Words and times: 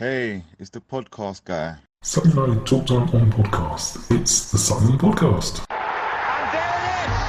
Hey, 0.00 0.44
it's 0.58 0.70
the 0.70 0.80
podcast 0.80 1.44
guy. 1.44 1.76
Sutton 2.00 2.30
United 2.30 2.64
Talk 2.64 2.86
Time 2.86 3.02
on 3.12 3.30
podcast. 3.36 4.00
It's 4.08 4.50
the 4.50 4.56
Sutton 4.56 4.96
Podcast. 4.96 5.60
And 5.68 6.46
there 6.56 6.72
it 6.72 7.04
is! 7.04 7.20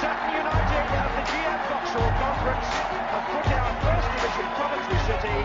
Sutton 0.00 0.32
United 0.32 0.80
of 0.96 1.12
the 1.12 1.24
GM 1.28 1.60
Vauxhall 1.68 2.12
Conference 2.16 2.68
have 3.04 3.26
put 3.28 3.52
out 3.52 3.76
First 3.84 4.08
Division 4.16 4.48
Coventry 4.56 5.00
City, 5.12 5.38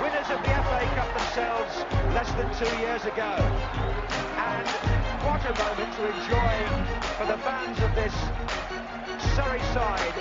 winners 0.00 0.28
of 0.32 0.40
the 0.48 0.52
FA 0.64 0.80
Cup 0.96 1.12
themselves 1.12 1.74
less 2.16 2.30
than 2.40 2.48
two 2.56 2.72
years 2.80 3.04
ago. 3.04 3.28
And 4.48 4.64
what 5.28 5.44
a 5.44 5.52
moment 5.60 5.92
to 5.92 6.08
enjoy 6.08 6.56
for 7.20 7.28
the 7.28 7.36
fans 7.44 7.76
of 7.84 7.92
this 7.92 8.16
Surrey 9.36 9.60
side. 9.76 10.16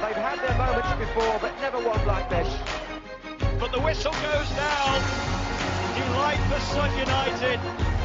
They've 0.00 0.16
had 0.16 0.40
their 0.40 0.56
moments 0.56 0.96
before, 0.96 1.36
but 1.44 1.52
never 1.60 1.76
one 1.76 2.00
like 2.06 2.30
this. 2.30 2.79
The 3.72 3.78
whistle 3.78 4.10
goes 4.10 4.50
down. 4.58 4.98
Delight 5.94 6.42
for 6.50 6.58
Sutton 6.74 6.98
United. 6.98 7.62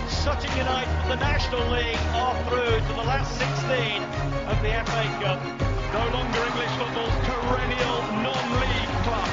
Sutton 0.07 0.55
United 0.55 0.93
from 1.01 1.09
the 1.09 1.17
National 1.17 1.65
League 1.73 1.97
are 2.13 2.37
through 2.45 2.77
to 2.85 2.93
the 2.93 3.01
last 3.01 3.33
16 3.33 3.97
of 4.45 4.61
the 4.61 4.77
FA 4.85 5.03
Cup. 5.25 5.41
No 5.89 6.05
longer 6.13 6.37
English 6.53 6.69
football's 6.77 7.17
perennial 7.25 7.97
non-league 8.21 8.93
club. 9.09 9.25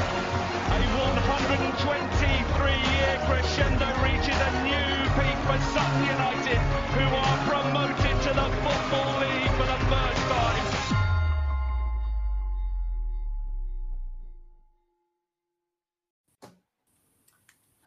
A 0.72 0.80
123-year 1.04 3.12
crescendo 3.28 3.92
reaches 4.00 4.32
a 4.32 4.50
new 4.64 5.04
peak 5.12 5.36
for 5.44 5.60
Sutton 5.76 6.16
United, 6.16 6.56
who 6.96 7.12
are 7.12 7.36
promoted 7.44 8.16
to 8.24 8.32
the 8.32 8.48
Football 8.64 9.20
League 9.20 9.52
for 9.60 9.68
the 9.68 9.76
first 9.84 10.24
time. 10.32 11.01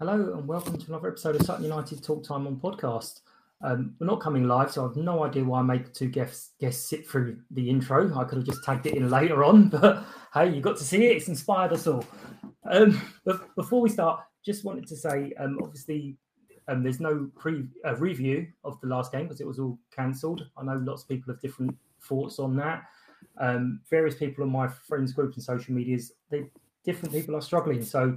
Hello 0.07 0.37
and 0.37 0.47
welcome 0.47 0.77
to 0.77 0.87
another 0.89 1.07
episode 1.07 1.35
of 1.35 1.41
Sutton 1.41 1.63
United 1.63 2.03
Talk 2.03 2.23
Time 2.23 2.45
on 2.45 2.57
podcast. 2.57 3.21
Um, 3.63 3.95
we're 3.99 4.05
not 4.05 4.21
coming 4.21 4.47
live, 4.47 4.71
so 4.71 4.85
I've 4.85 4.95
no 4.95 5.23
idea 5.23 5.43
why 5.43 5.61
I 5.61 5.63
made 5.63 5.83
the 5.83 5.89
two 5.89 6.09
guests, 6.09 6.51
guests 6.59 6.87
sit 6.87 7.09
through 7.09 7.39
the 7.49 7.67
intro. 7.67 8.15
I 8.15 8.23
could 8.23 8.37
have 8.37 8.45
just 8.45 8.63
tagged 8.63 8.85
it 8.85 8.93
in 8.93 9.09
later 9.09 9.43
on, 9.43 9.69
but 9.69 10.05
hey, 10.31 10.53
you 10.53 10.61
got 10.61 10.77
to 10.77 10.83
see 10.83 11.07
it. 11.07 11.17
It's 11.17 11.27
inspired 11.27 11.73
us 11.73 11.87
all. 11.87 12.05
Um, 12.69 13.01
but 13.25 13.55
before 13.55 13.81
we 13.81 13.89
start, 13.89 14.19
just 14.45 14.63
wanted 14.63 14.85
to 14.89 14.95
say, 14.95 15.33
um, 15.39 15.57
obviously, 15.63 16.17
um, 16.67 16.83
there's 16.83 16.99
no 16.99 17.27
pre 17.35 17.65
uh, 17.83 17.95
review 17.95 18.45
of 18.63 18.79
the 18.81 18.87
last 18.87 19.11
game 19.11 19.23
because 19.23 19.41
it 19.41 19.47
was 19.47 19.57
all 19.57 19.79
cancelled. 19.91 20.45
I 20.55 20.65
know 20.65 20.75
lots 20.75 21.01
of 21.01 21.09
people 21.09 21.33
have 21.33 21.41
different 21.41 21.75
thoughts 22.03 22.37
on 22.37 22.55
that. 22.57 22.83
Um, 23.41 23.79
various 23.89 24.13
people 24.13 24.43
on 24.43 24.51
my 24.51 24.67
friends 24.67 25.13
groups 25.13 25.37
and 25.37 25.43
social 25.43 25.73
medias, 25.73 26.11
they 26.29 26.45
different 26.83 27.11
people 27.11 27.35
are 27.35 27.41
struggling. 27.41 27.83
So 27.83 28.15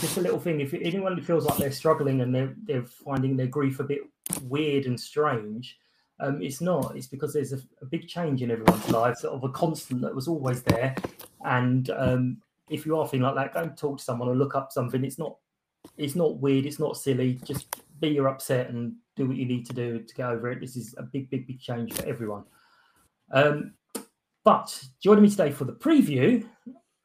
just 0.00 0.16
a 0.16 0.20
little 0.20 0.40
thing 0.40 0.60
if 0.60 0.74
anyone 0.74 1.16
who 1.16 1.22
feels 1.22 1.44
like 1.44 1.58
they're 1.58 1.70
struggling 1.70 2.20
and 2.20 2.34
they're, 2.34 2.54
they're 2.64 2.86
finding 2.86 3.36
their 3.36 3.46
grief 3.46 3.80
a 3.80 3.84
bit 3.84 4.00
weird 4.42 4.86
and 4.86 4.98
strange 4.98 5.78
um, 6.20 6.42
it's 6.42 6.60
not. 6.60 6.94
It's 6.96 7.06
because 7.06 7.32
there's 7.32 7.52
a, 7.52 7.60
a, 7.80 7.86
big 7.86 8.06
change 8.06 8.42
in 8.42 8.50
everyone's 8.50 8.90
lives 8.90 9.20
sort 9.20 9.34
of 9.34 9.42
a 9.42 9.48
constant 9.48 10.02
that 10.02 10.14
was 10.14 10.28
always 10.28 10.62
there. 10.62 10.94
And 11.44 11.88
um, 11.90 12.42
if 12.70 12.86
you 12.86 12.96
are 12.98 13.08
feeling 13.08 13.24
like 13.24 13.34
that 13.34 13.54
go 13.54 13.60
and 13.62 13.76
talk 13.76 13.98
to 13.98 14.04
someone 14.04 14.28
or 14.28 14.36
look 14.36 14.54
up 14.54 14.72
something. 14.72 15.04
It's 15.04 15.18
not 15.18 15.36
it's 15.96 16.14
not 16.14 16.38
weird 16.38 16.66
it's 16.66 16.78
not 16.78 16.96
silly. 16.96 17.40
Just 17.44 17.76
be 18.00 18.08
your 18.08 18.28
upset 18.28 18.70
and 18.70 18.94
do 19.16 19.26
what 19.26 19.36
you 19.36 19.46
need 19.46 19.66
to 19.66 19.72
do 19.72 20.00
to 20.00 20.14
get 20.14 20.28
over 20.28 20.50
it. 20.50 20.60
This 20.60 20.76
is 20.76 20.94
a 20.96 21.02
big 21.02 21.28
big 21.30 21.46
big 21.46 21.60
change 21.60 21.92
for 21.94 22.06
everyone. 22.06 22.44
Um, 23.32 23.74
but 24.44 24.82
joining 25.02 25.22
me 25.22 25.30
today 25.30 25.50
for 25.50 25.64
the 25.64 25.72
preview 25.72 26.46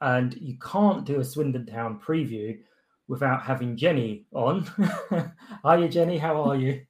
and 0.01 0.33
you 0.35 0.57
can't 0.59 1.05
do 1.05 1.19
a 1.19 1.23
Swindon 1.23 1.65
Town 1.65 1.99
preview 2.05 2.57
without 3.07 3.43
having 3.43 3.77
Jenny 3.77 4.25
on. 4.33 4.67
are 5.63 5.79
you, 5.79 5.87
Jenny. 5.87 6.17
How 6.17 6.41
are 6.41 6.55
you? 6.55 6.81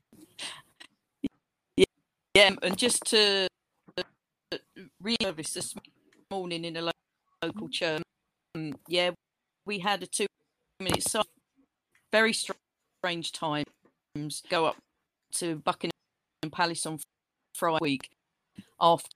Yeah, 1.77 1.85
yeah, 2.33 2.51
and 2.61 2.77
just 2.77 3.03
to 3.07 3.47
re-service 5.01 5.53
this 5.53 5.73
morning 6.31 6.65
in 6.65 6.77
a 6.77 6.91
local 7.43 7.69
church. 7.69 8.01
Um, 8.55 8.73
yeah, 8.87 9.11
we 9.65 9.79
had 9.79 10.03
a 10.03 10.07
two-minute 10.07 11.07
so 11.07 11.21
very 12.11 12.33
strange 12.33 13.31
times. 13.31 13.67
Go 14.49 14.65
up 14.65 14.77
to 15.33 15.55
Buckingham 15.57 15.91
Palace 16.51 16.85
on 16.85 16.99
Friday 17.53 17.79
week 17.81 18.09
after 18.79 19.09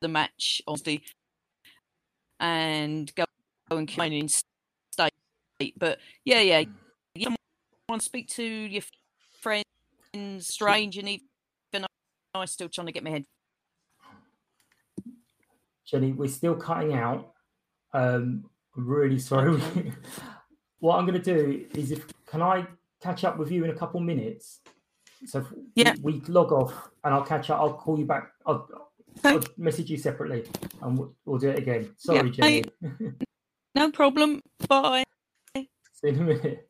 the 0.00 0.08
match, 0.08 0.62
obviously 0.66 1.02
and 2.42 3.10
go 3.14 3.24
and 3.70 3.88
come 3.88 4.12
in 4.12 4.28
state. 4.28 5.12
But 5.78 5.98
yeah, 6.24 6.40
yeah, 6.40 6.64
you 7.14 7.34
want 7.88 8.02
to 8.02 8.04
speak 8.04 8.28
to 8.30 8.44
your 8.44 8.82
friends, 9.40 9.64
strange, 10.40 10.98
and 10.98 11.08
even 11.08 11.86
I'm 12.34 12.46
still 12.46 12.68
trying 12.68 12.86
to 12.88 12.92
get 12.92 13.04
my 13.04 13.10
head. 13.10 13.24
Jenny, 15.86 16.12
we're 16.12 16.28
still 16.28 16.56
cutting 16.56 16.94
out. 16.94 17.32
Um, 17.92 18.48
I'm 18.76 18.86
really 18.86 19.18
sorry. 19.18 19.60
what 20.80 20.98
I'm 20.98 21.06
going 21.06 21.20
to 21.20 21.34
do 21.34 21.66
is, 21.74 21.92
if 21.92 22.06
can 22.26 22.40
I 22.40 22.66
catch 23.02 23.24
up 23.24 23.38
with 23.38 23.50
you 23.50 23.64
in 23.64 23.70
a 23.70 23.74
couple 23.74 24.00
minutes? 24.00 24.60
So 25.26 25.46
yeah, 25.74 25.94
we, 26.02 26.14
we 26.14 26.20
log 26.26 26.52
off, 26.52 26.88
and 27.04 27.12
I'll 27.12 27.24
catch 27.24 27.50
up. 27.50 27.60
I'll 27.60 27.74
call 27.74 27.98
you 27.98 28.06
back. 28.06 28.32
I'll, 28.46 28.91
I'll 29.24 29.40
message 29.56 29.90
you 29.90 29.96
separately 29.96 30.44
and 30.80 30.98
we'll, 30.98 31.14
we'll 31.24 31.38
do 31.38 31.50
it 31.50 31.58
again. 31.58 31.94
Sorry, 31.96 32.30
yeah, 32.30 32.32
Jenny. 32.32 32.64
no 33.74 33.90
problem. 33.90 34.40
Bye. 34.68 35.04
See 35.54 35.68
you 36.02 36.08
in 36.08 36.18
a 36.18 36.22
minute. 36.22 36.68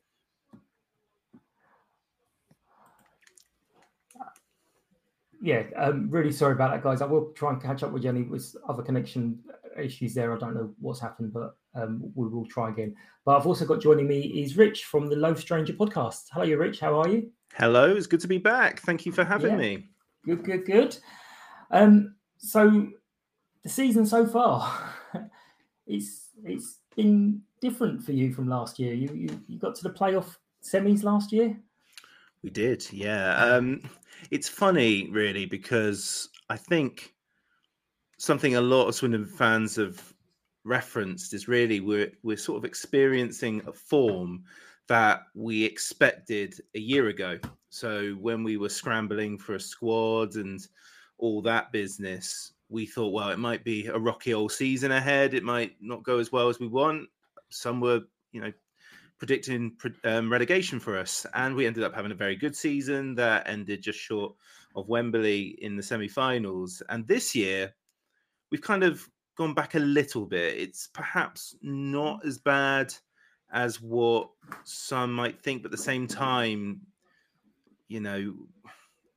Yeah, 5.44 5.64
I'm 5.76 6.08
really 6.08 6.30
sorry 6.30 6.52
about 6.52 6.70
that, 6.70 6.84
guys. 6.84 7.02
I 7.02 7.06
will 7.06 7.32
try 7.32 7.52
and 7.52 7.60
catch 7.60 7.82
up 7.82 7.90
with 7.90 8.04
Jenny 8.04 8.22
with 8.22 8.54
other 8.68 8.82
connection 8.82 9.40
issues 9.76 10.14
there. 10.14 10.32
I 10.32 10.38
don't 10.38 10.54
know 10.54 10.72
what's 10.78 11.00
happened, 11.00 11.32
but 11.32 11.56
um, 11.74 12.12
we 12.14 12.28
will 12.28 12.46
try 12.46 12.70
again. 12.70 12.94
But 13.24 13.38
I've 13.38 13.46
also 13.46 13.64
got 13.64 13.80
joining 13.80 14.06
me 14.06 14.20
is 14.20 14.56
Rich 14.56 14.84
from 14.84 15.08
the 15.08 15.16
Low 15.16 15.34
Stranger 15.34 15.72
podcast. 15.72 16.26
Hello, 16.30 16.44
you 16.44 16.58
Rich. 16.58 16.78
How 16.78 17.00
are 17.00 17.08
you? 17.08 17.32
Hello, 17.54 17.90
it's 17.90 18.06
good 18.06 18.20
to 18.20 18.28
be 18.28 18.38
back. 18.38 18.80
Thank 18.82 19.04
you 19.04 19.10
for 19.10 19.24
having 19.24 19.52
yeah. 19.52 19.56
me. 19.56 19.88
Good, 20.24 20.44
good, 20.44 20.64
good. 20.64 20.96
Um, 21.72 22.14
so 22.42 22.88
the 23.62 23.68
season 23.68 24.04
so 24.04 24.26
far, 24.26 24.92
it's 25.86 26.28
it's 26.44 26.78
been 26.96 27.40
different 27.60 28.02
for 28.02 28.12
you 28.12 28.32
from 28.32 28.48
last 28.48 28.78
year. 28.78 28.92
You 28.92 29.08
you, 29.14 29.40
you 29.46 29.58
got 29.58 29.74
to 29.76 29.82
the 29.82 29.90
playoff 29.90 30.36
semis 30.62 31.02
last 31.02 31.32
year. 31.32 31.56
We 32.42 32.50
did, 32.50 32.84
yeah. 32.92 33.36
Um, 33.36 33.82
it's 34.32 34.48
funny, 34.48 35.08
really, 35.10 35.46
because 35.46 36.28
I 36.50 36.56
think 36.56 37.14
something 38.18 38.56
a 38.56 38.60
lot 38.60 38.88
of 38.88 38.96
Swindon 38.96 39.26
fans 39.26 39.76
have 39.76 40.12
referenced 40.64 41.34
is 41.34 41.48
really 41.48 41.80
we're 41.80 42.12
we're 42.22 42.36
sort 42.36 42.58
of 42.58 42.64
experiencing 42.64 43.62
a 43.66 43.72
form 43.72 44.44
that 44.88 45.22
we 45.34 45.64
expected 45.64 46.54
a 46.74 46.80
year 46.80 47.08
ago. 47.08 47.38
So 47.70 48.12
when 48.20 48.42
we 48.42 48.56
were 48.56 48.68
scrambling 48.68 49.38
for 49.38 49.54
a 49.54 49.60
squad 49.60 50.34
and 50.34 50.60
all 51.18 51.42
that 51.42 51.72
business, 51.72 52.52
we 52.68 52.86
thought, 52.86 53.12
well, 53.12 53.30
it 53.30 53.38
might 53.38 53.64
be 53.64 53.86
a 53.86 53.98
rocky 53.98 54.34
old 54.34 54.52
season 54.52 54.92
ahead. 54.92 55.34
It 55.34 55.44
might 55.44 55.76
not 55.80 56.02
go 56.02 56.18
as 56.18 56.32
well 56.32 56.48
as 56.48 56.58
we 56.58 56.66
want. 56.66 57.08
Some 57.50 57.80
were, 57.80 58.00
you 58.32 58.40
know, 58.40 58.52
predicting 59.18 59.76
um, 60.04 60.32
relegation 60.32 60.80
for 60.80 60.98
us, 60.98 61.24
and 61.34 61.54
we 61.54 61.66
ended 61.66 61.84
up 61.84 61.94
having 61.94 62.10
a 62.10 62.16
very 62.16 62.34
good 62.34 62.56
season 62.56 63.14
that 63.14 63.48
ended 63.48 63.82
just 63.82 63.98
short 63.98 64.34
of 64.74 64.88
Wembley 64.88 65.56
in 65.62 65.76
the 65.76 65.82
semi-finals. 65.82 66.82
And 66.88 67.06
this 67.06 67.34
year, 67.34 67.72
we've 68.50 68.62
kind 68.62 68.82
of 68.82 69.08
gone 69.36 69.54
back 69.54 69.74
a 69.74 69.78
little 69.78 70.26
bit. 70.26 70.58
It's 70.58 70.88
perhaps 70.88 71.54
not 71.62 72.24
as 72.26 72.38
bad 72.38 72.92
as 73.52 73.80
what 73.80 74.30
some 74.64 75.12
might 75.12 75.40
think, 75.40 75.62
but 75.62 75.68
at 75.68 75.76
the 75.76 75.82
same 75.82 76.06
time, 76.06 76.80
you 77.88 78.00
know, 78.00 78.34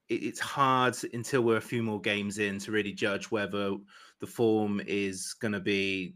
it's 0.09 0.39
hard 0.39 0.95
until 1.13 1.41
we're 1.41 1.57
a 1.57 1.61
few 1.61 1.83
more 1.83 1.99
games 1.99 2.37
in 2.37 2.59
to 2.59 2.71
really 2.71 2.93
judge 2.93 3.31
whether 3.31 3.75
the 4.19 4.27
form 4.27 4.81
is 4.85 5.33
going 5.33 5.51
to 5.51 5.59
be 5.59 6.13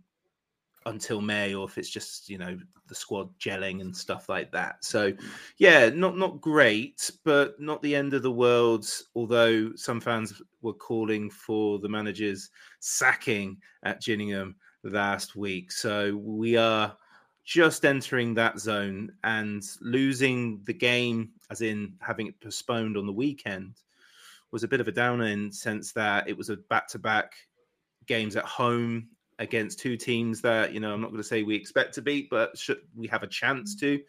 until 0.85 1.21
May 1.21 1.53
or 1.53 1.67
if 1.67 1.77
it's 1.77 1.89
just 1.89 2.29
you 2.29 2.37
know 2.37 2.57
the 2.87 2.95
squad 2.95 3.29
gelling 3.39 3.81
and 3.81 3.95
stuff 3.95 4.29
like 4.29 4.51
that. 4.51 4.83
So 4.83 5.13
yeah, 5.57 5.89
not 5.89 6.17
not 6.17 6.41
great, 6.41 7.09
but 7.23 7.59
not 7.59 7.81
the 7.81 7.95
end 7.95 8.13
of 8.13 8.23
the 8.23 8.31
world. 8.31 8.87
Although 9.15 9.75
some 9.75 10.01
fans 10.01 10.41
were 10.61 10.73
calling 10.73 11.29
for 11.29 11.79
the 11.79 11.89
manager's 11.89 12.49
sacking 12.79 13.57
at 13.83 14.01
Gillingham 14.01 14.55
last 14.83 15.35
week, 15.35 15.71
so 15.71 16.15
we 16.17 16.57
are 16.57 16.95
just 17.45 17.85
entering 17.85 18.33
that 18.35 18.59
zone 18.59 19.11
and 19.23 19.63
losing 19.81 20.61
the 20.65 20.73
game, 20.73 21.29
as 21.49 21.61
in 21.61 21.93
having 21.99 22.27
it 22.27 22.39
postponed 22.41 22.97
on 22.97 23.05
the 23.05 23.11
weekend, 23.11 23.75
was 24.51 24.63
a 24.63 24.67
bit 24.67 24.81
of 24.81 24.87
a 24.87 24.91
downer 24.91 25.25
in 25.25 25.51
sense 25.51 25.91
that 25.93 26.27
it 26.27 26.37
was 26.37 26.49
a 26.49 26.57
back 26.57 26.87
to 26.89 26.99
back 26.99 27.33
games 28.07 28.35
at 28.35 28.45
home 28.45 29.07
against 29.37 29.79
two 29.79 29.95
teams 29.95 30.41
that 30.41 30.73
you 30.73 30.79
know 30.79 30.93
I'm 30.93 31.01
not 31.01 31.11
going 31.11 31.21
to 31.21 31.27
say 31.27 31.43
we 31.43 31.55
expect 31.55 31.93
to 31.95 32.01
beat, 32.01 32.29
but 32.29 32.57
should 32.57 32.81
we 32.95 33.07
have 33.07 33.23
a 33.23 33.27
chance 33.27 33.75
to, 33.77 33.99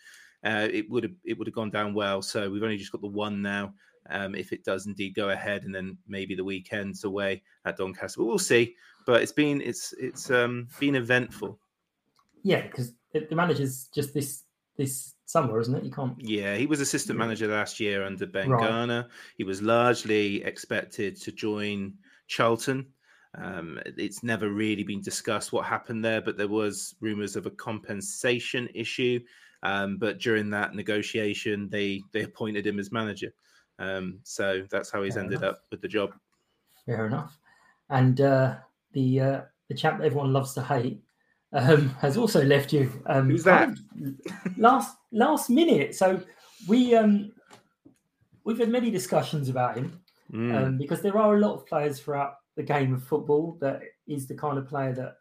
uh, 0.44 0.68
it 0.70 0.90
would 0.90 1.04
have 1.04 1.12
it 1.24 1.38
would 1.38 1.46
have 1.46 1.54
gone 1.54 1.70
down 1.70 1.94
well. 1.94 2.22
So 2.22 2.50
we've 2.50 2.62
only 2.62 2.76
just 2.76 2.92
got 2.92 3.00
the 3.00 3.06
one 3.06 3.42
now. 3.42 3.74
Um, 4.08 4.34
if 4.34 4.52
it 4.52 4.64
does 4.64 4.86
indeed 4.86 5.14
go 5.14 5.28
ahead, 5.28 5.64
and 5.64 5.74
then 5.74 5.96
maybe 6.08 6.34
the 6.34 6.42
weekends 6.42 7.04
away 7.04 7.42
at 7.64 7.76
Doncaster, 7.76 8.20
but 8.20 8.26
we'll 8.26 8.38
see. 8.38 8.74
But 9.06 9.22
it's 9.22 9.32
been 9.32 9.60
it's 9.60 9.94
it's 9.98 10.30
um, 10.30 10.68
been 10.78 10.96
eventful. 10.96 11.58
Yeah, 12.42 12.62
because 12.62 12.92
the 13.12 13.36
manager's 13.36 13.88
just 13.94 14.14
this 14.14 14.44
this 14.76 15.14
summer, 15.30 15.60
isn't 15.60 15.74
it? 15.74 15.84
You 15.84 15.90
can't. 15.90 16.14
Yeah, 16.18 16.56
he 16.56 16.66
was 16.66 16.80
assistant 16.80 17.18
manager 17.18 17.46
last 17.46 17.80
year 17.80 18.04
under 18.04 18.26
Ben 18.26 18.50
right. 18.50 18.68
Garner. 18.68 19.08
He 19.36 19.44
was 19.44 19.62
largely 19.62 20.42
expected 20.44 21.20
to 21.22 21.32
join 21.32 21.94
Charlton 22.26 22.86
um, 23.34 23.78
it's 23.96 24.22
never 24.22 24.50
really 24.50 24.82
been 24.82 25.00
discussed 25.00 25.52
what 25.52 25.64
happened 25.64 26.04
there, 26.04 26.20
but 26.20 26.36
there 26.36 26.48
was 26.48 26.96
rumors 27.00 27.36
of 27.36 27.46
a 27.46 27.50
compensation 27.50 28.68
issue. 28.74 29.20
Um, 29.62 29.98
but 29.98 30.18
during 30.18 30.50
that 30.50 30.74
negotiation, 30.74 31.68
they 31.68 32.02
they 32.12 32.22
appointed 32.22 32.66
him 32.66 32.78
as 32.78 32.90
manager. 32.90 33.32
Um, 33.78 34.18
so 34.24 34.66
that's 34.70 34.90
how 34.90 35.02
he's 35.02 35.14
Fair 35.14 35.24
ended 35.24 35.42
enough. 35.42 35.56
up 35.56 35.62
with 35.70 35.80
the 35.80 35.88
job. 35.88 36.10
Fair 36.86 37.06
enough. 37.06 37.38
And 37.88 38.20
uh, 38.20 38.56
the 38.92 39.20
uh, 39.20 39.40
the 39.68 39.74
chap 39.74 40.00
everyone 40.00 40.32
loves 40.32 40.54
to 40.54 40.62
hate 40.62 41.00
um, 41.52 41.90
has 42.00 42.16
also 42.16 42.42
left 42.44 42.72
you. 42.72 42.92
Um, 43.06 43.30
Who's 43.30 43.44
that? 43.44 43.70
last 44.56 44.96
last 45.12 45.50
minute. 45.50 45.94
So 45.94 46.22
we 46.68 46.94
um, 46.94 47.32
we've 48.44 48.58
had 48.58 48.68
many 48.68 48.90
discussions 48.90 49.48
about 49.48 49.76
him 49.76 50.00
mm. 50.32 50.54
um, 50.56 50.78
because 50.78 51.02
there 51.02 51.16
are 51.16 51.36
a 51.36 51.40
lot 51.40 51.54
of 51.54 51.66
players 51.66 52.00
throughout 52.00 52.34
the 52.56 52.62
game 52.62 52.94
of 52.94 53.02
football 53.02 53.56
that 53.60 53.82
is 54.06 54.26
the 54.26 54.34
kind 54.34 54.58
of 54.58 54.68
player 54.68 54.92
that 54.92 55.16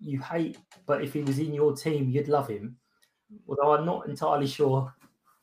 you 0.00 0.20
hate, 0.20 0.58
but 0.86 1.02
if 1.02 1.12
he 1.12 1.22
was 1.22 1.38
in 1.38 1.54
your 1.54 1.74
team, 1.74 2.10
you'd 2.10 2.28
love 2.28 2.48
him. 2.48 2.76
Although 3.48 3.74
I'm 3.74 3.86
not 3.86 4.08
entirely 4.08 4.46
sure 4.46 4.92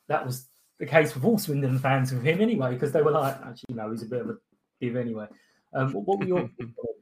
that 0.08 0.24
was 0.24 0.46
the 0.78 0.86
case 0.86 1.14
with 1.14 1.24
all 1.24 1.38
Swindon 1.38 1.78
fans 1.78 2.12
with 2.12 2.22
him 2.22 2.40
anyway, 2.40 2.74
because 2.74 2.92
they 2.92 3.02
were 3.02 3.10
like, 3.10 3.36
actually, 3.44 3.74
no, 3.74 3.90
he's 3.90 4.02
a 4.02 4.06
bit 4.06 4.20
of 4.20 4.30
a 4.30 4.36
div 4.80 4.96
anyway. 4.96 5.26
Um, 5.72 5.92
what 5.92 6.18
were 6.18 6.26
your 6.26 6.50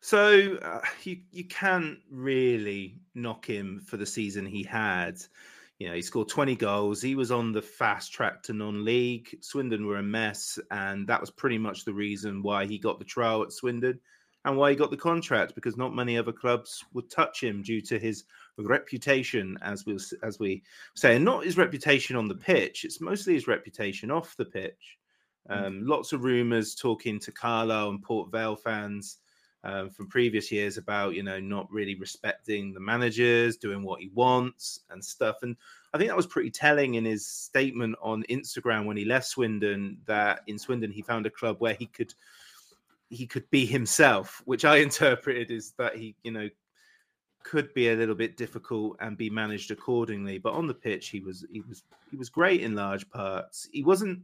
So 0.00 0.56
uh, 0.62 0.80
you 1.02 1.18
you 1.30 1.44
can't 1.44 1.98
really 2.10 3.00
knock 3.14 3.46
him 3.46 3.80
for 3.80 3.96
the 3.96 4.06
season 4.06 4.46
he 4.46 4.62
had. 4.62 5.20
You 5.78 5.88
know, 5.88 5.94
he 5.94 6.02
scored 6.02 6.28
20 6.28 6.56
goals. 6.56 7.00
He 7.00 7.14
was 7.14 7.30
on 7.30 7.52
the 7.52 7.62
fast 7.62 8.12
track 8.12 8.42
to 8.44 8.52
non-league. 8.52 9.38
Swindon 9.40 9.86
were 9.86 9.96
a 9.96 10.02
mess, 10.02 10.58
and 10.70 11.06
that 11.06 11.20
was 11.20 11.30
pretty 11.30 11.56
much 11.56 11.84
the 11.84 11.94
reason 11.94 12.42
why 12.42 12.66
he 12.66 12.78
got 12.78 12.98
the 12.98 13.04
trial 13.04 13.42
at 13.42 13.52
Swindon 13.52 13.98
and 14.44 14.56
why 14.56 14.70
he 14.70 14.76
got 14.76 14.90
the 14.90 14.96
contract 14.96 15.54
because 15.54 15.76
not 15.76 15.94
many 15.94 16.16
other 16.16 16.32
clubs 16.32 16.84
would 16.92 17.10
touch 17.10 17.42
him 17.42 17.62
due 17.62 17.80
to 17.82 17.98
his 17.98 18.24
reputation, 18.58 19.58
as 19.62 19.84
we 19.86 19.98
as 20.22 20.38
we 20.38 20.62
say, 20.94 21.16
and 21.16 21.24
not 21.24 21.44
his 21.44 21.56
reputation 21.56 22.16
on 22.16 22.28
the 22.28 22.34
pitch. 22.34 22.84
It's 22.84 23.00
mostly 23.00 23.34
his 23.34 23.48
reputation 23.48 24.10
off 24.10 24.36
the 24.36 24.44
pitch. 24.44 24.98
Mm. 25.50 25.66
Um, 25.66 25.74
mm. 25.74 25.88
Lots 25.88 26.12
of 26.12 26.24
rumours 26.24 26.74
talking 26.74 27.18
to 27.20 27.32
Carlisle 27.32 27.90
and 27.90 28.02
Port 28.02 28.30
Vale 28.30 28.56
fans 28.56 29.18
um, 29.64 29.90
from 29.90 30.08
previous 30.08 30.50
years 30.50 30.78
about 30.78 31.14
you 31.14 31.22
know 31.22 31.38
not 31.38 31.70
really 31.70 31.94
respecting 31.94 32.72
the 32.72 32.80
managers, 32.80 33.56
doing 33.56 33.82
what 33.82 34.00
he 34.00 34.08
wants 34.14 34.80
and 34.90 35.04
stuff. 35.04 35.42
And 35.42 35.56
I 35.92 35.98
think 35.98 36.08
that 36.08 36.16
was 36.16 36.26
pretty 36.26 36.50
telling 36.50 36.94
in 36.94 37.04
his 37.04 37.26
statement 37.26 37.96
on 38.00 38.24
Instagram 38.30 38.86
when 38.86 38.96
he 38.96 39.04
left 39.04 39.26
Swindon. 39.26 39.98
That 40.06 40.40
in 40.46 40.58
Swindon 40.58 40.90
he 40.90 41.02
found 41.02 41.26
a 41.26 41.30
club 41.30 41.56
where 41.58 41.74
he 41.74 41.86
could 41.86 42.14
he 43.10 43.26
could 43.26 43.48
be 43.50 43.66
himself, 43.66 44.42
which 44.44 44.64
I 44.64 44.76
interpreted 44.78 45.50
as 45.50 45.72
that 45.78 45.96
he 45.96 46.14
you 46.22 46.32
know 46.32 46.48
could 47.42 47.72
be 47.74 47.88
a 47.88 47.96
little 47.96 48.14
bit 48.14 48.36
difficult 48.36 48.96
and 49.00 49.16
be 49.16 49.30
managed 49.30 49.70
accordingly. 49.70 50.38
But 50.38 50.52
on 50.52 50.66
the 50.66 50.74
pitch, 50.74 51.08
he 51.08 51.20
was 51.20 51.44
he 51.52 51.60
was 51.60 51.82
he 52.10 52.16
was 52.16 52.28
great 52.28 52.62
in 52.62 52.74
large 52.74 53.08
parts. 53.10 53.68
He 53.72 53.82
wasn't 53.82 54.22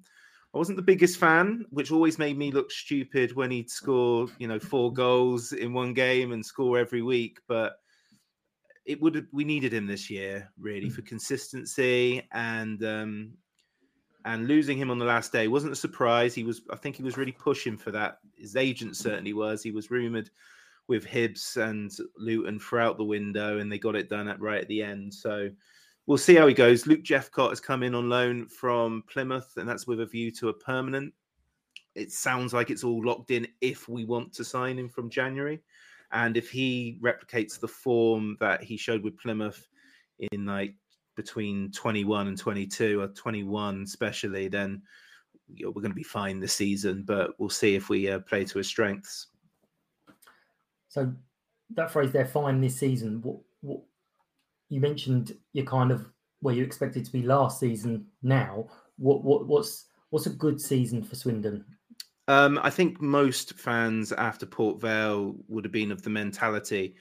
I 0.56 0.58
wasn't 0.58 0.76
the 0.76 0.82
biggest 0.82 1.18
fan, 1.18 1.66
which 1.68 1.92
always 1.92 2.18
made 2.18 2.38
me 2.38 2.50
look 2.50 2.70
stupid 2.70 3.36
when 3.36 3.50
he'd 3.50 3.68
score, 3.68 4.26
you 4.38 4.48
know, 4.48 4.58
four 4.58 4.90
goals 5.04 5.52
in 5.52 5.74
one 5.74 5.92
game 5.92 6.32
and 6.32 6.44
score 6.44 6.78
every 6.78 7.02
week. 7.02 7.40
But 7.46 7.74
it 8.86 8.98
would 9.02 9.16
have, 9.16 9.26
we 9.34 9.44
needed 9.44 9.74
him 9.74 9.86
this 9.86 10.08
year 10.08 10.50
really 10.58 10.88
for 10.88 11.02
hmm. 11.02 11.08
consistency 11.08 12.26
and 12.32 12.82
um 12.84 13.32
and 14.24 14.48
losing 14.48 14.78
him 14.78 14.90
on 14.90 14.98
the 14.98 15.04
last 15.04 15.30
day 15.30 15.46
wasn't 15.46 15.74
a 15.74 15.76
surprise. 15.76 16.34
He 16.34 16.42
was, 16.42 16.62
I 16.70 16.76
think, 16.76 16.96
he 16.96 17.02
was 17.02 17.18
really 17.18 17.32
pushing 17.32 17.76
for 17.76 17.90
that. 17.90 18.18
His 18.38 18.56
agent 18.56 18.96
certainly 18.96 19.34
was. 19.34 19.62
He 19.62 19.72
was 19.72 19.90
rumored 19.90 20.30
with 20.88 21.06
Hibs 21.06 21.58
and 21.58 21.92
Luton 22.16 22.58
throughout 22.58 22.96
the 22.96 23.04
window, 23.04 23.58
and 23.58 23.70
they 23.70 23.78
got 23.78 23.94
it 23.94 24.08
done 24.08 24.26
at 24.26 24.40
right 24.40 24.62
at 24.62 24.68
the 24.68 24.82
end. 24.82 25.12
So 25.12 25.50
we'll 26.06 26.18
see 26.18 26.34
how 26.34 26.46
he 26.46 26.54
goes. 26.54 26.86
Luke 26.86 27.02
Jephcott 27.02 27.50
has 27.50 27.60
come 27.60 27.82
in 27.82 27.94
on 27.94 28.08
loan 28.08 28.46
from 28.46 29.02
Plymouth, 29.08 29.52
and 29.56 29.68
that's 29.68 29.86
with 29.86 30.00
a 30.00 30.06
view 30.06 30.30
to 30.32 30.48
a 30.48 30.54
permanent. 30.54 31.12
It 31.94 32.12
sounds 32.12 32.52
like 32.52 32.70
it's 32.70 32.84
all 32.84 33.04
locked 33.04 33.30
in 33.30 33.46
if 33.60 33.88
we 33.88 34.04
want 34.04 34.32
to 34.34 34.44
sign 34.44 34.78
him 34.78 34.88
from 34.88 35.10
January. 35.10 35.60
And 36.12 36.36
if 36.36 36.50
he 36.50 36.98
replicates 37.02 37.58
the 37.58 37.68
form 37.68 38.36
that 38.40 38.62
he 38.62 38.76
showed 38.76 39.02
with 39.02 39.18
Plymouth 39.18 39.66
in 40.32 40.46
like 40.46 40.74
between 41.16 41.72
21 41.72 42.28
and 42.28 42.38
22 42.38 43.00
or 43.00 43.08
21 43.08 43.82
especially, 43.82 44.48
then 44.48 44.82
we're 45.60 45.72
going 45.72 45.90
to 45.90 45.94
be 45.94 46.02
fine 46.02 46.38
this 46.38 46.52
season. 46.52 47.02
But 47.04 47.30
we'll 47.38 47.48
see 47.48 47.74
if 47.74 47.88
we 47.88 48.10
uh, 48.10 48.20
play 48.20 48.44
to 48.44 48.58
his 48.58 48.68
strengths. 48.68 49.28
So 50.88 51.12
that 51.70 51.90
phrase, 51.90 52.12
they're 52.12 52.26
fine 52.26 52.60
this 52.60 52.76
season. 52.76 53.20
What, 53.22 53.38
what 53.62 53.80
you 54.68 54.80
mentioned 54.80 55.36
you're 55.52 55.64
kind 55.64 55.90
of 55.90 56.06
where 56.40 56.54
you 56.54 56.62
expected 56.64 57.04
to 57.04 57.12
be 57.12 57.22
last 57.22 57.60
season 57.60 58.06
now. 58.22 58.66
What 58.98 59.24
what 59.24 59.46
what's 59.46 59.86
what's 60.10 60.26
a 60.26 60.30
good 60.30 60.60
season 60.60 61.02
for 61.02 61.16
Swindon? 61.16 61.64
Um, 62.28 62.58
I 62.62 62.70
think 62.70 63.00
most 63.00 63.54
fans 63.54 64.12
after 64.12 64.46
Port 64.46 64.80
Vale 64.80 65.36
would 65.48 65.64
have 65.64 65.72
been 65.72 65.92
of 65.92 66.02
the 66.02 66.10
mentality 66.10 66.96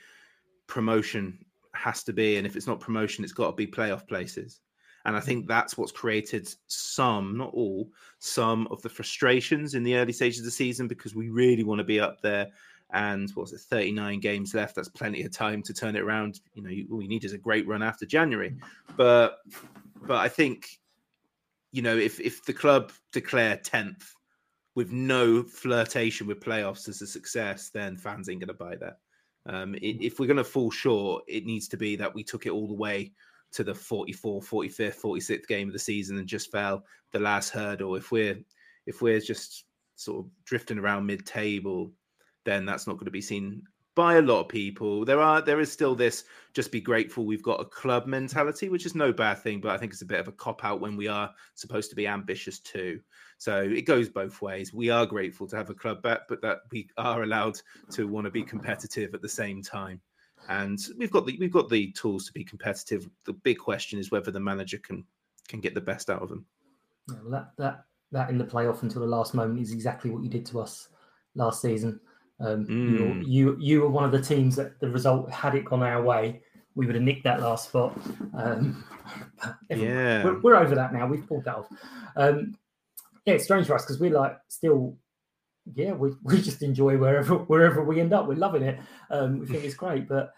promotion 0.67 1.39
has 1.73 2.03
to 2.03 2.13
be, 2.13 2.37
and 2.37 2.45
if 2.45 2.55
it's 2.55 2.67
not 2.67 2.79
promotion, 2.79 3.23
it's 3.23 3.33
got 3.33 3.51
to 3.51 3.55
be 3.55 3.67
playoff 3.67 4.07
places. 4.07 4.61
And 5.05 5.15
I 5.15 5.19
think 5.19 5.47
that's 5.47 5.77
what's 5.77 5.91
created 5.91 6.49
some, 6.65 7.37
not 7.37 7.53
all, 7.53 7.91
some 8.17 8.67
of 8.71 8.81
the 8.81 8.89
frustrations 8.89 9.75
in 9.75 9.83
the 9.83 9.95
early 9.95 10.13
stages 10.13 10.39
of 10.39 10.45
the 10.45 10.51
season 10.51 10.87
because 10.87 11.13
we 11.13 11.29
really 11.29 11.63
want 11.63 11.77
to 11.77 11.83
be 11.83 11.99
up 11.99 12.21
there 12.21 12.47
and 12.93 13.29
what's 13.31 13.51
it, 13.51 13.61
39 13.61 14.19
games 14.19 14.53
left. 14.53 14.75
That's 14.75 14.89
plenty 14.89 15.23
of 15.23 15.31
time 15.31 15.61
to 15.63 15.73
turn 15.73 15.95
it 15.95 16.03
around. 16.03 16.39
You 16.53 16.63
know, 16.63 16.95
all 16.95 17.01
you 17.01 17.09
need 17.09 17.25
is 17.25 17.33
a 17.33 17.37
great 17.37 17.67
run 17.67 17.83
after 17.83 18.05
January. 18.05 18.55
But 18.95 19.39
but 20.01 20.17
I 20.17 20.29
think, 20.29 20.79
you 21.71 21.81
know, 21.81 21.95
if 21.95 22.19
if 22.19 22.45
the 22.45 22.53
club 22.53 22.91
declare 23.11 23.57
10th 23.57 24.03
with 24.75 24.91
no 24.91 25.41
flirtation 25.43 26.27
with 26.27 26.41
playoffs 26.41 26.87
as 26.89 27.01
a 27.01 27.07
success, 27.07 27.69
then 27.69 27.97
fans 27.97 28.29
ain't 28.29 28.41
going 28.41 28.47
to 28.47 28.53
buy 28.53 28.75
that. 28.75 28.99
Um, 29.47 29.75
it, 29.75 30.01
if 30.01 30.19
we're 30.19 30.27
going 30.27 30.37
to 30.37 30.43
fall 30.43 30.71
short, 30.71 31.23
it 31.27 31.45
needs 31.45 31.67
to 31.69 31.77
be 31.77 31.95
that 31.95 32.13
we 32.13 32.23
took 32.23 32.45
it 32.45 32.51
all 32.51 32.67
the 32.67 32.73
way 32.73 33.13
to 33.53 33.63
the 33.63 33.73
44, 33.73 34.41
45th, 34.41 35.01
46th 35.01 35.47
game 35.47 35.67
of 35.67 35.73
the 35.73 35.79
season 35.79 36.17
and 36.17 36.27
just 36.27 36.51
fell 36.51 36.83
the 37.11 37.19
last 37.19 37.49
hurdle. 37.49 37.95
If 37.95 38.11
we're 38.11 38.37
if 38.85 39.01
we're 39.01 39.19
just 39.19 39.65
sort 39.95 40.25
of 40.25 40.31
drifting 40.43 40.77
around 40.77 41.05
mid-table, 41.05 41.91
then 42.45 42.65
that's 42.65 42.87
not 42.87 42.93
going 42.93 43.05
to 43.05 43.11
be 43.11 43.21
seen 43.21 43.63
by 43.95 44.15
a 44.15 44.21
lot 44.21 44.41
of 44.41 44.49
people. 44.49 45.05
There 45.05 45.21
are 45.21 45.41
there 45.41 45.59
is 45.59 45.71
still 45.71 45.95
this 45.95 46.25
just 46.53 46.71
be 46.71 46.81
grateful 46.81 47.25
we've 47.25 47.41
got 47.41 47.61
a 47.61 47.65
club 47.65 48.05
mentality, 48.05 48.69
which 48.69 48.85
is 48.85 48.93
no 48.93 49.11
bad 49.11 49.39
thing, 49.39 49.61
but 49.61 49.71
I 49.71 49.77
think 49.77 49.93
it's 49.93 50.01
a 50.01 50.05
bit 50.05 50.19
of 50.19 50.27
a 50.27 50.33
cop 50.33 50.63
out 50.63 50.81
when 50.81 50.97
we 50.97 51.07
are 51.07 51.33
supposed 51.55 51.89
to 51.89 51.95
be 51.95 52.07
ambitious 52.07 52.59
too. 52.59 52.99
So 53.37 53.61
it 53.61 53.85
goes 53.85 54.09
both 54.09 54.41
ways. 54.41 54.73
We 54.73 54.89
are 54.89 55.05
grateful 55.05 55.47
to 55.47 55.55
have 55.55 55.69
a 55.69 55.73
club 55.73 56.01
bet, 56.01 56.21
but 56.27 56.41
that 56.41 56.59
we 56.71 56.89
are 56.97 57.23
allowed 57.23 57.59
to 57.91 58.07
want 58.07 58.25
to 58.25 58.31
be 58.31 58.43
competitive 58.43 59.13
at 59.13 59.21
the 59.21 59.29
same 59.29 59.61
time. 59.61 60.01
And 60.49 60.79
we've 60.97 61.11
got 61.11 61.25
the 61.25 61.37
we've 61.39 61.51
got 61.51 61.69
the 61.69 61.91
tools 61.93 62.25
to 62.27 62.33
be 62.33 62.43
competitive. 62.43 63.09
The 63.25 63.33
big 63.33 63.57
question 63.57 63.97
is 63.97 64.11
whether 64.11 64.29
the 64.29 64.39
manager 64.39 64.77
can 64.77 65.05
can 65.47 65.61
get 65.61 65.73
the 65.73 65.81
best 65.81 66.09
out 66.09 66.21
of 66.21 66.29
them. 66.29 66.45
Yeah, 67.09 67.15
well, 67.23 67.31
that 67.31 67.51
that 67.57 67.85
that 68.11 68.29
in 68.29 68.37
the 68.37 68.45
playoff 68.45 68.83
until 68.83 69.01
the 69.01 69.07
last 69.07 69.33
moment 69.33 69.59
is 69.59 69.71
exactly 69.71 70.11
what 70.11 70.23
you 70.23 70.29
did 70.29 70.45
to 70.47 70.59
us 70.59 70.89
last 71.33 71.61
season. 71.61 71.99
Um, 72.39 72.65
Mm. 72.67 72.89
you, 72.89 73.23
you 73.25 73.57
you 73.59 73.81
were 73.81 73.89
one 73.89 74.03
of 74.03 74.11
the 74.11 74.21
teams 74.21 74.55
that 74.57 74.79
the 74.81 74.89
result 74.89 75.31
had 75.31 75.55
it 75.55 75.63
gone 75.65 75.81
our 75.83 76.01
way, 76.03 76.41
we 76.75 76.85
would 76.85 76.95
have 76.95 77.03
nicked 77.03 77.23
that 77.23 77.39
last 77.41 77.69
spot. 77.69 77.97
Um, 78.33 78.83
Yeah. 79.69 80.23
we're, 80.23 80.39
we're 80.41 80.55
over 80.55 80.75
that 80.75 80.91
now. 80.93 81.07
We've 81.07 81.25
pulled 81.27 81.45
that 81.45 81.55
off. 81.55 81.67
Um, 82.15 82.57
yeah, 83.25 83.35
it's 83.35 83.43
strange 83.45 83.67
for 83.67 83.75
us 83.75 83.83
because 83.83 83.99
we're 83.99 84.11
like 84.11 84.37
still, 84.49 84.97
yeah, 85.73 85.93
we, 85.93 86.11
we 86.23 86.41
just 86.41 86.61
enjoy 86.61 86.97
wherever 86.97 87.35
wherever 87.35 87.83
we 87.83 87.99
end 88.01 88.13
up. 88.13 88.27
We're 88.27 88.35
loving 88.35 88.63
it. 88.63 88.79
Um, 89.09 89.39
we 89.39 89.45
think 89.47 89.63
it's 89.63 89.75
great. 89.75 90.07
But 90.07 90.33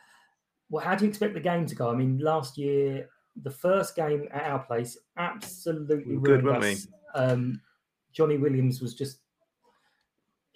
well, 0.69 0.83
how 0.83 0.95
do 0.95 1.05
you 1.05 1.09
expect 1.09 1.33
the 1.33 1.39
game 1.39 1.65
to 1.65 1.75
go? 1.75 1.89
I 1.89 1.95
mean, 1.95 2.19
last 2.19 2.57
year 2.57 3.09
the 3.43 3.51
first 3.51 3.95
game 3.95 4.27
at 4.31 4.43
our 4.43 4.59
place 4.59 4.97
absolutely 5.17 6.15
We 6.17 6.21
good, 6.23 6.43
ruined 6.43 6.61
weren't 6.61 6.63
us. 6.65 6.87
Um, 7.15 7.61
Johnny 8.11 8.37
Williams 8.37 8.81
was 8.81 8.93
just 8.95 9.19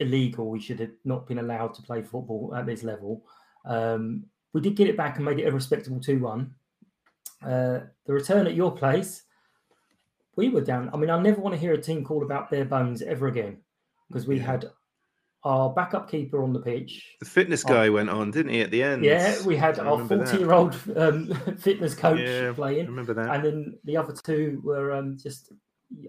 illegal. 0.01 0.50
We 0.50 0.60
should 0.60 0.79
have 0.79 0.91
not 1.05 1.27
been 1.27 1.39
allowed 1.39 1.74
to 1.75 1.81
play 1.81 2.01
football 2.01 2.53
at 2.55 2.65
this 2.65 2.84
level. 2.84 3.24
Um, 3.65 4.25
we 4.53 4.62
did 4.62 4.75
get 4.75 4.88
it 4.89 4.98
back 4.98 5.15
and 5.15 5.25
made 5.25 5.39
it 5.39 5.48
a 5.48 5.51
respectable 5.51 6.00
2 6.00 6.20
1. 6.20 6.53
Uh, 7.43 7.79
the 8.05 8.13
return 8.13 8.48
at 8.48 8.55
your 8.55 8.72
place, 8.72 9.24
we 10.36 10.50
were 10.50 10.62
down. 10.62 10.89
I 10.93 10.98
mean, 10.98 11.10
I 11.10 11.20
never 11.22 11.41
want 11.41 11.55
to 11.55 11.62
hear 11.62 11.74
a 11.74 11.81
team 11.81 12.03
call 12.03 12.24
about 12.24 12.51
bare 12.51 12.65
bones 12.65 13.01
ever 13.01 13.27
again 13.27 13.58
because 14.08 14.27
we 14.27 14.39
had 14.39 14.70
our 15.43 15.70
backup 15.72 16.10
keeper 16.10 16.43
on 16.43 16.53
the 16.53 16.60
pitch. 16.60 17.15
The 17.20 17.25
fitness 17.25 17.65
our- 17.65 17.74
guy 17.74 17.89
went 17.89 18.10
on, 18.10 18.31
didn't 18.31 18.51
he, 18.51 18.62
at 18.62 18.72
the 18.72 18.84
end? 18.84 19.03
yeah, 19.03 19.41
we 19.43 19.55
had 19.55 19.79
our 19.79 20.05
40 20.05 20.38
year 20.38 20.51
old 20.51 20.75
um, 20.96 21.34
fitness 21.60 21.96
coach 21.96 22.20
Yeah, 22.20 22.53
playing. 22.53 22.86
I 22.86 22.89
remember 22.89 23.13
that. 23.15 23.34
And 23.34 23.46
then 23.46 23.77
the 23.84 23.98
other 23.98 24.13
two 24.13 24.62
were 24.63 24.93
um, 24.93 25.17
just, 25.17 25.51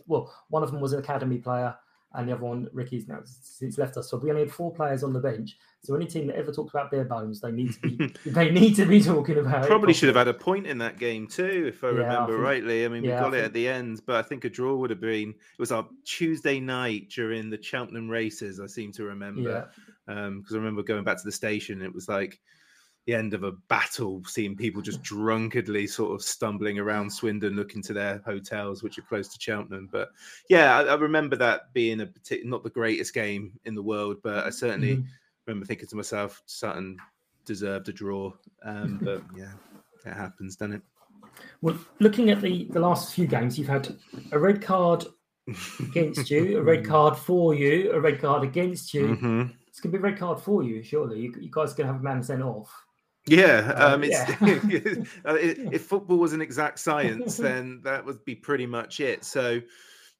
well, 0.06 0.34
one 0.49 0.62
of 0.62 0.70
them 0.70 0.80
was 0.80 0.92
an 0.92 0.99
academy 1.00 1.38
player, 1.38 1.75
and 2.14 2.28
the 2.28 2.33
other 2.35 2.45
one, 2.45 2.69
Ricky's 2.73 3.09
now 3.09 3.21
since 3.25 3.78
left 3.78 3.97
us. 3.97 4.11
So 4.11 4.19
we 4.19 4.31
only 4.31 4.42
had 4.42 4.52
four 4.52 4.73
players 4.73 5.02
on 5.02 5.12
the 5.12 5.21
bench. 5.21 5.57
So 5.83 5.95
any 5.95 6.07
team 6.07 6.26
that 6.28 6.37
ever 6.37 6.52
talks 6.52 6.73
about 6.73 6.90
bare 6.90 7.04
bones, 7.04 7.40
they 7.40 7.50
need 7.50 7.73
to 7.73 7.81
be, 7.81 8.14
they 8.31 8.50
need 8.50 8.76
to 8.76 8.85
be 8.87 9.00
talking 9.02 9.38
about 9.38 9.64
it. 9.64 9.69
Probably 9.69 9.92
should 9.92 10.09
have 10.09 10.16
had 10.16 10.28
a 10.28 10.35
point 10.35 10.66
in 10.66 10.78
that 10.78 10.99
game 10.99 11.26
too, 11.26 11.64
if 11.69 11.83
I 11.83 11.88
Yeah, 11.88 11.92
I 11.92 11.97
remember 11.97 12.33
think- 12.35 12.45
rightly. 12.45 12.85
I 12.85 12.88
mean, 12.88 13.04
yeah, 13.04 13.12
I 13.12 13.14
we 13.16 13.21
got 13.21 13.28
it 13.28 13.37
think- 13.37 13.47
at 13.47 13.52
the 13.54 13.69
end, 13.69 14.02
but 14.07 14.16
I 14.16 14.23
think 14.23 14.45
a 14.45 14.50
draw 14.50 14.75
would 14.76 14.90
have 14.90 15.00
been. 15.00 15.31
It 15.31 15.59
was 15.59 15.73
our 15.73 15.87
Tuesday 16.04 16.61
night 16.61 17.09
during 17.11 17.50
the 17.50 17.61
Cheltenham 17.62 18.09
races. 18.09 18.61
I 18.61 18.66
seem 18.66 18.92
to 18.92 19.04
remember 19.04 19.69
because 20.07 20.26
um, 20.26 20.45
I 20.50 20.54
remember 20.54 20.83
going 20.83 21.04
back 21.04 21.16
to 21.19 21.25
the 21.25 21.33
station. 21.33 21.83
It 21.83 21.92
was 21.95 22.09
like 22.09 22.40
the 23.06 23.14
end 23.14 23.35
of 23.35 23.42
a 23.42 23.52
battle, 23.52 24.23
seeing 24.26 24.54
people 24.56 24.80
just 24.80 25.02
drunkenly 25.02 25.87
sort 25.88 26.12
of 26.14 26.23
stumbling 26.23 26.78
around 26.78 27.11
Swindon, 27.12 27.56
looking 27.56 27.82
to 27.82 27.92
their 27.92 28.18
hotels, 28.25 28.82
which 28.82 28.97
are 28.99 29.02
close 29.02 29.28
to 29.28 29.40
Cheltenham. 29.40 29.88
But 29.90 30.11
yeah, 30.49 30.78
I, 30.78 30.82
I 30.85 30.94
remember 30.94 31.35
that 31.37 31.73
being 31.73 32.00
a 32.00 32.06
partic- 32.06 32.44
not 32.44 32.62
the 32.62 32.71
greatest 32.71 33.12
game 33.12 33.52
in 33.64 33.75
the 33.75 33.82
world, 33.82 34.18
but 34.23 34.47
I 34.47 34.50
certainly 34.50 34.99
Mhm. 34.99 35.06
remember 35.47 35.66
thinking 35.66 35.88
to 35.88 35.97
myself, 35.97 36.42
Sutton 36.47 36.97
deserved 37.44 37.88
a 37.88 37.92
draw. 37.92 38.32
Um, 38.64 38.99
but 39.02 39.23
yeah, 39.37 39.52
it 40.06 40.12
happens, 40.14 40.54
doesn't 40.54 40.75
it? 40.76 40.82
Well, 41.61 41.76
looking 41.99 42.30
at 42.30 42.40
the, 42.40 42.68
the 42.71 42.78
last 42.80 43.14
few 43.14 43.26
games, 43.26 43.59
you've 43.59 43.66
had 43.68 43.97
a 44.30 44.38
red 44.38 44.62
card 44.62 45.04
against 45.80 46.30
you, 46.30 46.59
a 46.59 46.62
red 46.62 46.85
card 46.87 47.16
for 47.16 47.54
you, 47.54 47.90
a 47.92 48.00
red 48.00 48.21
card 48.21 48.44
against 48.44 48.94
you. 48.94 49.09
Mhm. 49.16 49.54
It's 49.66 49.80
going 49.80 49.90
to 49.92 49.99
be 49.99 50.02
a 50.06 50.11
red 50.11 50.18
card 50.21 50.38
for 50.38 50.62
you, 50.62 50.82
surely. 50.82 51.18
You, 51.21 51.35
you 51.40 51.49
guys 51.50 51.73
are 51.73 51.76
going 51.76 51.87
to 51.88 51.92
have 51.94 52.00
a 52.02 52.04
man 52.04 52.23
sent 52.23 52.42
off. 52.42 52.71
Yeah, 53.26 53.73
Uh, 53.76 53.95
um, 53.95 54.05
it's 54.05 54.19
yeah. 54.41 55.05
uh, 55.31 55.37
if 55.38 55.83
football 55.85 56.19
was 56.19 56.33
an 56.33 56.41
exact 56.41 56.79
science, 56.79 57.37
then 57.38 57.81
that 57.85 58.05
would 58.05 58.25
be 58.25 58.35
pretty 58.35 58.67
much 58.67 59.00
it. 59.00 59.25
So, 59.25 59.61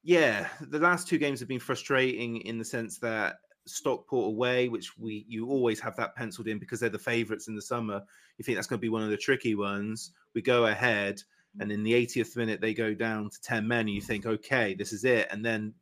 yeah, 0.03 0.49
the 0.61 0.79
last 0.79 1.09
two 1.09 1.19
games 1.19 1.41
have 1.41 1.49
been 1.49 1.61
frustrating 1.61 2.39
in 2.43 2.59
the 2.59 2.65
sense 2.65 2.99
that 2.99 3.37
Stockport 3.67 4.29
away, 4.29 4.69
which 4.69 4.97
we 4.99 5.25
you 5.29 5.49
always 5.49 5.81
have 5.81 5.97
that 5.97 6.15
penciled 6.17 6.49
in 6.49 6.59
because 6.59 6.81
they're 6.81 6.91
the 6.91 6.99
favourites 6.99 7.49
in 7.49 7.55
the 7.55 7.63
summer. 7.63 8.03
You 8.39 8.45
think 8.45 8.57
that's 8.57 8.67
going 8.67 8.79
to 8.79 8.83
be 8.83 8.89
one 8.89 9.03
of 9.03 9.11
the 9.11 9.17
tricky 9.17 9.55
ones. 9.55 10.13
We 10.35 10.43
go 10.43 10.67
ahead, 10.67 11.23
and 11.61 11.71
in 11.71 11.83
the 11.83 11.93
80th 11.93 12.37
minute 12.37 12.61
they 12.61 12.75
go 12.75 12.95
down 12.95 13.31
to 13.31 13.41
10 13.41 13.67
men, 13.67 13.81
and 13.81 13.91
you 13.91 14.01
think, 14.01 14.27
okay, 14.27 14.75
this 14.75 14.93
is 14.93 15.05
it. 15.05 15.29
And 15.31 15.45
then 15.45 15.75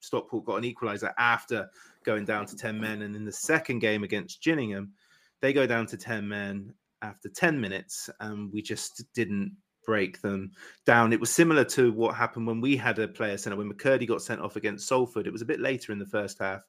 Stockport 0.00 0.44
got 0.44 0.62
an 0.62 0.70
equaliser 0.70 1.12
after 1.18 1.68
going 2.04 2.24
down 2.24 2.46
to 2.46 2.56
10 2.56 2.78
men. 2.78 3.02
And 3.02 3.16
in 3.16 3.24
the 3.24 3.32
second 3.32 3.80
game 3.80 4.04
against 4.04 4.42
Gillingham, 4.42 4.92
they 5.40 5.52
go 5.52 5.66
down 5.66 5.86
to 5.86 5.96
10 5.96 6.26
men 6.26 6.72
after 7.02 7.28
10 7.28 7.60
minutes, 7.60 8.08
and 8.20 8.52
we 8.52 8.62
just 8.62 9.04
didn't 9.14 9.56
break 9.84 10.20
them 10.22 10.50
down. 10.86 11.12
It 11.12 11.20
was 11.20 11.30
similar 11.30 11.64
to 11.64 11.92
what 11.92 12.14
happened 12.14 12.46
when 12.46 12.60
we 12.60 12.76
had 12.76 12.98
a 12.98 13.08
player 13.08 13.36
sent 13.36 13.52
off, 13.52 13.58
when 13.58 13.72
McKirdy 13.72 14.08
got 14.08 14.22
sent 14.22 14.40
off 14.40 14.56
against 14.56 14.88
Salford. 14.88 15.26
It 15.26 15.32
was 15.32 15.42
a 15.42 15.46
bit 15.46 15.60
later 15.60 15.92
in 15.92 15.98
the 15.98 16.06
first 16.06 16.38
half, 16.38 16.62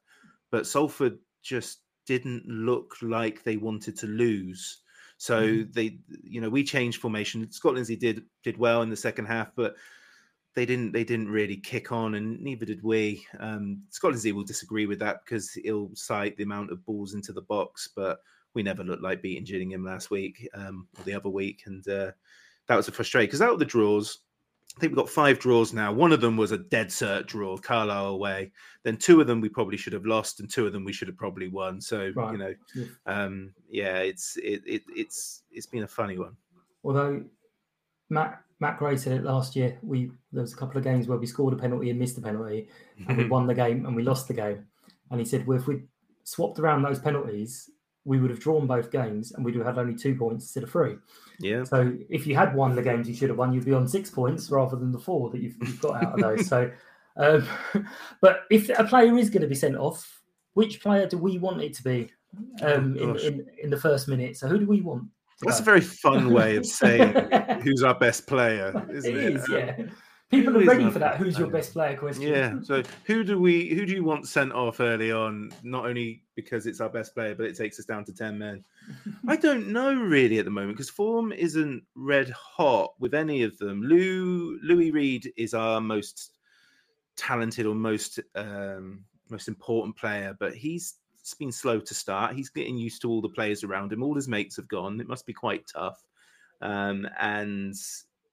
but 0.50 0.66
Salford 0.66 1.18
just 1.42 1.80
didn't 2.06 2.46
look 2.46 2.96
like 3.02 3.42
they 3.42 3.56
wanted 3.56 3.96
to 3.98 4.06
lose. 4.06 4.78
So 5.18 5.64
they, 5.72 5.98
you 6.22 6.40
know, 6.40 6.50
we 6.50 6.62
changed 6.62 7.00
formation. 7.00 7.50
Scott 7.50 7.74
Lindsey 7.74 7.96
did 7.96 8.22
did 8.42 8.58
well 8.58 8.82
in 8.82 8.90
the 8.90 8.96
second 8.96 9.24
half, 9.26 9.50
but 9.56 9.74
they 10.54 10.66
didn't 10.66 10.92
they 10.92 11.04
didn't 11.04 11.30
really 11.30 11.56
kick 11.56 11.90
on, 11.90 12.14
and 12.14 12.40
neither 12.40 12.66
did 12.66 12.82
we. 12.82 13.26
Um, 13.40 13.82
Scott 13.90 14.10
Lindsey 14.10 14.32
will 14.32 14.44
disagree 14.44 14.86
with 14.86 14.98
that 14.98 15.20
because 15.24 15.52
he'll 15.52 15.90
cite 15.94 16.36
the 16.36 16.42
amount 16.42 16.70
of 16.70 16.84
balls 16.84 17.14
into 17.14 17.32
the 17.32 17.42
box, 17.42 17.88
but 17.96 18.20
we 18.56 18.62
never 18.64 18.82
looked 18.82 19.02
like 19.02 19.22
beating 19.22 19.44
Gillingham 19.44 19.84
last 19.84 20.10
week 20.10 20.48
um, 20.54 20.88
or 20.98 21.04
the 21.04 21.14
other 21.14 21.28
week, 21.28 21.62
and 21.66 21.86
uh, 21.88 22.10
that 22.66 22.74
was 22.76 22.88
a 22.88 22.92
frustration. 22.92 23.28
Because 23.28 23.42
out 23.42 23.52
of 23.52 23.58
the 23.60 23.64
draws, 23.64 24.18
I 24.76 24.80
think 24.80 24.90
we've 24.90 24.96
got 24.98 25.08
five 25.08 25.38
draws 25.38 25.72
now. 25.72 25.92
One 25.92 26.10
of 26.12 26.20
them 26.20 26.36
was 26.36 26.50
a 26.52 26.58
dead 26.58 26.88
cert 26.88 27.26
draw, 27.26 27.56
Carlisle 27.56 28.06
away. 28.08 28.50
Then 28.82 28.96
two 28.96 29.20
of 29.20 29.26
them 29.26 29.40
we 29.40 29.48
probably 29.48 29.76
should 29.76 29.92
have 29.92 30.04
lost, 30.06 30.40
and 30.40 30.50
two 30.50 30.66
of 30.66 30.72
them 30.72 30.84
we 30.84 30.92
should 30.92 31.08
have 31.08 31.16
probably 31.16 31.48
won. 31.48 31.80
So 31.80 32.10
Right. 32.16 32.32
you 32.32 32.38
know, 32.38 32.54
Yeah. 32.74 32.84
um, 33.06 33.54
yeah, 33.70 33.98
it's 33.98 34.36
it, 34.38 34.62
it 34.66 34.82
it's 34.94 35.44
it's 35.52 35.66
been 35.66 35.84
a 35.84 35.88
funny 35.88 36.18
one. 36.18 36.36
Although 36.82 37.24
Matt 38.10 38.42
Matt 38.60 38.78
Gray 38.78 38.96
said 38.96 39.12
it 39.12 39.24
last 39.24 39.54
year, 39.56 39.78
we 39.82 40.10
there 40.32 40.42
was 40.42 40.52
a 40.52 40.56
couple 40.56 40.78
of 40.78 40.84
games 40.84 41.06
where 41.08 41.18
we 41.18 41.26
scored 41.26 41.52
a 41.54 41.56
penalty 41.56 41.90
and 41.90 41.98
missed 41.98 42.18
a 42.18 42.22
penalty, 42.22 42.68
and 43.08 43.16
we 43.18 43.24
won 43.28 43.46
the 43.46 43.54
game 43.54 43.86
and 43.86 43.94
we 43.94 44.02
lost 44.02 44.28
the 44.28 44.34
game. 44.34 44.66
And 45.10 45.20
he 45.20 45.24
said, 45.26 45.46
well, 45.46 45.58
if 45.58 45.66
we 45.66 45.82
swapped 46.24 46.58
around 46.58 46.82
those 46.82 46.98
penalties, 46.98 47.70
we 48.06 48.20
would 48.20 48.30
have 48.30 48.38
drawn 48.40 48.66
both 48.66 48.90
games 48.92 49.32
and 49.32 49.44
we'd 49.44 49.56
have 49.56 49.66
had 49.66 49.78
only 49.78 49.94
two 49.94 50.14
points 50.14 50.44
instead 50.44 50.62
of 50.62 50.70
three. 50.70 50.96
Yeah. 51.40 51.64
So 51.64 51.92
if 52.08 52.26
you 52.26 52.36
had 52.36 52.54
won 52.54 52.76
the 52.76 52.82
games 52.82 53.08
you 53.08 53.14
should 53.14 53.28
have 53.28 53.36
won, 53.38 53.52
you'd 53.52 53.64
be 53.64 53.74
on 53.74 53.86
six 53.88 54.08
points 54.10 54.48
rather 54.48 54.76
than 54.76 54.92
the 54.92 54.98
four 54.98 55.28
that 55.30 55.40
you've, 55.42 55.56
you've 55.60 55.80
got 55.80 56.02
out 56.02 56.14
of 56.14 56.20
those. 56.20 56.46
so, 56.48 56.70
um, 57.16 57.46
but 58.22 58.44
if 58.50 58.70
a 58.78 58.84
player 58.84 59.18
is 59.18 59.28
going 59.28 59.42
to 59.42 59.48
be 59.48 59.56
sent 59.56 59.76
off, 59.76 60.22
which 60.54 60.80
player 60.80 61.06
do 61.06 61.18
we 61.18 61.38
want 61.38 61.60
it 61.60 61.74
to 61.74 61.82
be 61.82 62.10
um, 62.62 62.96
in, 62.96 63.18
in, 63.18 63.46
in 63.64 63.70
the 63.70 63.76
first 63.76 64.06
minute? 64.06 64.36
So 64.36 64.46
who 64.46 64.60
do 64.60 64.66
we 64.66 64.80
want? 64.80 65.04
That's 65.42 65.60
a 65.60 65.64
very 65.64 65.82
fun 65.82 66.32
way 66.32 66.56
of 66.56 66.64
saying 66.80 67.12
who's 67.62 67.82
our 67.82 67.98
best 67.98 68.26
player, 68.26 68.86
isn't 68.90 69.16
It 69.16 69.22
it? 69.22 69.34
is, 69.34 69.48
Um, 69.48 69.54
yeah. 69.54 69.76
People 70.30 70.54
who 70.54 70.60
are 70.60 70.64
ready 70.64 70.90
for 70.90 70.98
that. 70.98 71.16
Who's 71.18 71.38
your 71.38 71.48
best 71.48 71.72
player 71.72 71.96
question? 71.96 72.22
Yeah. 72.22 72.56
So 72.62 72.82
who 73.04 73.22
do 73.22 73.38
we 73.38 73.74
who 73.74 73.86
do 73.86 73.92
you 73.92 74.02
want 74.02 74.26
sent 74.26 74.52
off 74.52 74.80
early 74.80 75.12
on? 75.12 75.52
Not 75.62 75.86
only 75.86 76.22
because 76.34 76.66
it's 76.66 76.80
our 76.80 76.88
best 76.88 77.14
player, 77.14 77.34
but 77.36 77.46
it 77.46 77.56
takes 77.56 77.78
us 77.78 77.84
down 77.84 78.04
to 78.06 78.12
ten 78.12 78.36
men. 78.36 78.64
I 79.28 79.36
don't 79.36 79.68
know 79.68 79.94
really 79.94 80.38
at 80.38 80.44
the 80.44 80.50
moment 80.50 80.76
because 80.76 80.90
form 80.90 81.32
isn't 81.32 81.84
red 81.94 82.28
hot 82.30 82.94
with 82.98 83.14
any 83.14 83.44
of 83.44 83.56
them. 83.58 83.82
Lou 83.82 84.58
Louis 84.62 84.90
Reed 84.90 85.32
is 85.36 85.54
our 85.54 85.80
most 85.80 86.32
talented 87.14 87.66
or 87.66 87.76
most 87.76 88.18
um, 88.34 89.04
most 89.30 89.46
important 89.46 89.96
player, 89.96 90.36
but 90.40 90.54
he's 90.54 90.96
been 91.38 91.52
slow 91.52 91.80
to 91.80 91.94
start. 91.94 92.34
He's 92.34 92.50
getting 92.50 92.76
used 92.76 93.02
to 93.02 93.10
all 93.10 93.20
the 93.20 93.28
players 93.28 93.64
around 93.64 93.92
him. 93.92 94.02
All 94.02 94.14
his 94.14 94.28
mates 94.28 94.56
have 94.56 94.68
gone. 94.68 95.00
It 95.00 95.08
must 95.08 95.26
be 95.26 95.32
quite 95.32 95.66
tough. 95.66 96.04
Um, 96.62 97.08
and 97.18 97.74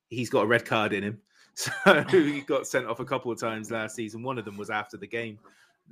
he's 0.09 0.29
got 0.29 0.43
a 0.43 0.47
red 0.47 0.65
card 0.65 0.93
in 0.93 1.03
him. 1.03 1.19
So 1.55 2.03
he 2.09 2.41
got 2.41 2.67
sent 2.67 2.87
off 2.87 2.99
a 2.99 3.05
couple 3.05 3.31
of 3.31 3.39
times 3.39 3.69
last 3.69 3.95
season. 3.95 4.23
One 4.23 4.37
of 4.37 4.45
them 4.45 4.57
was 4.57 4.69
after 4.69 4.97
the 4.97 5.07
game. 5.07 5.37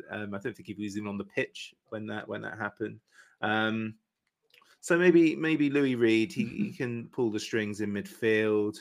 Um, 0.10 0.34
I 0.34 0.40
don't 0.40 0.56
think 0.56 0.66
he 0.66 0.74
was 0.74 0.98
even 0.98 1.08
on 1.08 1.18
the 1.18 1.24
pitch 1.24 1.76
when 1.90 2.08
that 2.08 2.28
when 2.28 2.42
that 2.42 2.58
happened. 2.58 3.00
Um, 3.42 3.96
so 4.80 4.98
maybe 4.98 5.36
maybe 5.36 5.70
Louis 5.70 5.96
Reed 5.96 6.32
he, 6.32 6.46
he 6.46 6.72
can 6.78 7.08
pull 7.12 7.30
the 7.30 7.40
strings 7.40 7.82
in 7.82 7.92
midfield. 7.92 8.78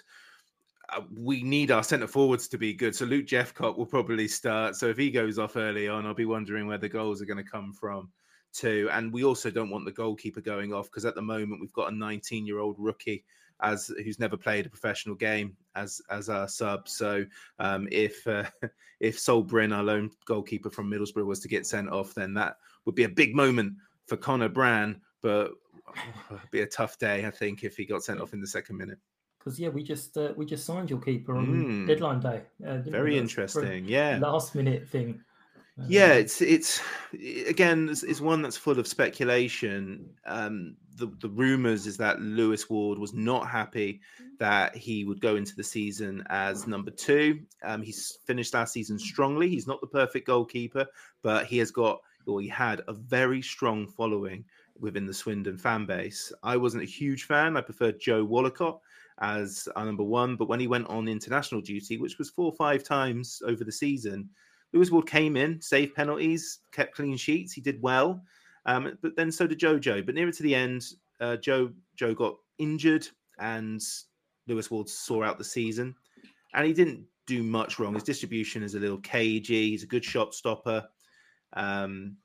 Uh, 0.89 1.03
we 1.17 1.43
need 1.43 1.71
our 1.71 1.85
centre 1.85 2.07
forwards 2.07 2.49
to 2.49 2.59
be 2.59 2.73
good. 2.73 2.97
So 2.97 3.05
Luke 3.05 3.27
Jephcott 3.27 3.77
will 3.77 3.87
probably 3.87 4.27
start. 4.27 4.75
So 4.75 4.87
if 4.87 4.97
he 4.97 5.11
goes 5.11 5.39
off 5.39 5.57
early 5.57 5.89
on, 5.89 6.07
I'll 6.07 6.15
be 6.15 6.25
wondering 6.25 6.67
where 6.67 6.79
the 6.79 6.89
goals 6.89 7.23
are 7.23 7.27
going 7.27 7.45
to 7.45 7.51
come 7.51 7.73
from 7.73 8.11
too. 8.53 8.89
And 8.93 9.13
we 9.13 9.23
also 9.23 9.51
don't 9.51 9.71
want 9.71 9.85
the 9.85 9.93
goalkeeper 9.93 10.41
going 10.41 10.73
off 10.73 10.87
because 10.87 11.05
at 11.05 11.15
the 11.15 11.23
moment 11.23 11.61
we've 11.61 11.73
got 11.73 11.93
a 11.93 11.97
19 11.97 12.47
year 12.47 12.59
old 12.59 12.77
rookie 12.79 13.25
as 13.63 13.93
who's 14.05 14.19
never 14.19 14.37
played 14.37 14.67
a 14.67 14.71
professional 14.71 15.15
game 15.15 15.57
as 15.75 16.01
as 16.11 16.29
our 16.29 16.49
sub. 16.49 16.89
So 16.89 17.25
um, 17.59 17.89
if 17.91 18.27
uh, 18.27 18.45
if 19.01 19.19
Sol 19.19 19.45
Brynn, 19.45 19.75
our 19.77 19.83
lone 19.85 20.11
goalkeeper 20.25 20.71
from 20.71 20.91
Middlesbrough, 20.91 21.27
was 21.27 21.41
to 21.41 21.49
get 21.49 21.67
sent 21.67 21.89
off, 21.91 22.15
then 22.15 22.35
that 22.35 22.57
would 22.85 22.95
be 22.95 23.05
a 23.05 23.09
big 23.09 23.35
moment 23.35 23.75
for 24.07 24.17
Connor 24.17 24.49
Bran. 24.49 25.01
But 25.23 25.53
it'd 26.31 26.51
be 26.51 26.63
a 26.63 26.67
tough 26.67 26.99
day, 26.99 27.27
I 27.27 27.31
think, 27.31 27.65
if 27.65 27.77
he 27.77 27.85
got 27.85 28.03
sent 28.03 28.21
off 28.21 28.33
in 28.33 28.41
the 28.41 28.47
second 28.47 28.77
minute. 28.77 28.99
Because 29.39 29.59
yeah, 29.59 29.71
we 29.71 29.83
just 29.83 30.17
uh, 30.19 30.33
we 30.37 30.45
just 30.45 30.67
signed 30.67 30.91
your 30.91 31.01
keeper 31.01 31.35
on 31.37 31.47
Mm. 31.47 31.87
deadline 31.87 32.21
day. 32.21 32.43
Uh. 32.67 32.79
Very 32.79 33.19
That's 33.19 33.33
for 33.33 33.41
a 33.41 33.45
interesting. 33.45 33.85
Yeah. 33.87 34.19
last 34.21 34.55
minute 34.55 34.87
thing. 34.89 35.21
Um, 35.79 35.87
Yeah, 35.89 36.13
it's 36.13 36.43
it's 36.43 36.83
again 37.49 37.89
it's, 37.89 38.03
it's 38.03 38.21
one 38.21 38.43
that's 38.43 38.59
full 38.59 38.79
of 38.79 38.87
speculation. 38.87 40.11
Um, 40.27 40.77
the 41.01 41.11
the 41.21 41.29
rumors 41.29 41.87
is 41.87 41.97
that 41.97 42.21
Lewis 42.21 42.71
Ward 42.71 42.99
was 42.99 43.13
not 43.13 43.49
happy 43.49 44.01
that 44.39 44.77
he 44.77 45.05
would 45.05 45.21
go 45.21 45.37
into 45.37 45.57
the 45.57 45.65
season 45.65 46.23
as 46.29 46.67
number 46.67 46.91
two. 46.91 47.41
Um, 47.65 47.83
he's 47.83 48.19
finished 48.27 48.55
last 48.55 48.73
season 48.73 48.99
strongly. 48.99 49.49
He's 49.49 49.67
not 49.67 49.81
the 49.81 49.87
perfect 49.87 50.27
goalkeeper, 50.27 50.87
but 51.23 51.47
he 51.47 51.59
has 51.59 51.71
got 51.71 52.01
or 52.27 52.41
he 52.41 52.49
had 52.49 52.83
a 52.87 52.93
very 52.93 53.43
strong 53.43 53.87
following 53.87 54.45
within 54.79 55.07
the 55.07 55.15
Swindon 55.15 55.59
fan 55.59 55.87
base. 55.87 56.33
I 56.43 56.57
wasn't 56.57 56.83
a 56.83 56.87
huge 56.87 57.25
fan. 57.25 57.57
I 57.57 57.61
preferred 57.61 58.01
Joe 58.01 58.25
Wollacott 58.25 58.79
as 59.21 59.69
our 59.77 59.85
number 59.85 60.05
one, 60.05 60.37
but 60.37 60.49
when 60.49 60.61
he 60.61 60.67
went 60.67 60.89
on 60.89 61.09
international 61.09 61.61
duty, 61.61 61.97
which 61.99 62.19
was 62.19 62.31
four 62.31 62.47
or 62.47 62.57
five 62.57 62.85
times 62.85 63.43
over 63.47 63.65
the 63.65 63.73
season, 63.73 64.29
Lewis 64.73 64.91
Ward 64.91 65.07
came 65.07 65.37
in, 65.37 65.61
saved 65.61 65.95
penalties, 65.95 66.61
kept 66.73 66.95
clean 66.95 67.17
sheets. 67.17 67.53
He 67.53 67.61
did 67.61 67.83
well, 67.83 68.23
um, 68.67 68.99
but 69.03 69.17
then 69.17 69.31
so 69.33 69.47
did 69.47 69.59
Jojo. 69.61 70.05
But 70.05 70.15
nearer 70.15 70.33
to 70.33 70.43
the 70.43 70.55
end, 70.55 70.85
uh, 71.21 71.37
Joe 71.37 71.73
Joe 71.97 72.15
got 72.15 72.37
injured, 72.59 73.09
and 73.39 73.81
Lewis 74.47 74.71
Ward 74.71 74.89
saw 74.89 75.23
out 75.23 75.39
the 75.39 75.45
season, 75.45 75.95
and 76.55 76.67
he 76.67 76.73
didn't 76.73 77.05
do 77.27 77.43
much 77.43 77.79
wrong. 77.79 77.95
His 77.95 78.03
distribution 78.03 78.63
is 78.63 78.75
a 78.75 78.81
little 78.81 78.99
cagey. 78.99 79.71
He's 79.71 79.83
a 79.85 79.87
good 79.87 80.05
shot 80.05 80.35
stopper, 80.35 80.89
um, 81.55 82.17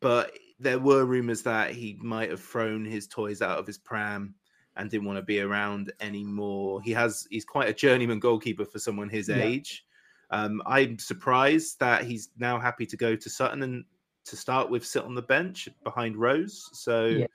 but 0.00 0.32
there 0.58 0.78
were 0.78 1.04
rumors 1.04 1.42
that 1.42 1.72
he 1.72 1.98
might 2.00 2.30
have 2.30 2.40
thrown 2.42 2.84
his 2.84 3.06
toys 3.06 3.42
out 3.42 3.58
of 3.58 3.66
his 3.66 3.78
pram 3.78 4.34
and 4.76 4.90
didn't 4.90 5.06
want 5.06 5.16
to 5.18 5.22
be 5.22 5.40
around 5.40 5.92
anymore. 6.00 6.80
He 6.82 6.92
has 6.92 7.26
he's 7.30 7.44
quite 7.44 7.68
a 7.68 7.74
journeyman 7.74 8.20
goalkeeper 8.20 8.64
for 8.64 8.78
someone 8.78 9.08
his 9.08 9.28
Yeah. 9.28 9.42
age. 9.42 9.84
Um, 10.30 10.62
I'm 10.64 10.98
surprised 10.98 11.80
that 11.80 12.04
he's 12.04 12.30
now 12.38 12.58
happy 12.58 12.86
to 12.86 12.96
go 12.96 13.16
to 13.16 13.30
Sutton 13.30 13.62
and 13.62 13.84
to 14.26 14.36
start 14.36 14.70
with 14.70 14.84
sit 14.86 15.04
on 15.04 15.14
the 15.14 15.22
bench 15.22 15.68
behind 15.84 16.16
Rose. 16.16 16.68
So 16.72 17.06
Yeah. 17.06 17.26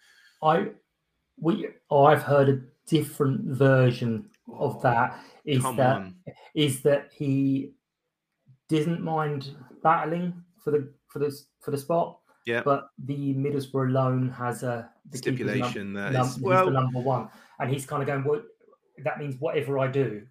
I 0.43 0.69
we 1.37 1.67
oh, 1.89 2.05
I've 2.05 2.23
heard 2.23 2.49
a 2.49 2.61
different 2.87 3.41
version 3.45 4.29
of 4.51 4.81
that. 4.81 5.19
Is 5.45 5.63
that 5.77 6.13
is 6.53 6.81
that 6.83 7.11
he 7.13 7.71
didn't 8.69 9.01
mind 9.01 9.51
battling 9.83 10.33
for 10.63 10.71
the 10.71 10.91
for 11.07 11.19
the 11.19 11.37
for 11.61 11.71
the 11.71 11.77
spot. 11.77 12.19
Yeah. 12.45 12.61
But 12.63 12.89
the 13.05 13.33
Middlesbrough 13.33 13.91
loan 13.91 14.29
has 14.29 14.61
a 14.63 14.89
the 15.09 15.17
keeper's 15.17 15.39
num- 15.39 15.47
Stipulation 15.47 15.93
that 15.93 16.13
num- 16.13 16.27
is- 16.27 16.39
well- 16.39 16.69
number 16.69 16.99
one, 16.99 17.29
and 17.59 17.69
he's 17.71 17.85
kind 17.85 18.01
of 18.03 18.07
going. 18.07 18.23
What 18.23 18.45
that 19.03 19.19
means, 19.19 19.35
whatever 19.39 19.79
I 19.79 19.87
do, 19.87 20.25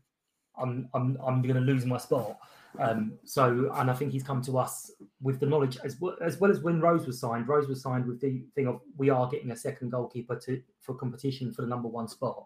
I'm 0.57 0.89
I'm 0.95 1.19
I'm 1.25 1.43
going 1.43 1.57
to 1.57 1.61
lose 1.61 1.85
my 1.85 1.99
spot. 1.99 2.39
Um, 2.79 3.13
so, 3.25 3.71
and 3.75 3.91
I 3.91 3.95
think 3.95 4.13
he's 4.13 4.23
come 4.23 4.43
to 4.43 4.59
us 4.59 4.91
with 5.23 5.39
the 5.39 5.47
knowledge 5.47 5.79
as 5.85 6.01
well, 6.01 6.17
as 6.21 6.39
well 6.39 6.51
as 6.51 6.61
when 6.61 6.81
Rose 6.81 7.07
was 7.07 7.21
signed. 7.21 7.47
Rose 7.49 7.69
was 7.69 7.81
signed 7.81 8.07
with 8.07 8.21
the 8.21 8.43
thing 8.55 8.67
of 8.67 8.81
we 8.97 9.11
are 9.11 9.29
getting 9.29 9.53
a 9.53 9.57
second 9.57 9.91
goalkeeper 9.91 10.37
to 10.41 10.61
for 10.81 10.95
competition 10.95 11.53
for 11.53 11.63
the 11.63 11.69
number 11.69 11.89
one 11.89 12.09
spot. 12.09 12.45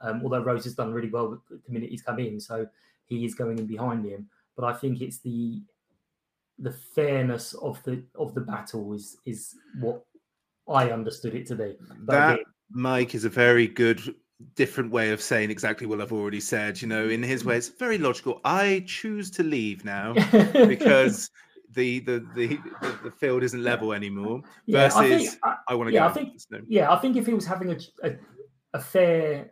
Um, 0.00 0.20
although 0.22 0.42
Rose 0.42 0.64
has 0.64 0.74
done 0.74 0.92
really 0.92 1.10
well 1.10 1.40
the 1.50 1.60
minute 1.68 1.90
he's 1.90 2.02
come 2.02 2.18
in, 2.18 2.40
so 2.40 2.66
he 3.06 3.24
is 3.24 3.34
going 3.34 3.58
in 3.58 3.66
behind 3.66 4.04
him. 4.04 4.28
But 4.56 4.64
I 4.64 4.72
think 4.72 5.00
it's 5.00 5.18
the 5.18 5.60
the 6.58 6.72
fairness 6.72 7.52
of 7.54 7.82
the 7.84 8.02
of 8.14 8.34
the 8.34 8.40
battle 8.40 8.94
is 8.94 9.18
is 9.26 9.54
what 9.80 10.04
I 10.68 10.90
understood 10.90 11.34
it 11.34 11.46
to 11.48 11.54
be. 11.54 11.76
But 12.00 12.12
that 12.12 12.34
again, 12.34 12.44
Mike 12.70 13.14
is 13.14 13.24
a 13.24 13.30
very 13.30 13.68
good 13.68 14.00
different 14.54 14.90
way 14.90 15.10
of 15.10 15.20
saying 15.20 15.50
exactly 15.50 15.86
what 15.86 16.00
I've 16.00 16.12
already 16.12 16.40
said. 16.40 16.80
You 16.80 16.88
know, 16.88 17.08
in 17.08 17.22
his 17.22 17.44
way, 17.44 17.56
it's 17.56 17.68
very 17.68 17.98
logical. 17.98 18.40
I 18.44 18.84
choose 18.86 19.30
to 19.32 19.42
leave 19.42 19.84
now 19.84 20.14
because 20.52 21.30
the 21.72 22.00
the 22.00 22.26
the, 22.34 22.58
the, 23.04 23.10
field 23.10 23.42
isn't 23.42 23.62
level 23.62 23.92
anymore. 23.92 24.42
Yeah, 24.66 24.88
Versus, 24.88 24.96
I 24.98 25.04
I, 25.04 25.18
think- 25.18 25.38
I- 25.68 25.74
want 25.74 25.88
to 25.88 25.94
yeah, 25.94 26.00
go. 26.00 26.06
I 26.06 26.12
think 26.12 26.40
So, 26.40 26.60
yeah, 26.68 26.92
I 26.92 26.96
think 26.98 27.16
if 27.16 27.26
he 27.26 27.34
was 27.34 27.46
having 27.46 27.70
a 27.72 27.76
a, 28.02 28.16
a 28.74 28.80
fair 28.80 29.50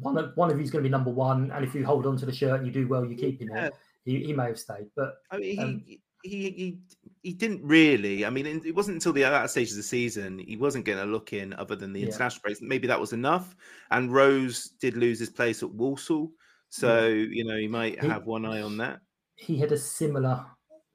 one 0.00 0.16
of 0.16 0.32
one 0.36 0.50
of 0.50 0.58
you's 0.58 0.70
going 0.70 0.82
to 0.82 0.88
be 0.88 0.92
number 0.92 1.10
one, 1.10 1.50
and 1.50 1.64
if 1.64 1.74
you 1.74 1.84
hold 1.84 2.06
on 2.06 2.16
to 2.18 2.26
the 2.26 2.32
shirt 2.32 2.58
and 2.58 2.66
you 2.66 2.72
do 2.72 2.88
well, 2.88 3.04
you're 3.04 3.18
keeping 3.18 3.48
Yeah. 3.48 3.66
it. 3.66 3.74
He, 4.04 4.24
he 4.24 4.32
may 4.32 4.46
have 4.46 4.58
stayed, 4.58 4.86
but 4.96 5.14
I 5.30 5.38
mean, 5.38 5.60
um, 5.60 5.82
he 5.86 6.00
he 6.22 6.78
he 7.22 7.32
didn't 7.32 7.62
really. 7.62 8.24
I 8.24 8.30
mean, 8.30 8.46
it 8.46 8.74
wasn't 8.74 8.96
until 8.96 9.12
the 9.12 9.22
latter 9.22 9.48
stage 9.48 9.70
of 9.70 9.76
the 9.76 9.82
season 9.82 10.38
he 10.38 10.56
wasn't 10.56 10.84
getting 10.84 11.02
a 11.02 11.06
look 11.06 11.32
in 11.32 11.52
other 11.54 11.76
than 11.76 11.92
the 11.92 12.00
Yeah. 12.00 12.06
international 12.06 12.40
breaks. 12.42 12.60
Maybe 12.60 12.86
that 12.88 12.98
was 13.00 13.12
enough. 13.12 13.54
And 13.90 14.12
Rose 14.12 14.70
did 14.80 14.96
lose 14.96 15.18
his 15.18 15.30
place 15.30 15.62
at 15.62 15.70
Walsall, 15.70 16.32
so 16.68 17.08
you 17.08 17.44
know 17.44 17.56
he 17.56 17.68
might 17.68 18.00
He- 18.00 18.08
have 18.08 18.24
one 18.26 18.44
eye 18.44 18.62
on 18.62 18.76
that. 18.78 19.00
he 19.36 19.56
had 19.58 19.72
a 19.72 19.78
similar 19.78 20.44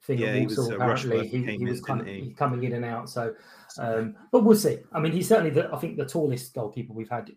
thing 0.03 0.19
Yeah, 0.19 0.27
at 0.27 0.35
he 0.39 0.45
was, 0.45 0.57
Walsall. 0.57 0.73
uh, 0.73 0.75
apparently, 0.77 1.27
he, 1.27 1.43
he 1.57 1.65
was 1.65 1.81
in, 1.89 2.05
he? 2.05 2.33
coming 2.33 2.63
in 2.63 2.73
and 2.73 2.85
out. 2.85 3.09
So, 3.09 3.33
um, 3.77 4.15
but 4.31 4.43
we'll 4.45 4.55
see. 4.55 4.77
I 4.93 4.99
mean, 5.01 5.11
he's 5.11 5.27
certainly 5.27 5.49
the 5.51 5.69
I 5.73 5.77
think 5.79 5.97
the 5.97 6.05
tallest 6.05 6.53
goalkeeper 6.53 6.93
we've 6.93 7.09
had. 7.09 7.31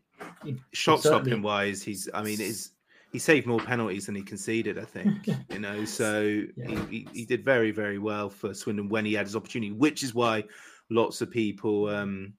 Shot 0.73 1.01
stopping 1.01 1.43
wise, 1.43 1.83
he's. 1.83 2.09
I 2.15 2.23
mean, 2.23 2.41
is 2.41 2.71
he 3.13 3.19
saved 3.19 3.47
more 3.47 3.59
penalties 3.59 4.07
than 4.07 4.15
he 4.15 4.23
conceded. 4.23 4.79
I 4.79 4.85
think 4.85 5.27
you 5.51 5.59
know. 5.59 5.85
So 5.85 6.43
he, 6.67 6.77
he, 6.91 7.09
he 7.13 7.25
did 7.25 7.45
very 7.45 7.71
very 7.71 7.99
well 7.99 8.31
for 8.31 8.55
Swindon 8.55 8.89
when 8.89 9.05
he 9.05 9.15
had 9.15 9.27
his 9.27 9.37
opportunity, 9.37 9.73
which 9.73 10.03
is 10.03 10.15
why 10.15 10.45
lots 10.91 11.21
of 11.21 11.31
people 11.31 11.89
um, 11.89 12.33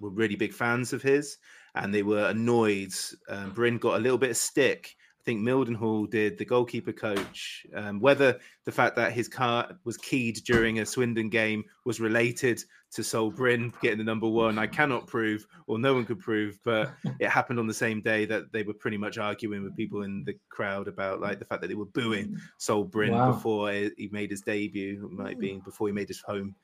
were 0.00 0.10
really 0.10 0.36
big 0.36 0.52
fans 0.52 0.92
of 0.92 1.02
his, 1.02 1.38
and 1.74 1.94
they 1.94 2.02
were 2.02 2.28
annoyed. 2.28 2.92
Um, 3.28 3.52
Brynn 3.52 3.80
got 3.80 3.96
a 3.96 4.02
little 4.02 4.18
bit 4.18 4.30
of 4.30 4.36
stick. 4.36 4.96
I 5.22 5.24
think 5.24 5.42
Mildenhall 5.42 6.10
did, 6.10 6.36
the 6.36 6.44
goalkeeper 6.44 6.92
coach. 6.92 7.64
Um, 7.76 8.00
whether 8.00 8.40
the 8.64 8.72
fact 8.72 8.96
that 8.96 9.12
his 9.12 9.28
car 9.28 9.78
was 9.84 9.96
keyed 9.96 10.40
during 10.44 10.80
a 10.80 10.86
Swindon 10.86 11.28
game 11.28 11.62
was 11.84 12.00
related 12.00 12.60
to 12.94 13.04
Sol 13.04 13.30
Brynn 13.30 13.72
getting 13.80 13.98
the 13.98 14.04
number 14.04 14.28
one, 14.28 14.58
I 14.58 14.66
cannot 14.66 15.06
prove, 15.06 15.46
or 15.68 15.78
no 15.78 15.94
one 15.94 16.06
could 16.06 16.18
prove. 16.18 16.58
But 16.64 16.92
it 17.20 17.28
happened 17.28 17.60
on 17.60 17.68
the 17.68 17.72
same 17.74 18.00
day 18.00 18.24
that 18.26 18.50
they 18.52 18.64
were 18.64 18.74
pretty 18.74 18.96
much 18.96 19.16
arguing 19.16 19.62
with 19.62 19.76
people 19.76 20.02
in 20.02 20.24
the 20.24 20.34
crowd 20.48 20.88
about 20.88 21.20
like 21.20 21.38
the 21.38 21.44
fact 21.44 21.60
that 21.60 21.68
they 21.68 21.74
were 21.74 21.84
booing 21.86 22.36
Sol 22.58 22.84
Brynn 22.84 23.12
Wow. 23.12 23.30
before 23.32 23.70
he 23.70 24.08
made 24.10 24.30
his 24.32 24.40
debut. 24.40 25.08
Might 25.12 25.38
be 25.38 25.60
before 25.64 25.86
he 25.86 25.92
made 25.92 26.08
his 26.08 26.20
home 26.20 26.56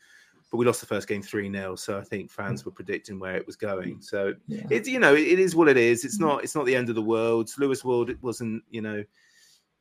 but 0.51 0.57
we 0.57 0.67
lost 0.67 0.81
the 0.81 0.87
first 0.87 1.09
game 1.09 1.23
3 1.23 1.51
0 1.51 1.77
so 1.77 1.99
i 1.99 2.03
think 2.03 2.31
fans 2.31 2.63
mm. 2.63 2.67
were 2.67 2.73
predicting 2.73 3.19
where 3.19 3.37
it 3.37 3.47
was 3.47 3.57
going 3.57 3.97
mm. 3.97 4.05
so 4.05 4.35
Yeah. 4.47 4.67
it's 4.71 4.89
you 4.89 4.99
know 4.99 5.15
it, 5.15 5.27
it 5.27 5.39
is 5.39 5.55
what 5.55 5.69
it 5.69 5.77
is 5.77 6.05
it's 6.05 6.19
mm. 6.19 6.23
not 6.23 6.45
it's 6.45 6.55
not 6.55 6.67
the 6.67 6.77
end 6.77 6.89
of 6.89 6.95
the 6.95 7.03
world 7.03 7.51
lewis 7.59 7.85
ward 7.85 8.11
it 8.11 8.23
wasn't 8.23 8.63
you 8.71 8.81
know 8.81 9.05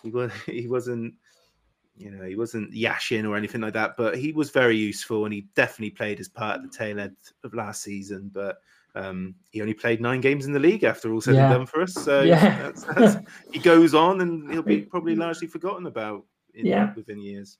he 0.03 0.11
was 0.11 0.31
he 0.45 0.67
wasn't 0.67 1.13
you 1.95 2.11
know 2.11 2.23
he 2.23 2.35
wasn't 2.35 2.71
yashin 2.73 3.27
or 3.27 3.35
anything 3.35 3.61
like 3.61 3.73
that 3.73 3.95
but 3.97 4.17
he 4.17 4.31
was 4.31 4.51
very 4.51 4.77
useful 4.77 5.25
and 5.25 5.33
he 5.33 5.47
definitely 5.55 5.89
played 5.89 6.17
his 6.17 6.29
part 6.29 6.57
at 6.57 6.63
the 6.63 6.77
tail 6.77 6.99
end 6.99 7.15
of 7.43 7.53
last 7.53 7.81
season 7.81 8.29
but 8.33 8.57
um, 8.97 9.35
he 9.51 9.61
only 9.61 9.73
played 9.73 10.01
nine 10.01 10.21
games 10.21 10.45
in 10.45 10.53
the 10.53 10.59
league 10.59 10.83
after 10.83 11.13
all 11.13 11.21
said 11.21 11.35
Yeah. 11.35 11.45
and 11.45 11.53
done 11.53 11.65
for 11.65 11.81
us. 11.81 11.93
So 11.93 12.21
Yeah. 12.23 12.63
that's, 12.63 12.83
that's, 12.83 13.17
he 13.53 13.59
goes 13.59 13.93
on 13.93 14.21
and 14.21 14.51
he'll 14.51 14.63
be 14.63 14.81
probably 14.81 15.15
largely 15.15 15.47
forgotten 15.47 15.85
about 15.85 16.25
in, 16.53 16.65
Yeah. 16.65 16.93
within 16.95 17.19
years. 17.19 17.57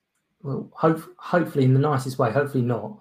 Well, 0.48 0.70
hope, 0.74 1.04
hopefully 1.18 1.66
in 1.66 1.74
the 1.74 1.80
nicest 1.80 2.18
way. 2.18 2.32
Hopefully 2.32 2.64
not. 2.64 2.98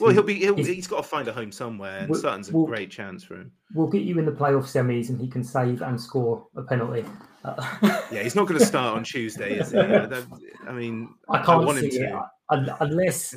Well, 0.00 0.10
he- 0.10 0.14
he'll 0.14 0.22
be. 0.22 0.34
He'll, 0.34 0.54
he's- 0.54 0.68
he's 0.68 0.86
got 0.86 0.98
to 0.98 1.02
find 1.02 1.26
a 1.26 1.32
home 1.32 1.50
somewhere, 1.50 1.98
and 1.98 2.08
Well- 2.08 2.20
Sutton's 2.20 2.50
a 2.50 2.52
well- 2.56 2.66
great 2.66 2.88
chance 2.90 3.24
for 3.24 3.34
him. 3.34 3.50
We'll 3.74 3.88
get 3.88 4.02
you 4.02 4.16
in 4.20 4.24
the 4.24 4.32
playoff 4.32 4.62
semis, 4.64 5.08
and 5.08 5.20
he 5.20 5.26
can 5.28 5.42
save 5.42 5.82
and 5.82 6.00
score 6.00 6.46
a 6.56 6.62
penalty. 6.62 7.04
Uh, 7.44 7.56
Yeah, 8.12 8.22
he's 8.22 8.36
not 8.36 8.46
going 8.46 8.60
to 8.60 8.64
start 8.64 8.96
on 8.96 9.02
Tuesday, 9.02 9.58
is 9.58 9.72
he? 9.72 9.78
I 9.78 10.06
don't- 10.06 10.32
I 10.68 10.72
mean, 10.72 11.12
I 11.28 11.42
can't 11.42 11.66
want 11.66 11.78
him 11.78 11.90
to. 11.90 11.96
it 11.96 12.72
unless 12.80 13.34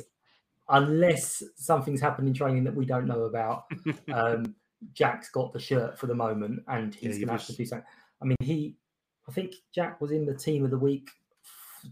unless 0.68 1.42
something's 1.56 2.00
happened 2.00 2.28
in 2.28 2.34
training 2.34 2.62
that 2.64 2.74
we 2.74 2.86
don't 2.86 3.06
know 3.06 3.22
about. 3.24 3.64
um, 4.14 4.54
Jack's 4.94 5.30
got 5.30 5.52
the 5.52 5.58
shirt 5.58 5.98
for 5.98 6.06
the 6.06 6.14
moment, 6.14 6.62
and 6.68 6.94
he's 6.94 7.18
Yeah, 7.18 7.26
going 7.26 7.38
to 7.38 7.42
have 7.44 7.46
to 7.46 7.56
do 7.56 7.66
something. 7.66 7.86
I 8.22 8.24
mean, 8.24 8.36
he, 8.40 8.76
I 9.28 9.32
think 9.32 9.54
Jack 9.74 10.00
was 10.00 10.12
in 10.12 10.24
the 10.26 10.34
team 10.34 10.64
of 10.64 10.70
the 10.70 10.78
week, 10.78 11.10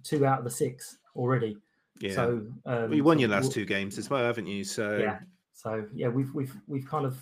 two 0.04 0.24
out 0.24 0.38
of 0.38 0.44
the 0.44 0.50
six 0.50 0.96
already. 1.16 1.56
Yeah. 2.00 2.14
So 2.14 2.46
um, 2.66 2.92
you 2.92 3.04
won 3.04 3.18
your 3.18 3.28
last 3.28 3.52
two 3.52 3.64
games 3.64 3.98
as 3.98 4.08
well, 4.08 4.24
haven't 4.24 4.46
you? 4.46 4.64
So 4.64 4.96
yeah. 4.96 5.18
So 5.52 5.86
yeah, 5.94 6.08
we've 6.08 6.32
we've 6.34 6.56
we've 6.66 6.86
kind 6.86 7.04
of 7.04 7.18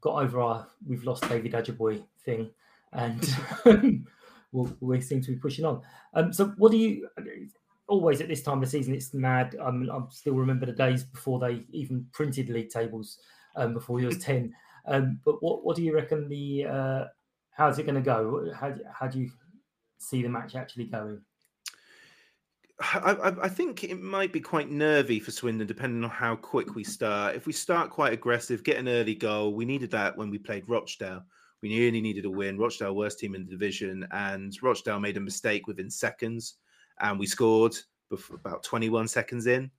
got 0.00 0.22
over 0.22 0.40
our 0.40 0.66
we've 0.86 1.04
lost 1.04 1.28
David 1.28 1.52
Ajiboye 1.52 2.04
thing, 2.24 2.50
and 2.92 3.36
we'll, 4.52 4.72
we 4.80 5.00
seem 5.00 5.20
to 5.22 5.32
be 5.32 5.36
pushing 5.36 5.64
on. 5.64 5.82
Um, 6.14 6.32
so 6.32 6.46
what 6.56 6.70
do 6.70 6.78
you? 6.78 7.08
Always 7.88 8.20
at 8.20 8.28
this 8.28 8.42
time 8.42 8.58
of 8.58 8.64
the 8.64 8.70
season, 8.70 8.94
it's 8.94 9.14
mad. 9.14 9.56
Um, 9.60 9.88
I 9.92 10.00
still 10.12 10.34
remember 10.34 10.66
the 10.66 10.72
days 10.72 11.04
before 11.04 11.38
they 11.38 11.62
even 11.70 12.06
printed 12.12 12.48
league 12.48 12.70
tables, 12.70 13.18
um, 13.54 13.74
before 13.74 13.96
was 13.96 14.18
ten. 14.18 14.54
Um, 14.86 15.20
but 15.24 15.42
what 15.42 15.64
what 15.64 15.76
do 15.76 15.82
you 15.82 15.94
reckon 15.94 16.28
the? 16.28 16.66
Uh, 16.66 17.04
how's 17.50 17.78
it 17.78 17.84
going 17.84 17.96
to 17.96 18.00
go? 18.00 18.52
How 18.54 18.74
how 18.92 19.08
do 19.08 19.20
you 19.20 19.30
see 19.98 20.22
the 20.22 20.28
match 20.28 20.54
actually 20.54 20.84
going? 20.84 21.20
I, 22.80 23.12
I- 23.22 23.44
I 23.44 23.48
think 23.48 23.84
it 23.84 24.00
might 24.00 24.32
be 24.32 24.40
quite 24.40 24.70
nervy 24.70 25.18
for 25.18 25.30
Swindon, 25.30 25.66
depending 25.66 26.04
on 26.04 26.10
how 26.10 26.36
quick 26.36 26.74
we 26.74 26.82
mm-hmm. 26.82 26.90
start. 26.90 27.36
If 27.36 27.46
we 27.46 27.52
start 27.52 27.90
quite 27.90 28.12
aggressive, 28.12 28.64
get 28.64 28.76
an 28.78 28.88
early 28.88 29.14
goal, 29.14 29.54
we 29.54 29.64
needed 29.64 29.90
that 29.92 30.16
when 30.16 30.30
we 30.30 30.38
played 30.38 30.68
Rochdale. 30.68 31.24
We 31.62 31.78
really 31.78 32.02
needed 32.02 32.26
a 32.26 32.30
win. 32.30 32.58
Rochdale, 32.58 32.94
worst 32.94 33.18
team 33.18 33.34
in 33.34 33.44
the 33.44 33.50
division, 33.50 34.06
and 34.12 34.54
Rochdale 34.62 35.00
made 35.00 35.16
a 35.16 35.20
mistake 35.20 35.66
within 35.66 35.90
seconds, 35.90 36.56
and 37.00 37.18
we 37.18 37.26
scored 37.26 37.74
before, 38.10 38.36
about 38.36 38.62
21 38.62 39.08
seconds 39.08 39.46
in, 39.46 39.70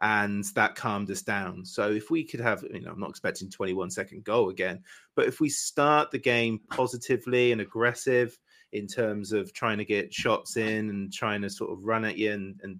and 0.00 0.44
that 0.54 0.74
calmed 0.74 1.10
us 1.10 1.22
down. 1.22 1.64
So 1.64 1.90
if 1.90 2.10
we 2.10 2.24
could 2.24 2.40
have, 2.40 2.64
you 2.72 2.80
know, 2.80 2.90
I'm 2.90 3.00
not 3.00 3.10
expecting 3.10 3.50
21 3.50 3.90
second 3.90 4.24
goal 4.24 4.48
again, 4.48 4.82
but 5.14 5.26
if 5.26 5.40
we 5.40 5.48
start 5.48 6.10
the 6.10 6.18
game 6.18 6.60
positively 6.70 7.52
and 7.52 7.60
aggressive, 7.60 8.38
in 8.76 8.86
terms 8.86 9.32
of 9.32 9.52
trying 9.52 9.78
to 9.78 9.84
get 9.84 10.12
shots 10.12 10.56
in 10.56 10.90
and 10.90 11.12
trying 11.12 11.42
to 11.42 11.50
sort 11.50 11.72
of 11.72 11.84
run 11.84 12.04
at 12.04 12.16
you 12.16 12.32
and, 12.32 12.60
and, 12.62 12.78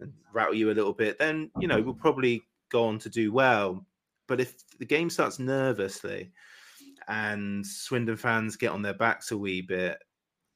and 0.00 0.12
rattle 0.32 0.54
you 0.54 0.70
a 0.70 0.72
little 0.72 0.92
bit, 0.92 1.18
then 1.18 1.50
you 1.60 1.68
know 1.68 1.80
we'll 1.80 1.94
probably 1.94 2.42
go 2.70 2.84
on 2.84 2.98
to 2.98 3.08
do 3.08 3.32
well. 3.32 3.84
But 4.26 4.40
if 4.40 4.54
the 4.78 4.84
game 4.84 5.10
starts 5.10 5.38
nervously 5.38 6.32
and 7.08 7.64
Swindon 7.64 8.16
fans 8.16 8.56
get 8.56 8.72
on 8.72 8.82
their 8.82 8.94
backs 8.94 9.30
a 9.30 9.38
wee 9.38 9.62
bit, 9.62 9.98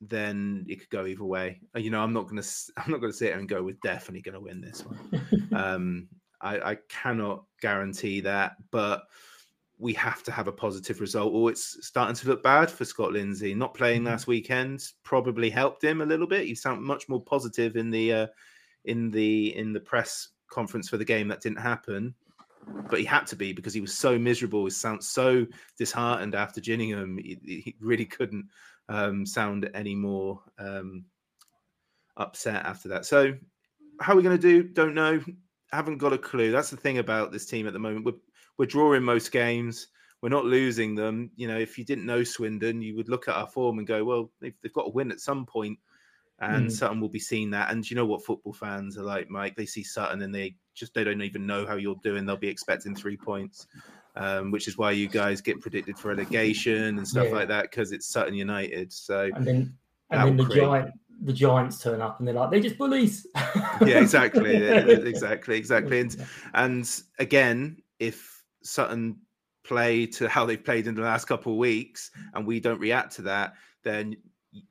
then 0.00 0.64
it 0.68 0.80
could 0.80 0.90
go 0.90 1.06
either 1.06 1.24
way. 1.24 1.60
You 1.76 1.90
know, 1.90 2.00
I'm 2.00 2.12
not 2.12 2.28
gonna 2.28 2.42
I'm 2.76 2.90
not 2.90 3.00
gonna 3.00 3.12
sit 3.12 3.28
here 3.28 3.38
and 3.38 3.48
go 3.48 3.62
with 3.62 3.80
definitely 3.80 4.22
gonna 4.22 4.40
win 4.40 4.60
this 4.60 4.84
one. 4.84 5.52
um, 5.54 6.08
I, 6.40 6.72
I 6.72 6.74
cannot 6.88 7.44
guarantee 7.60 8.20
that, 8.22 8.56
but 8.70 9.02
we 9.80 9.94
have 9.94 10.22
to 10.22 10.30
have 10.30 10.46
a 10.46 10.52
positive 10.52 11.00
result, 11.00 11.32
or 11.32 11.50
it's 11.50 11.86
starting 11.86 12.14
to 12.14 12.28
look 12.28 12.42
bad 12.42 12.70
for 12.70 12.84
Scott 12.84 13.12
Lindsey. 13.12 13.54
Not 13.54 13.72
playing 13.72 14.04
last 14.04 14.26
weekend 14.26 14.84
probably 15.02 15.48
helped 15.48 15.82
him 15.82 16.02
a 16.02 16.06
little 16.06 16.26
bit. 16.26 16.46
He 16.46 16.54
sounded 16.54 16.82
much 16.82 17.08
more 17.08 17.22
positive 17.22 17.76
in 17.76 17.90
the 17.90 18.12
uh, 18.12 18.26
in 18.84 19.10
the 19.10 19.56
in 19.56 19.72
the 19.72 19.80
press 19.80 20.28
conference 20.50 20.88
for 20.88 20.98
the 20.98 21.04
game 21.04 21.28
that 21.28 21.40
didn't 21.40 21.60
happen, 21.60 22.14
but 22.90 22.98
he 22.98 23.06
had 23.06 23.26
to 23.28 23.36
be 23.36 23.54
because 23.54 23.72
he 23.72 23.80
was 23.80 23.96
so 23.96 24.18
miserable. 24.18 24.64
He 24.64 24.70
sounds 24.70 25.08
so 25.08 25.46
disheartened 25.78 26.34
after 26.34 26.60
Gillingham. 26.60 27.16
He, 27.16 27.38
he 27.42 27.76
really 27.80 28.04
couldn't 28.04 28.48
um, 28.90 29.24
sound 29.24 29.70
any 29.72 29.94
more 29.94 30.42
um, 30.58 31.06
upset 32.18 32.66
after 32.66 32.88
that. 32.90 33.06
So, 33.06 33.34
how 34.00 34.12
are 34.12 34.16
we 34.16 34.22
going 34.22 34.36
to 34.36 34.42
do? 34.42 34.62
Don't 34.62 34.94
know. 34.94 35.22
Haven't 35.72 35.98
got 35.98 36.12
a 36.12 36.18
clue. 36.18 36.50
That's 36.50 36.70
the 36.70 36.76
thing 36.76 36.98
about 36.98 37.32
this 37.32 37.46
team 37.46 37.66
at 37.66 37.72
the 37.72 37.78
moment. 37.78 38.04
We're 38.04 38.12
we're 38.60 38.66
drawing 38.66 39.02
most 39.02 39.32
games. 39.32 39.86
We're 40.20 40.28
not 40.28 40.44
losing 40.44 40.94
them. 40.94 41.30
You 41.34 41.48
know, 41.48 41.56
if 41.56 41.78
you 41.78 41.84
didn't 41.86 42.04
know 42.04 42.22
Swindon, 42.22 42.82
you 42.82 42.94
would 42.94 43.08
look 43.08 43.26
at 43.26 43.34
our 43.34 43.46
form 43.46 43.78
and 43.78 43.86
go, 43.86 44.04
"Well, 44.04 44.30
they've, 44.38 44.52
they've 44.60 44.72
got 44.74 44.82
to 44.82 44.90
win 44.90 45.10
at 45.10 45.20
some 45.20 45.46
point." 45.46 45.78
And 46.40 46.68
Mm. 46.68 46.70
Sutton 46.70 47.00
will 47.00 47.08
be 47.08 47.18
seeing 47.18 47.50
that. 47.52 47.70
And 47.70 47.90
you 47.90 47.96
know 47.96 48.04
what 48.04 48.22
football 48.22 48.52
fans 48.52 48.98
are 48.98 49.02
like, 49.02 49.30
Mike? 49.30 49.56
They 49.56 49.64
see 49.64 49.82
Sutton 49.82 50.20
and 50.20 50.34
they 50.34 50.56
just 50.74 50.92
they 50.92 51.04
don't 51.04 51.22
even 51.22 51.46
know 51.46 51.66
how 51.66 51.76
you're 51.76 51.98
doing. 52.02 52.26
They'll 52.26 52.36
be 52.36 52.48
expecting 52.48 52.94
three 52.94 53.16
points, 53.16 53.66
um, 54.16 54.50
which 54.50 54.68
is 54.68 54.76
why 54.76 54.90
you 54.90 55.08
guys 55.08 55.40
get 55.40 55.58
predicted 55.62 55.98
for 55.98 56.08
relegation 56.08 56.98
and 56.98 57.08
stuff 57.08 57.28
Yeah. 57.28 57.36
like 57.36 57.48
that 57.48 57.70
because 57.70 57.92
it's 57.92 58.06
Sutton 58.08 58.34
United. 58.34 58.92
So 58.92 59.30
And 59.34 59.46
then 59.46 59.74
and 60.10 60.22
then 60.28 60.36
the 60.36 60.54
giant 60.54 60.92
the 61.22 61.32
giants 61.32 61.82
turn 61.82 62.02
up 62.02 62.18
and 62.18 62.28
they're 62.28 62.34
like 62.34 62.50
they're 62.50 62.60
just 62.60 62.76
bullies. 62.76 63.26
yeah, 63.86 64.00
exactly, 64.00 64.54
exactly, 65.14 65.56
exactly. 65.56 66.00
And 66.00 66.26
and 66.52 67.02
again, 67.18 67.82
if 67.98 68.39
Sutton 68.62 69.16
play 69.64 70.06
to 70.06 70.28
how 70.28 70.46
they've 70.46 70.64
played 70.64 70.86
in 70.86 70.94
the 70.94 71.02
last 71.02 71.26
couple 71.26 71.52
of 71.52 71.58
weeks, 71.58 72.10
and 72.34 72.46
we 72.46 72.60
don't 72.60 72.80
react 72.80 73.14
to 73.16 73.22
that, 73.22 73.54
then 73.82 74.16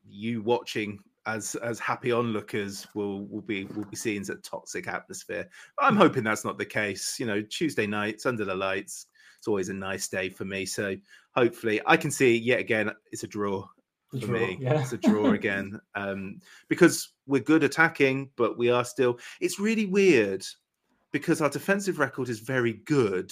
you 0.07 0.41
watching 0.41 0.99
as 1.25 1.55
as 1.55 1.79
happy 1.79 2.11
onlookers 2.11 2.87
will 2.95 3.25
will 3.27 3.41
be 3.41 3.65
will 3.65 3.85
be 3.85 3.95
seen 3.95 4.21
as 4.21 4.29
a 4.29 4.35
toxic 4.35 4.87
atmosphere. 4.87 5.47
I'm 5.79 5.95
hoping 5.95 6.23
that's 6.23 6.45
not 6.45 6.57
the 6.57 6.65
case. 6.65 7.19
You 7.19 7.25
know, 7.25 7.41
Tuesday 7.41 7.87
nights 7.87 8.25
under 8.25 8.45
the 8.45 8.55
lights, 8.55 9.07
it's 9.37 9.47
always 9.47 9.69
a 9.69 9.73
nice 9.73 10.07
day 10.07 10.29
for 10.29 10.45
me. 10.45 10.65
So 10.65 10.95
hopefully, 11.35 11.81
I 11.85 11.97
can 11.97 12.11
see 12.11 12.37
yet 12.37 12.59
again 12.59 12.91
it's 13.11 13.23
a 13.23 13.27
draw 13.27 13.67
for 14.09 14.17
draw, 14.17 14.39
me. 14.39 14.57
yeah. 14.59 14.81
It's 14.81 14.93
a 14.93 14.97
draw 14.97 15.31
again 15.31 15.79
um, 15.95 16.39
because 16.67 17.13
we're 17.27 17.41
good 17.41 17.63
attacking, 17.63 18.31
but 18.35 18.57
we 18.57 18.71
are 18.71 18.85
still. 18.85 19.19
It's 19.39 19.59
really 19.59 19.85
weird 19.85 20.43
because 21.11 21.41
our 21.41 21.49
defensive 21.49 21.99
record 21.99 22.29
is 22.29 22.39
very 22.39 22.73
good, 22.85 23.31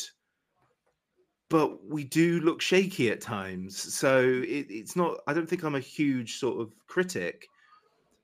but 1.49 1.86
we 1.86 2.03
do 2.03 2.39
look 2.41 2.62
shaky 2.62 3.10
at 3.10 3.21
times. 3.21 3.93
So 3.93 4.19
it, 4.19 4.67
it's 4.69 4.95
not. 4.95 5.17
I 5.27 5.33
don't 5.33 5.47
think 5.49 5.63
I'm 5.63 5.75
a 5.75 5.79
huge 5.79 6.38
sort 6.38 6.60
of 6.60 6.73
critic, 6.88 7.47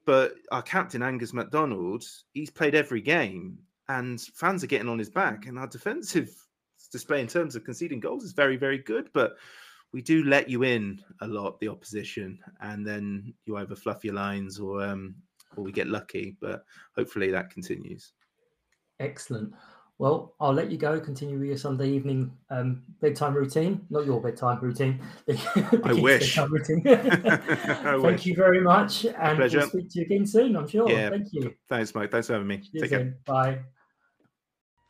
but 0.05 0.35
our 0.51 0.61
captain 0.61 1.01
Angus 1.01 1.33
MacDonald, 1.33 2.03
he's 2.33 2.49
played 2.49 2.75
every 2.75 3.01
game, 3.01 3.57
and 3.89 4.19
fans 4.19 4.63
are 4.63 4.67
getting 4.67 4.89
on 4.89 4.99
his 4.99 5.09
back, 5.09 5.45
and 5.47 5.57
our 5.57 5.67
defensive 5.67 6.29
display 6.91 7.21
in 7.21 7.27
terms 7.27 7.55
of 7.55 7.63
conceding 7.63 7.99
goals 7.99 8.23
is 8.23 8.33
very, 8.33 8.57
very 8.57 8.77
good, 8.77 9.09
but 9.13 9.35
we 9.93 10.01
do 10.01 10.23
let 10.23 10.49
you 10.49 10.63
in 10.63 10.99
a 11.21 11.27
lot, 11.27 11.59
the 11.59 11.67
opposition, 11.67 12.39
and 12.61 12.85
then 12.85 13.33
you 13.45 13.57
either 13.57 13.75
fluff 13.75 14.03
your 14.03 14.15
lines 14.15 14.59
or 14.59 14.83
um, 14.83 15.15
or 15.55 15.63
we 15.63 15.71
get 15.71 15.87
lucky. 15.87 16.35
But 16.41 16.65
hopefully 16.95 17.31
that 17.31 17.51
continues. 17.51 18.13
Excellent. 18.99 19.53
Well, 19.99 20.33
I'll 20.39 20.53
let 20.53 20.71
you 20.71 20.77
go. 20.77 20.99
Continue 20.99 21.37
with 21.37 21.47
your 21.47 21.57
Sunday 21.57 21.89
evening 21.89 22.31
um, 22.49 22.83
bedtime 22.99 23.33
routine. 23.35 23.85
Not 23.89 24.05
your 24.05 24.19
bedtime 24.19 24.59
routine. 24.59 24.99
the 25.27 25.81
I 25.83 25.93
wish. 25.93 26.37
routine. 26.37 26.81
I 26.87 27.37
Thank 27.37 28.03
wish. 28.03 28.25
you 28.25 28.35
very 28.35 28.59
much, 28.61 29.05
and 29.05 29.37
pleasure. 29.37 29.59
we'll 29.59 29.69
speak 29.69 29.89
to 29.91 29.99
you 29.99 30.05
again 30.05 30.25
soon. 30.25 30.55
I'm 30.55 30.67
sure. 30.67 30.89
yeah, 30.89 31.09
Thank 31.09 31.27
you. 31.31 31.53
Thanks, 31.69 31.93
Mike. 31.93 32.11
Thanks 32.11 32.27
for 32.27 32.33
having 32.33 32.47
me. 32.47 32.61
See 32.63 32.79
Take 32.79 32.89
care. 32.89 32.99
soon. 32.99 33.15
Bye. 33.25 33.59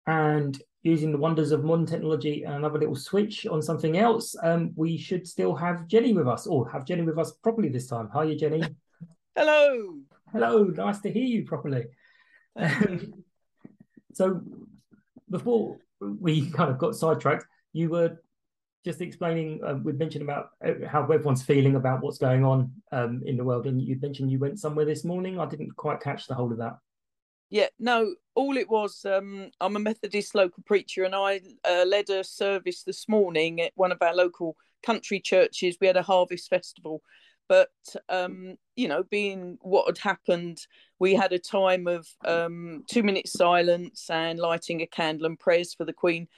And 0.07 0.61
using 0.83 1.11
the 1.11 1.17
wonders 1.17 1.51
of 1.51 1.63
modern 1.63 1.85
technology 1.85 2.43
and 2.43 2.55
another 2.55 2.79
little 2.79 2.95
switch 2.95 3.45
on 3.45 3.61
something 3.61 3.97
else, 3.97 4.35
um, 4.41 4.71
we 4.75 4.97
should 4.97 5.27
still 5.27 5.55
have 5.55 5.87
Jenny 5.87 6.13
with 6.13 6.27
us, 6.27 6.47
or 6.47 6.69
have 6.69 6.85
Jenny 6.85 7.03
with 7.03 7.19
us 7.19 7.33
properly 7.43 7.69
this 7.69 7.87
time. 7.87 8.09
Are 8.13 8.25
you, 8.25 8.35
Jenny? 8.35 8.63
Hello. 9.35 9.99
Hello, 10.31 10.63
nice 10.63 10.99
to 11.01 11.11
hear 11.11 11.23
you 11.23 11.45
properly. 11.45 11.85
Um, 12.55 13.13
so, 14.13 14.41
before 15.29 15.77
we 15.99 16.49
kind 16.49 16.71
of 16.71 16.77
got 16.77 16.95
sidetracked, 16.95 17.45
you 17.73 17.89
were 17.89 18.17
just 18.83 19.01
explaining. 19.01 19.63
Uh, 19.63 19.75
we 19.83 19.93
mentioned 19.93 20.23
about 20.23 20.49
uh, 20.65 20.87
how 20.87 21.03
everyone's 21.03 21.43
feeling 21.43 21.75
about 21.75 22.01
what's 22.01 22.17
going 22.17 22.43
on 22.43 22.71
um, 22.91 23.21
in 23.25 23.37
the 23.37 23.43
world, 23.43 23.67
and 23.67 23.81
you 23.81 23.97
mentioned 24.01 24.31
you 24.31 24.39
went 24.39 24.59
somewhere 24.59 24.85
this 24.85 25.05
morning. 25.05 25.39
I 25.39 25.45
didn't 25.45 25.75
quite 25.75 26.01
catch 26.01 26.27
the 26.27 26.33
whole 26.33 26.51
of 26.51 26.57
that. 26.57 26.77
Yeah, 27.51 27.67
no, 27.77 28.15
all 28.33 28.55
it 28.55 28.69
was, 28.69 29.05
um, 29.05 29.51
I'm 29.59 29.75
a 29.75 29.79
Methodist 29.79 30.35
local 30.35 30.63
preacher 30.63 31.03
and 31.03 31.13
I 31.13 31.41
uh, 31.67 31.83
led 31.85 32.09
a 32.09 32.23
service 32.23 32.83
this 32.83 33.09
morning 33.09 33.59
at 33.59 33.73
one 33.75 33.91
of 33.91 34.01
our 34.01 34.15
local 34.15 34.55
country 34.81 35.19
churches. 35.19 35.75
We 35.79 35.87
had 35.87 35.97
a 35.97 36.01
harvest 36.01 36.49
festival. 36.49 37.03
But, 37.49 37.67
um, 38.07 38.55
you 38.77 38.87
know, 38.87 39.03
being 39.03 39.57
what 39.59 39.85
had 39.87 39.97
happened, 39.97 40.65
we 40.97 41.13
had 41.13 41.33
a 41.33 41.39
time 41.39 41.87
of 41.87 42.07
um, 42.23 42.85
two 42.89 43.03
minutes 43.03 43.33
silence 43.33 44.09
and 44.09 44.39
lighting 44.39 44.81
a 44.81 44.87
candle 44.87 45.25
and 45.25 45.37
prayers 45.37 45.73
for 45.73 45.83
the 45.83 45.91
Queen. 45.91 46.29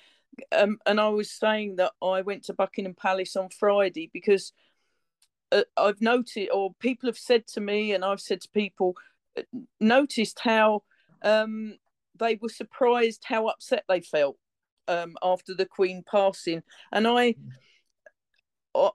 Um, 0.52 0.80
and 0.88 0.99
I 0.99 1.10
was 1.10 1.30
saying 1.30 1.76
that 1.76 1.91
I 2.02 2.21
went 2.21 2.45
to 2.45 2.56
Buckingham 2.56 2.95
Palace 2.95 3.36
on 3.36 3.49
Friday 3.49 4.10
because 4.12 4.52
uh, 5.52 5.62
I've 5.78 6.02
noted, 6.02 6.49
or 6.49 6.73
people 6.80 7.08
have 7.08 7.19
said 7.19 7.45
to 7.49 7.62
me, 7.62 7.93
and 7.93 8.04
I've 8.04 8.19
said 8.19 8.41
to 8.41 8.49
people, 8.49 8.95
uh, 9.38 9.43
noticed 9.80 10.39
how 10.39 10.82
um, 11.24 11.78
they 12.18 12.38
were 12.42 12.50
surprised 12.50 13.24
how 13.26 13.48
upset 13.48 13.84
they 13.88 14.02
felt 14.02 14.38
um, 14.88 15.16
after 15.24 15.54
the 15.54 15.66
Queen 15.66 16.04
passing. 16.10 16.62
And 16.92 17.08
I, 17.08 17.36
uh, 18.76 18.90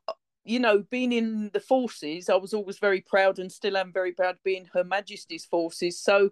you 0.45 0.61
know, 0.61 0.85
being 0.91 1.12
in 1.12 1.51
the 1.53 1.61
forces, 1.61 2.29
I 2.29 2.37
was 2.37 2.55
always 2.55 2.79
very 2.79 3.01
proud 3.01 3.38
and 3.38 3.51
still 3.51 3.77
am 3.77 3.93
very 3.93 4.12
proud 4.12 4.37
being 4.45 4.69
Her 4.73 4.85
Majesty's 4.85 5.45
forces. 5.45 6.01
So 6.01 6.31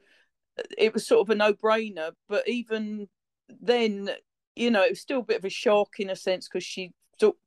uh, 0.59 0.63
it 0.79 0.95
was 0.95 1.07
sort 1.07 1.27
of 1.27 1.31
a 1.31 1.35
no 1.35 1.53
brainer. 1.53 2.13
But 2.29 2.49
even 2.49 3.09
then, 3.49 4.11
you 4.55 4.71
know, 4.71 4.83
it 4.83 4.91
was 4.91 5.01
still 5.01 5.21
a 5.21 5.25
bit 5.25 5.39
of 5.39 5.45
a 5.45 5.51
shock 5.51 5.99
in 5.99 6.11
a 6.11 6.17
sense 6.17 6.49
because 6.49 6.65
she'd 6.65 6.93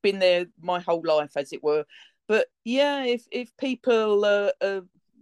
been 0.03 0.19
there 0.19 0.45
my 0.61 0.79
whole 0.79 1.03
life, 1.05 1.31
as 1.35 1.53
it 1.53 1.63
were. 1.63 1.85
But 2.27 2.47
yeah, 2.63 3.05
if 3.05 3.23
if 3.31 3.55
people 3.57 4.23
uh, 4.23 4.51
uh, 4.61 4.81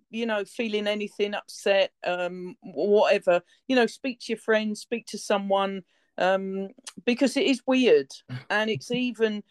you 0.10 0.26
know 0.26 0.44
feeling 0.46 0.88
anything 0.88 1.34
upset 1.34 1.92
um 2.06 2.56
whatever 2.62 3.42
you 3.68 3.76
know 3.76 3.86
speak 3.86 4.20
to 4.20 4.34
your 4.34 4.40
friends 4.40 4.82
speak 4.82 5.06
to 5.06 5.18
someone 5.18 5.82
um 6.18 6.70
because 7.06 7.36
it 7.38 7.46
is 7.46 7.62
weird 7.68 8.08
and 8.50 8.70
it's 8.70 8.92
even 9.08 9.44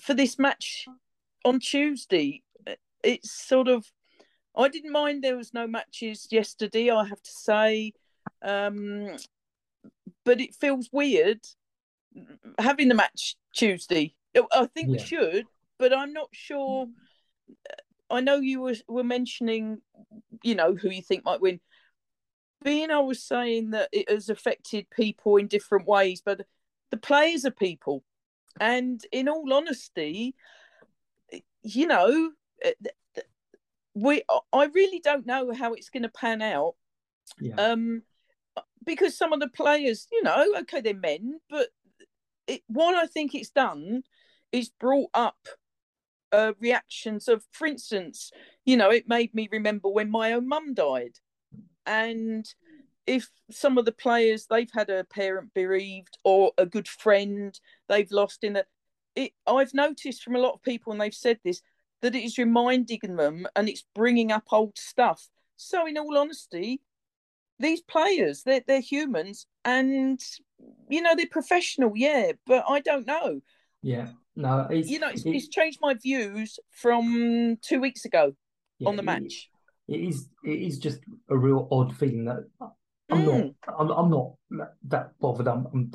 for 0.00 0.14
this 0.14 0.38
match 0.38 0.86
on 1.44 1.58
tuesday 1.60 2.42
it's 3.02 3.30
sort 3.30 3.68
of 3.68 3.84
i 4.56 4.68
didn't 4.68 4.92
mind 4.92 5.22
there 5.22 5.36
was 5.36 5.52
no 5.52 5.66
matches 5.66 6.28
yesterday 6.30 6.90
i 6.90 7.04
have 7.04 7.22
to 7.22 7.32
say 7.32 7.92
um 8.42 9.16
but 10.24 10.40
it 10.40 10.54
feels 10.54 10.88
weird 10.92 11.40
having 12.58 12.88
the 12.88 12.94
match 12.94 13.36
tuesday 13.54 14.14
i 14.52 14.66
think 14.66 14.88
yeah. 14.88 14.92
we 14.92 14.98
should 14.98 15.46
but 15.78 15.96
i'm 15.96 16.12
not 16.12 16.28
sure 16.32 16.86
I 18.12 18.20
know 18.20 18.36
you 18.36 18.60
were, 18.60 18.74
were 18.86 19.04
mentioning, 19.04 19.80
you 20.42 20.54
know, 20.54 20.74
who 20.74 20.90
you 20.90 21.02
think 21.02 21.24
might 21.24 21.40
win. 21.40 21.60
Being, 22.62 22.90
I 22.90 23.00
was 23.00 23.22
saying 23.22 23.70
that 23.70 23.88
it 23.90 24.08
has 24.08 24.28
affected 24.28 24.90
people 24.90 25.36
in 25.36 25.48
different 25.48 25.86
ways, 25.88 26.22
but 26.24 26.42
the 26.90 26.96
players 26.96 27.44
are 27.44 27.50
people. 27.50 28.04
And 28.60 29.04
in 29.10 29.28
all 29.28 29.52
honesty, 29.52 30.36
you 31.62 31.86
know, 31.86 32.32
eh, 32.62 32.72
we 33.94 34.22
I 34.52 34.66
really 34.66 35.00
don't 35.00 35.26
know 35.26 35.52
how 35.52 35.72
it's 35.72 35.90
going 35.90 36.04
to 36.04 36.08
pan 36.08 36.42
out. 36.42 36.74
Yeah. 37.40 37.54
Um, 37.56 38.02
because 38.84 39.16
some 39.16 39.32
of 39.32 39.40
the 39.40 39.48
players, 39.48 40.06
you 40.12 40.22
know, 40.22 40.54
okay, 40.60 40.80
they're 40.80 40.94
men, 40.94 41.40
but 41.48 41.68
it, 42.46 42.62
what 42.66 42.94
I 42.94 43.06
think 43.06 43.34
it's 43.34 43.50
done 43.50 44.02
is 44.50 44.68
brought 44.68 45.10
up 45.14 45.38
uh, 46.32 46.52
reactions 46.60 47.28
of, 47.28 47.44
for 47.52 47.66
instance, 47.66 48.30
you 48.64 48.76
know, 48.76 48.90
it 48.90 49.08
made 49.08 49.34
me 49.34 49.48
remember 49.50 49.88
when 49.88 50.10
my 50.10 50.32
own 50.32 50.48
mum 50.48 50.74
died. 50.74 51.18
And 51.86 52.46
if 53.06 53.28
some 53.50 53.78
of 53.78 53.84
the 53.84 53.92
players 53.92 54.46
they've 54.46 54.70
had 54.72 54.88
a 54.88 55.04
parent 55.04 55.52
bereaved 55.54 56.18
or 56.24 56.52
a 56.56 56.64
good 56.64 56.86
friend 56.86 57.58
they've 57.88 58.12
lost 58.12 58.44
in 58.44 58.56
a 58.56 58.64
it 59.16 59.32
I've 59.46 59.74
noticed 59.74 60.22
from 60.22 60.36
a 60.36 60.38
lot 60.38 60.54
of 60.54 60.62
people 60.62 60.92
and 60.92 61.00
they've 61.00 61.14
said 61.14 61.38
this 61.44 61.62
that 62.00 62.14
it 62.14 62.24
is 62.24 62.38
reminding 62.38 63.16
them 63.16 63.46
and 63.54 63.68
it's 63.68 63.84
bringing 63.94 64.32
up 64.32 64.44
old 64.50 64.76
stuff. 64.76 65.28
So 65.56 65.86
in 65.86 65.96
all 65.96 66.18
honesty, 66.18 66.80
these 67.58 67.80
players 67.80 68.42
they're 68.44 68.62
they're 68.66 68.80
humans 68.80 69.46
and 69.64 70.20
you 70.88 71.02
know 71.02 71.14
they're 71.16 71.26
professional, 71.26 71.92
yeah, 71.94 72.32
but 72.46 72.64
I 72.68 72.80
don't 72.80 73.06
know. 73.06 73.40
Yeah. 73.82 74.08
No, 74.34 74.66
it's, 74.70 74.88
you 74.88 74.98
know, 74.98 75.08
it's, 75.08 75.24
it's, 75.26 75.48
changed 75.48 75.78
my 75.82 75.94
views 75.94 76.58
from 76.70 77.58
two 77.60 77.80
weeks 77.80 78.04
ago 78.04 78.34
yeah, 78.78 78.88
on 78.88 78.96
the 78.96 79.02
match. 79.02 79.50
It, 79.88 79.96
it 79.96 80.08
is. 80.08 80.28
It 80.44 80.58
is 80.58 80.78
just 80.78 81.00
a 81.28 81.36
real 81.36 81.68
odd 81.70 81.94
feeling 81.96 82.24
that 82.24 82.44
I'm 83.10 83.24
mm. 83.24 83.54
not. 83.66 83.78
I'm, 83.78 83.90
I'm, 83.90 84.10
not 84.10 84.32
that 84.88 85.10
bothered. 85.20 85.48
I'm, 85.48 85.66
I'm, 85.74 85.92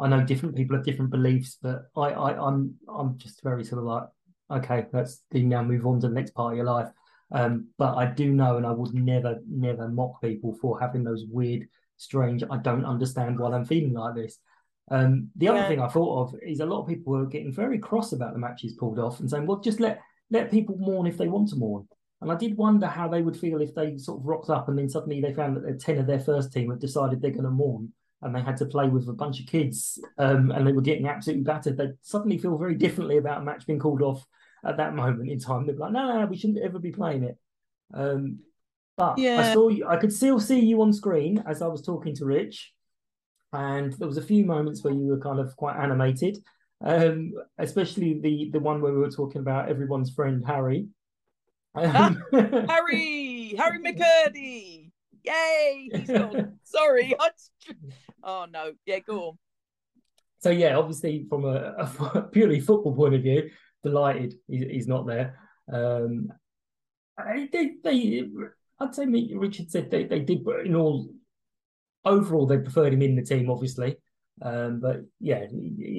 i 0.00 0.08
know 0.08 0.24
different 0.24 0.56
people 0.56 0.76
have 0.76 0.84
different 0.84 1.10
beliefs, 1.10 1.58
but 1.62 1.84
I, 1.96 2.10
I, 2.10 2.46
I'm, 2.46 2.74
I'm 2.88 3.18
just 3.18 3.42
very 3.42 3.64
sort 3.64 3.80
of 3.80 3.84
like, 3.84 4.04
okay, 4.50 4.86
let's 4.92 5.22
now 5.32 5.62
move 5.62 5.86
on 5.86 6.00
to 6.00 6.08
the 6.08 6.14
next 6.14 6.34
part 6.34 6.52
of 6.52 6.56
your 6.56 6.66
life. 6.66 6.88
Um, 7.32 7.68
but 7.78 7.96
I 7.96 8.06
do 8.06 8.32
know, 8.32 8.56
and 8.56 8.66
I 8.66 8.72
would 8.72 8.94
never, 8.94 9.38
never 9.48 9.88
mock 9.88 10.20
people 10.20 10.56
for 10.60 10.78
having 10.78 11.02
those 11.04 11.24
weird, 11.28 11.68
strange. 11.96 12.44
I 12.50 12.58
don't 12.58 12.84
understand 12.84 13.38
why 13.38 13.52
I'm 13.52 13.64
feeling 13.64 13.94
like 13.94 14.14
this. 14.14 14.38
Um, 14.90 15.30
the 15.36 15.48
other 15.48 15.66
thing 15.66 15.80
I 15.80 15.88
thought 15.88 16.28
of 16.28 16.40
is 16.40 16.60
a 16.60 16.66
lot 16.66 16.82
of 16.82 16.88
people 16.88 17.12
were 17.12 17.26
getting 17.26 17.52
very 17.52 17.78
cross 17.78 18.12
about 18.12 18.32
the 18.32 18.38
matches 18.38 18.74
pulled 18.74 18.98
off 18.98 19.20
and 19.20 19.28
saying, 19.28 19.46
"Well, 19.46 19.58
just 19.58 19.80
let 19.80 20.00
let 20.30 20.50
people 20.50 20.76
mourn 20.78 21.06
if 21.06 21.18
they 21.18 21.28
want 21.28 21.48
to 21.50 21.56
mourn." 21.56 21.88
And 22.20 22.30
I 22.30 22.36
did 22.36 22.56
wonder 22.56 22.86
how 22.86 23.08
they 23.08 23.22
would 23.22 23.36
feel 23.36 23.60
if 23.60 23.74
they 23.74 23.98
sort 23.98 24.20
of 24.20 24.26
rocked 24.26 24.48
up 24.48 24.68
and 24.68 24.78
then 24.78 24.88
suddenly 24.88 25.20
they 25.20 25.34
found 25.34 25.56
that 25.56 25.80
ten 25.80 25.98
of 25.98 26.06
their 26.06 26.20
first 26.20 26.52
team 26.52 26.70
had 26.70 26.78
decided 26.78 27.20
they're 27.20 27.30
going 27.30 27.44
to 27.44 27.50
mourn 27.50 27.92
and 28.22 28.34
they 28.34 28.40
had 28.40 28.56
to 28.58 28.64
play 28.66 28.88
with 28.88 29.08
a 29.08 29.12
bunch 29.12 29.40
of 29.40 29.46
kids 29.46 30.00
um, 30.18 30.50
and 30.50 30.66
they 30.66 30.72
were 30.72 30.80
getting 30.80 31.08
absolutely 31.08 31.44
battered. 31.44 31.76
They'd 31.76 31.98
suddenly 32.02 32.38
feel 32.38 32.56
very 32.56 32.74
differently 32.74 33.18
about 33.18 33.42
a 33.42 33.44
match 33.44 33.66
being 33.66 33.78
called 33.78 34.02
off 34.02 34.24
at 34.64 34.78
that 34.78 34.94
moment 34.94 35.30
in 35.30 35.38
time. 35.38 35.66
They'd 35.66 35.72
be 35.72 35.78
like, 35.78 35.92
"No, 35.92 36.06
no, 36.06 36.20
no 36.20 36.26
we 36.26 36.36
shouldn't 36.36 36.64
ever 36.64 36.78
be 36.78 36.92
playing 36.92 37.24
it." 37.24 37.36
Um, 37.92 38.38
but 38.96 39.18
yeah. 39.18 39.40
I 39.40 39.52
saw 39.52 39.68
you. 39.68 39.86
I 39.86 39.96
could 39.96 40.12
still 40.12 40.40
see 40.40 40.60
you 40.60 40.80
on 40.80 40.92
screen 40.92 41.42
as 41.46 41.60
I 41.60 41.66
was 41.66 41.82
talking 41.82 42.14
to 42.16 42.24
Rich 42.24 42.72
and 43.52 43.92
there 43.94 44.08
was 44.08 44.16
a 44.16 44.22
few 44.22 44.44
moments 44.44 44.82
where 44.82 44.92
you 44.92 45.06
were 45.06 45.20
kind 45.20 45.38
of 45.38 45.54
quite 45.56 45.76
animated, 45.76 46.38
um, 46.84 47.32
especially 47.58 48.20
the 48.20 48.50
the 48.52 48.60
one 48.60 48.80
where 48.80 48.92
we 48.92 48.98
were 48.98 49.10
talking 49.10 49.40
about 49.40 49.68
everyone's 49.68 50.10
friend 50.10 50.44
Harry. 50.46 50.88
Um, 51.74 52.22
Harry, 52.32 53.54
Harry 53.56 53.78
McKirdy, 53.80 54.90
yay! 55.22 55.90
He's 55.94 56.08
gone. 56.08 56.58
Sorry, 56.64 57.14
oh 58.22 58.46
no, 58.50 58.72
yeah, 58.84 58.98
go 59.00 59.28
on. 59.28 59.38
So 60.40 60.50
yeah, 60.50 60.76
obviously 60.76 61.26
from 61.28 61.44
a, 61.44 61.74
a 62.14 62.22
purely 62.32 62.60
football 62.60 62.94
point 62.94 63.14
of 63.14 63.22
view, 63.22 63.50
delighted 63.82 64.34
he's, 64.48 64.64
he's 64.64 64.88
not 64.88 65.06
there. 65.06 65.38
Um, 65.72 66.32
they, 67.52 67.72
they, 67.82 68.22
I'd 68.78 68.94
say 68.94 69.06
Richard 69.06 69.70
said 69.70 69.90
they, 69.90 70.04
they 70.04 70.20
did 70.20 70.46
in 70.64 70.76
all 70.76 71.08
overall, 72.06 72.46
they 72.46 72.58
preferred 72.58 72.94
him 72.94 73.02
in 73.02 73.16
the 73.16 73.22
team, 73.22 73.50
obviously. 73.50 73.96
Um, 74.42 74.80
but 74.80 75.02
yeah, 75.20 75.46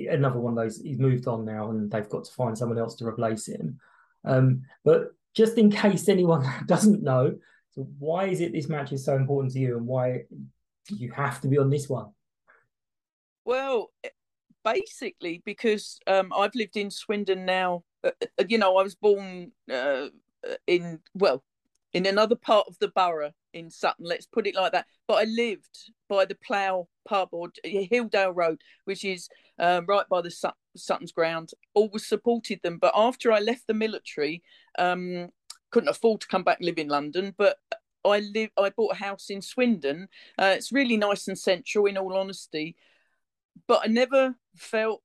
another 0.09 0.39
one 0.39 0.53
of 0.53 0.57
those. 0.57 0.79
He's 0.81 0.99
moved 0.99 1.27
on 1.27 1.45
now, 1.45 1.69
and 1.69 1.91
they've 1.91 2.09
got 2.09 2.23
to 2.23 2.31
find 2.31 2.57
someone 2.57 2.77
else 2.77 2.95
to 2.95 3.05
replace 3.05 3.47
him. 3.47 3.79
Um, 4.23 4.63
but 4.83 5.11
just 5.35 5.57
in 5.57 5.69
case 5.69 6.07
anyone 6.09 6.47
doesn't 6.65 7.03
know, 7.03 7.35
so 7.71 7.87
why 7.99 8.25
is 8.25 8.41
it 8.41 8.53
this 8.53 8.69
match 8.69 8.91
is 8.91 9.05
so 9.05 9.15
important 9.15 9.53
to 9.53 9.59
you, 9.59 9.77
and 9.77 9.85
why 9.85 10.23
you 10.89 11.11
have 11.11 11.41
to 11.41 11.47
be 11.47 11.57
on 11.57 11.69
this 11.69 11.89
one? 11.89 12.07
Well, 13.45 13.91
eh, 14.03 14.09
basically 14.63 15.41
because 15.45 15.99
um, 16.07 16.31
I've 16.35 16.55
lived 16.55 16.77
in 16.77 16.91
Swindon 16.91 17.45
now. 17.45 17.83
Uh, 18.03 18.11
uh, 18.39 18.43
you 18.47 18.57
know, 18.57 18.77
I 18.77 18.83
was 18.83 18.95
born 18.95 19.51
uh, 19.71 20.07
in 20.67 20.99
well 21.13 21.43
in 21.93 22.05
another 22.05 22.35
part 22.35 22.67
of 22.67 22.77
the 22.79 22.89
borough 22.89 23.31
in 23.53 23.69
Sutton, 23.69 24.05
let's 24.05 24.25
put 24.25 24.47
it 24.47 24.55
like 24.55 24.71
that. 24.73 24.85
But 25.07 25.15
I 25.15 25.23
lived 25.23 25.91
by 26.09 26.25
the 26.25 26.35
Plough 26.35 26.87
pub 27.07 27.29
or 27.31 27.49
Hilldale 27.65 28.35
Road, 28.35 28.61
which 28.85 29.05
is 29.05 29.29
um, 29.59 29.85
right 29.87 30.07
by 30.09 30.21
the 30.21 30.31
Sut- 30.31 30.55
Sutton's 30.75 31.11
ground. 31.11 31.51
Always 31.73 32.05
supported 32.05 32.61
them. 32.61 32.77
But 32.77 32.93
after 32.95 33.31
I 33.31 33.39
left 33.39 33.67
the 33.67 33.73
military, 33.73 34.43
um, 34.77 35.29
couldn't 35.71 35.89
afford 35.89 36.21
to 36.21 36.27
come 36.27 36.43
back 36.43 36.57
and 36.59 36.65
live 36.65 36.77
in 36.77 36.87
London. 36.89 37.33
But 37.37 37.57
I 38.05 38.19
live. 38.19 38.49
I 38.57 38.69
bought 38.69 38.93
a 38.93 38.97
house 38.97 39.29
in 39.29 39.41
Swindon. 39.41 40.07
Uh, 40.37 40.53
it's 40.55 40.71
really 40.71 40.97
nice 40.97 41.27
and 41.27 41.37
central, 41.37 41.85
in 41.85 41.97
all 41.97 42.15
honesty. 42.15 42.75
But 43.67 43.81
I 43.83 43.87
never 43.87 44.35
felt 44.55 45.01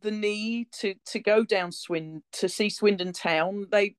the 0.00 0.10
need 0.10 0.72
to 0.72 0.94
to 1.06 1.18
go 1.18 1.44
down 1.44 1.72
Swin 1.72 2.22
to 2.32 2.48
see 2.48 2.70
Swindon 2.70 3.12
town. 3.12 3.66
They 3.70 3.96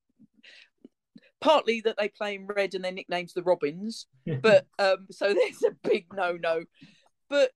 partly 1.41 1.81
that 1.81 1.97
they 1.97 2.07
play 2.07 2.35
in 2.35 2.47
red 2.47 2.73
and 2.73 2.83
their 2.83 2.91
nickname's 2.91 3.33
the 3.33 3.43
Robins, 3.43 4.07
but 4.41 4.67
um, 4.79 5.07
so 5.09 5.25
there's 5.33 5.63
a 5.63 5.75
big 5.83 6.05
no 6.13 6.37
no. 6.37 6.63
But 7.29 7.51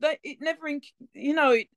they, 0.00 0.18
it 0.22 0.38
never, 0.40 0.68
you 1.14 1.34
know, 1.34 1.52
it, 1.52 1.68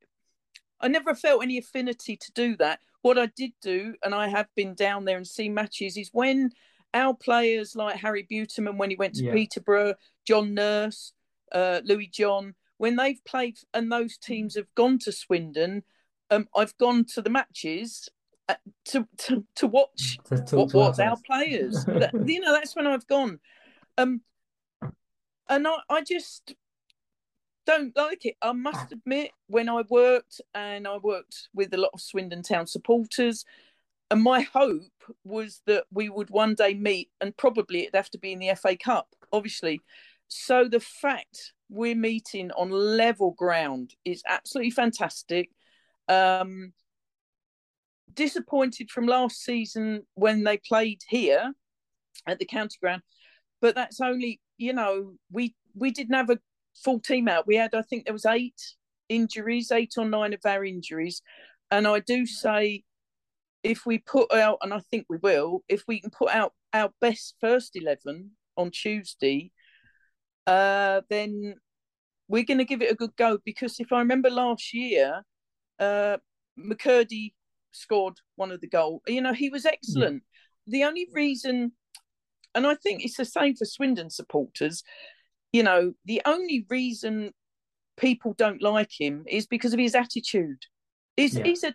I 0.79 0.87
never 0.87 1.13
felt 1.13 1.43
any 1.43 1.57
affinity 1.57 2.17
to 2.17 2.31
do 2.33 2.57
that. 2.57 2.79
What 3.03 3.17
I 3.17 3.27
did 3.27 3.51
do, 3.61 3.95
and 4.03 4.13
I 4.13 4.27
have 4.27 4.47
been 4.55 4.73
down 4.73 5.05
there 5.05 5.17
and 5.17 5.27
seen 5.27 5.53
matches, 5.53 5.97
is 5.97 6.09
when 6.11 6.51
our 6.93 7.13
players 7.13 7.75
like 7.75 7.97
Harry 7.97 8.27
Beautyman 8.29 8.77
when 8.77 8.89
he 8.89 8.95
went 8.95 9.15
to 9.15 9.23
Yeah. 9.23 9.33
Peterborough, 9.33 9.95
John 10.25 10.53
Nurse, 10.53 11.13
uh, 11.51 11.81
Louis 11.83 12.07
John, 12.07 12.55
when 12.77 12.95
they've 12.95 13.23
played 13.25 13.57
and 13.73 13.91
those 13.91 14.17
teams 14.17 14.55
have 14.55 14.73
gone 14.75 14.97
to 14.99 15.11
Swindon, 15.11 15.83
um, 16.31 16.47
I've 16.55 16.77
gone 16.77 17.05
to 17.13 17.21
the 17.21 17.29
matches 17.29 18.09
to 18.85 19.07
to, 19.17 19.43
to 19.55 19.67
watch 19.67 20.19
To 20.47 20.65
what 20.65 20.99
our 20.99 21.17
players. 21.25 21.85
players. 21.85 21.85
That- 21.99 22.27
you 22.27 22.39
know, 22.39 22.53
that's 22.53 22.75
when 22.75 22.87
I've 22.87 23.07
gone. 23.07 23.39
Um, 23.97 24.21
and 25.49 25.67
I, 25.67 25.75
I 25.89 26.01
just 26.01 26.53
don't 27.65 27.95
like 27.95 28.25
it. 28.25 28.35
I 28.41 28.53
must 28.53 28.91
admit, 28.91 29.31
when 29.47 29.69
I 29.69 29.83
worked 29.89 30.41
and 30.55 30.87
I 30.87 30.97
worked 30.97 31.49
with 31.53 31.73
a 31.73 31.77
lot 31.77 31.91
of 31.93 32.01
Swindon 32.01 32.41
Town 32.41 32.65
supporters, 32.67 33.45
and 34.09 34.21
my 34.23 34.41
hope 34.41 34.81
was 35.23 35.61
that 35.67 35.85
we 35.91 36.09
would 36.09 36.29
one 36.29 36.55
day 36.55 36.73
meet, 36.73 37.09
and 37.21 37.35
probably 37.37 37.81
it'd 37.83 37.95
have 37.95 38.09
to 38.11 38.17
be 38.17 38.31
in 38.33 38.39
the 38.39 38.53
FA 38.55 38.75
Cup, 38.75 39.15
obviously. 39.31 39.81
So 40.27 40.67
the 40.67 40.79
fact 40.79 41.53
we're 41.69 41.95
meeting 41.95 42.51
on 42.51 42.69
level 42.71 43.31
ground 43.31 43.95
is 44.05 44.23
absolutely 44.27 44.71
fantastic. 44.71 45.49
Um, 46.07 46.73
disappointed 48.13 48.89
from 48.89 49.07
last 49.07 49.43
season 49.43 50.03
when 50.15 50.43
they 50.43 50.57
played 50.57 51.01
here 51.09 51.53
at 52.27 52.39
the 52.39 52.45
county 52.45 52.77
ground, 52.81 53.01
but 53.61 53.75
that's 53.75 54.01
only 54.01 54.39
you 54.57 54.73
know 54.73 55.13
we 55.31 55.55
we 55.75 55.91
didn't 55.91 56.15
have 56.15 56.29
a 56.29 56.39
full 56.83 56.99
team 56.99 57.27
out. 57.27 57.47
We 57.47 57.55
had 57.55 57.73
I 57.73 57.81
think 57.83 58.05
there 58.05 58.13
was 58.13 58.25
eight 58.25 58.61
injuries, 59.09 59.71
eight 59.71 59.93
or 59.97 60.05
nine 60.05 60.33
of 60.33 60.41
our 60.45 60.63
injuries, 60.63 61.21
and 61.69 61.87
I 61.87 61.99
do 61.99 62.25
say 62.25 62.83
if 63.63 63.85
we 63.85 63.99
put 63.99 64.33
out, 64.33 64.57
and 64.61 64.73
I 64.73 64.79
think 64.79 65.05
we 65.09 65.17
will, 65.17 65.63
if 65.69 65.83
we 65.87 66.01
can 66.01 66.09
put 66.09 66.29
out 66.29 66.53
our 66.73 66.91
best 66.99 67.35
first 67.39 67.75
eleven 67.75 68.31
on 68.57 68.71
Tuesday, 68.71 69.51
uh, 70.47 71.01
then 71.09 71.55
we're 72.27 72.45
going 72.45 72.57
to 72.57 72.65
give 72.65 72.81
it 72.81 72.91
a 72.91 72.95
good 72.95 73.15
go. 73.17 73.37
Because 73.45 73.79
if 73.79 73.91
I 73.91 73.99
remember 73.99 74.29
last 74.29 74.73
year, 74.73 75.21
uh, 75.79 76.17
McKirdy 76.57 77.33
scored 77.71 78.15
one 78.35 78.51
of 78.51 78.61
the 78.61 78.67
goal. 78.67 79.01
You 79.07 79.21
know, 79.21 79.33
he 79.33 79.49
was 79.49 79.65
excellent. 79.65 80.23
The 80.67 80.83
only 80.83 81.07
reason, 81.11 81.71
and 82.55 82.67
I 82.67 82.75
think 82.75 83.03
it's 83.03 83.17
the 83.17 83.25
same 83.25 83.55
for 83.55 83.65
Swindon 83.65 84.09
supporters. 84.09 84.83
You 85.53 85.63
know, 85.63 85.93
the 86.05 86.21
only 86.25 86.65
reason 86.69 87.31
people 87.97 88.33
don't 88.37 88.61
like 88.61 88.91
him 88.97 89.23
is 89.27 89.47
because 89.47 89.73
of 89.73 89.79
his 89.79 89.95
attitude. 89.95 90.63
He's 91.17 91.37
Yeah. 91.37 91.43
he's 91.43 91.63
a 91.63 91.73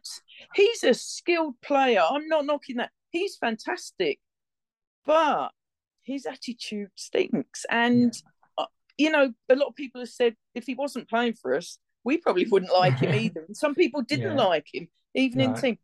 he's 0.55 0.83
a 0.85 0.95
skilled 0.95 1.61
player. 1.61 2.03
I'm 2.03 2.27
not 2.29 2.47
knocking 2.47 2.77
that. 2.77 2.91
He's 3.11 3.37
fantastic, 3.37 4.19
but 5.05 5.51
his 6.03 6.27
attitude 6.27 6.89
stinks. 6.95 7.67
And 7.71 8.15
uh, 8.57 8.67
you 8.97 9.11
know, 9.11 9.33
a 9.49 9.55
lot 9.57 9.67
of 9.69 9.75
people 9.75 10.01
have 10.01 10.09
said 10.09 10.37
if 10.55 10.65
he 10.67 10.75
wasn't 10.75 11.09
playing 11.09 11.35
for 11.35 11.55
us, 11.55 11.79
we 12.05 12.17
probably 12.19 12.47
wouldn't 12.47 12.73
like 12.73 12.99
him 12.99 13.15
either. 13.21 13.45
And 13.47 13.57
some 13.57 13.75
people 13.75 14.03
didn't 14.03 14.37
Yeah. 14.37 14.45
like 14.45 14.67
him, 14.73 14.89
even 15.15 15.41
in 15.41 15.55
team. 15.55 15.79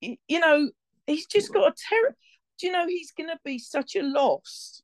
You 0.00 0.40
know, 0.40 0.70
he's 1.06 1.26
just 1.26 1.52
got 1.52 1.72
a 1.72 1.74
terror. 1.88 2.16
Do 2.58 2.66
you 2.66 2.72
know 2.72 2.86
he's 2.86 3.12
going 3.12 3.30
to 3.30 3.38
be 3.44 3.58
such 3.58 3.96
a 3.96 4.02
loss? 4.02 4.82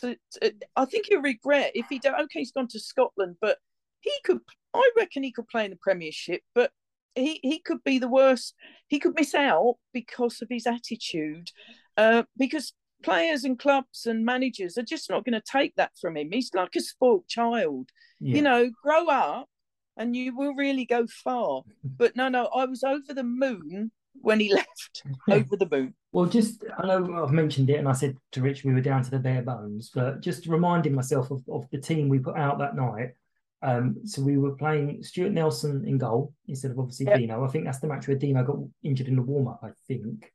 To, 0.00 0.16
to- 0.40 0.54
I 0.76 0.84
think 0.84 1.06
he'll 1.08 1.20
regret 1.22 1.72
if 1.74 1.86
he 1.88 1.98
don't. 1.98 2.14
Okay, 2.20 2.40
he's 2.40 2.52
gone 2.52 2.68
to 2.68 2.80
Scotland, 2.80 3.36
but 3.40 3.58
he 4.00 4.12
could. 4.24 4.40
I 4.74 4.90
reckon 4.96 5.22
he 5.22 5.32
could 5.32 5.48
play 5.48 5.64
in 5.64 5.70
the 5.70 5.76
Premiership, 5.76 6.42
but 6.54 6.70
he 7.14 7.40
he 7.42 7.58
could 7.58 7.84
be 7.84 7.98
the 7.98 8.08
worst. 8.08 8.54
He 8.88 8.98
could 8.98 9.14
miss 9.14 9.34
out 9.34 9.76
because 9.92 10.40
of 10.40 10.48
his 10.48 10.66
attitude, 10.66 11.50
uh, 11.96 12.22
because 12.36 12.72
players 13.02 13.44
and 13.44 13.58
clubs 13.58 14.06
and 14.06 14.24
managers 14.24 14.78
are 14.78 14.82
just 14.84 15.10
not 15.10 15.24
going 15.24 15.38
to 15.38 15.42
take 15.46 15.74
that 15.76 15.90
from 16.00 16.16
him. 16.16 16.30
He's 16.32 16.50
like 16.54 16.74
a 16.76 16.80
spoilt 16.80 17.26
child. 17.28 17.90
Yeah. 18.20 18.36
You 18.36 18.42
know, 18.42 18.70
grow 18.82 19.06
up 19.08 19.48
and 19.96 20.16
you 20.16 20.36
will 20.36 20.54
really 20.54 20.84
go 20.84 21.06
far. 21.06 21.62
But 21.84 22.16
no, 22.16 22.28
no, 22.28 22.46
I 22.46 22.64
was 22.64 22.82
over 22.84 23.12
the 23.12 23.24
moon 23.24 23.90
when 24.20 24.40
he 24.40 24.52
left. 24.54 25.02
over 25.28 25.56
the 25.56 25.68
moon. 25.70 25.94
Well, 26.12 26.26
just 26.26 26.64
I 26.78 26.86
know 26.86 27.22
I've 27.24 27.32
mentioned 27.32 27.70
it, 27.70 27.76
and 27.78 27.88
I 27.88 27.92
said 27.92 28.16
to 28.32 28.42
Rich 28.42 28.64
we 28.64 28.72
were 28.74 28.80
down 28.80 29.02
to 29.02 29.10
the 29.10 29.18
bare 29.18 29.42
bones, 29.42 29.90
but 29.94 30.20
just 30.20 30.46
reminding 30.46 30.94
myself 30.94 31.30
of, 31.30 31.42
of 31.50 31.68
the 31.70 31.78
team 31.78 32.08
we 32.08 32.18
put 32.18 32.36
out 32.36 32.58
that 32.58 32.76
night. 32.76 33.10
Um, 33.62 33.96
so 34.04 34.22
we 34.22 34.38
were 34.38 34.56
playing 34.56 35.02
Stuart 35.04 35.30
Nelson 35.30 35.84
in 35.86 35.96
goal 35.96 36.34
instead 36.48 36.72
of 36.72 36.80
obviously 36.80 37.06
Yep. 37.06 37.18
Dino. 37.18 37.44
I 37.44 37.48
think 37.48 37.64
that's 37.64 37.78
the 37.78 37.86
match 37.86 38.08
where 38.08 38.16
Dino 38.16 38.42
got 38.42 38.56
injured 38.82 39.06
in 39.06 39.14
the 39.16 39.22
warm 39.22 39.46
up. 39.48 39.60
I 39.62 39.70
think. 39.86 40.32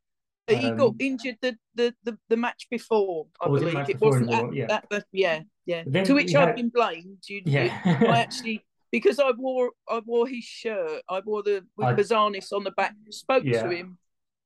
he 0.47 0.71
got 0.71 0.79
Um, 0.91 0.95
injured 0.99 1.35
the, 1.41 1.57
the, 1.75 1.93
the, 2.03 2.17
the 2.29 2.37
match 2.37 2.67
before, 2.71 3.27
I 3.41 3.49
was 3.49 3.61
it 3.63 3.73
believe. 3.73 3.89
It, 3.89 3.99
wasn't 3.99 4.27
the 4.27 4.33
at. 4.37 4.53
Yeah. 4.53 4.67
at 4.73 4.89
the, 4.89 5.03
yeah, 5.11 5.41
yeah. 5.65 5.83
Then 5.85 6.05
to 6.05 6.13
which 6.13 6.33
I've 6.35 6.47
had- 6.47 6.55
been 6.55 6.69
blamed. 6.69 7.17
You, 7.27 7.41
Yeah. 7.45 7.65
you- 7.85 8.07
I 8.07 8.17
actually 8.21 8.65
because 8.91 9.19
I 9.19 9.31
wore 9.37 9.71
I 9.89 9.99
wore 10.05 10.27
his 10.27 10.43
shirt. 10.43 11.01
I 11.09 11.21
wore 11.25 11.43
the 11.43 11.65
with 11.75 11.87
I- 11.87 11.93
Bouzanis 11.93 12.51
on 12.51 12.63
the 12.63 12.71
back. 12.71 12.95
Spoke 13.09 13.43
Yeah. 13.45 13.63
to 13.63 13.69
him, 13.69 13.97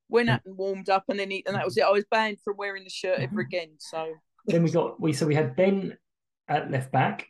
went 0.08 0.28
out 0.30 0.40
and 0.44 0.56
warmed 0.56 0.88
up, 0.88 1.04
and 1.08 1.18
then 1.18 1.30
he, 1.30 1.44
and 1.46 1.54
that 1.56 1.64
was 1.64 1.76
it. 1.76 1.84
I 1.84 1.90
was 1.90 2.04
banned 2.10 2.38
from 2.44 2.56
wearing 2.56 2.84
the 2.84 2.90
shirt 2.90 3.18
ever 3.20 3.40
again. 3.40 3.70
So 3.78 4.14
then 4.46 4.62
we 4.62 4.70
got 4.70 5.00
we 5.00 5.12
so 5.12 5.26
we 5.26 5.34
had 5.34 5.56
Ben 5.56 5.96
at 6.48 6.70
left 6.70 6.90
back. 6.92 7.28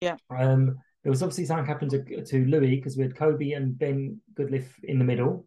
Yeah. 0.00 0.16
Um, 0.30 0.78
there 1.02 1.10
was 1.10 1.22
obviously 1.22 1.46
something 1.46 1.66
happened 1.66 1.90
to 1.92 2.24
to 2.24 2.44
Louis 2.46 2.76
because 2.76 2.96
we 2.96 3.02
had 3.04 3.14
Coby 3.14 3.56
and 3.56 3.78
Ben 3.78 4.20
Goodliffe 4.34 4.82
in 4.84 4.98
the 4.98 5.04
middle. 5.04 5.46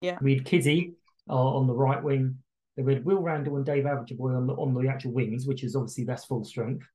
Yeah. 0.00 0.18
We 0.20 0.34
had 0.34 0.44
Kizzy 0.44 0.94
uh, 1.28 1.32
on 1.34 1.66
the 1.66 1.74
right 1.74 2.02
wing. 2.02 2.38
Then 2.76 2.84
we 2.86 2.94
had 2.94 3.04
Will 3.04 3.22
Randall 3.22 3.56
and 3.56 3.64
Dave 3.64 3.84
Ajiboye 3.84 4.36
on 4.36 4.46
the 4.46 4.54
on 4.54 4.74
the 4.74 4.88
actual 4.88 5.12
wings, 5.12 5.46
which 5.46 5.64
is 5.64 5.74
obviously 5.76 6.04
that's 6.04 6.24
full 6.24 6.44
strength. 6.44 6.86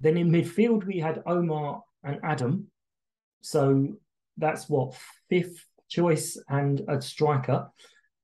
Then 0.00 0.16
in 0.16 0.30
midfield 0.30 0.84
we 0.84 0.98
had 0.98 1.22
Omar 1.26 1.82
and 2.04 2.20
Adam. 2.22 2.68
So 3.42 3.96
that's 4.38 4.68
what 4.68 4.96
fifth 5.28 5.64
choice 5.88 6.42
and 6.48 6.82
a 6.88 7.00
striker. 7.00 7.70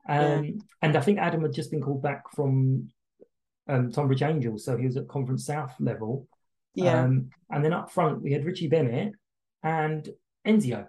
Um, 0.09 0.61
and 0.81 0.97
I 0.97 1.01
think 1.01 1.19
Adam 1.19 1.43
had 1.43 1.53
just 1.53 1.71
been 1.71 1.83
called 1.83 2.03
back 2.03 2.31
from 2.35 2.89
um, 3.69 3.93
Tonbridge 3.93 4.23
Angels, 4.23 4.65
so 4.65 4.77
he 4.77 4.87
was 4.87 4.97
at 4.97 5.09
Conference 5.09 5.45
South 5.45 5.75
level. 5.79 6.27
Yeah. 6.75 7.03
Um, 7.03 7.31
and 7.51 7.65
then 7.65 7.73
up 7.73 7.91
front 7.91 8.23
we 8.23 8.33
had 8.33 8.45
Richie 8.45 8.69
Bennett 8.69 9.13
and 9.63 10.09
Enzio, 10.47 10.87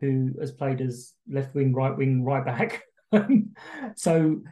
who 0.00 0.34
has 0.40 0.52
played 0.52 0.80
as 0.80 1.14
left 1.30 1.54
wing, 1.54 1.72
right 1.72 1.96
wing, 1.96 2.24
right 2.24 2.44
back. 2.44 2.82
so 3.96 4.42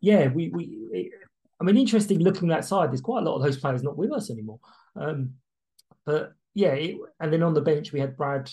yeah, 0.00 0.28
we 0.28 0.48
we. 0.48 1.12
I 1.60 1.64
mean, 1.64 1.76
interesting 1.76 2.18
looking 2.18 2.50
at 2.50 2.56
that 2.56 2.64
side. 2.64 2.90
There's 2.90 3.00
quite 3.00 3.22
a 3.22 3.24
lot 3.24 3.36
of 3.36 3.42
those 3.42 3.56
players 3.56 3.84
not 3.84 3.96
with 3.96 4.12
us 4.12 4.30
anymore. 4.30 4.58
Um, 4.96 5.34
but 6.04 6.32
yeah, 6.54 6.72
it, 6.72 6.96
and 7.20 7.32
then 7.32 7.42
on 7.42 7.54
the 7.54 7.60
bench 7.60 7.92
we 7.92 8.00
had 8.00 8.16
Brad, 8.16 8.50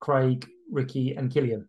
Craig, 0.00 0.46
Ricky, 0.70 1.14
and 1.14 1.30
Killian, 1.32 1.68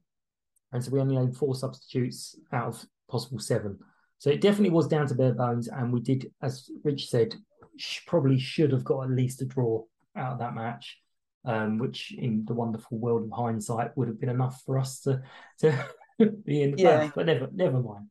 and 0.72 0.84
so 0.84 0.92
we 0.92 1.00
only 1.00 1.16
had 1.16 1.36
four 1.36 1.56
substitutes 1.56 2.38
out 2.52 2.68
of 2.68 2.86
possible 3.10 3.40
seven. 3.40 3.80
So 4.20 4.30
it 4.30 4.42
definitely 4.42 4.72
was 4.72 4.88
down 4.88 5.08
to 5.08 5.16
bare 5.16 5.34
bones, 5.34 5.68
and 5.68 5.94
we 5.94 6.02
did, 6.02 6.32
as 6.42 6.70
Rich 6.84 7.10
said, 7.10 7.36
sh- 7.78 8.02
probably 8.06 8.38
should 8.38 8.72
have 8.72 8.84
got 8.84 9.04
at 9.04 9.12
least 9.12 9.42
a 9.42 9.46
draw 9.46 9.84
out 10.16 10.34
of 10.34 10.40
that 10.40 10.56
match, 10.56 10.98
um, 11.46 11.78
which 11.78 12.14
in 12.18 12.44
the 12.46 12.54
wonderful 12.54 12.98
world 12.98 13.24
of 13.24 13.32
hindsight 13.32 13.96
would 13.98 14.08
have 14.08 14.20
been 14.20 14.30
enough 14.30 14.62
for 14.66 14.78
us 14.78 15.00
to 15.02 15.22
to 15.60 15.86
be 16.46 16.64
in 16.64 16.76
the 16.76 16.82
Yeah. 16.82 17.12
But 17.16 17.26
never, 17.26 17.50
never 17.54 17.82
mind. 17.82 18.10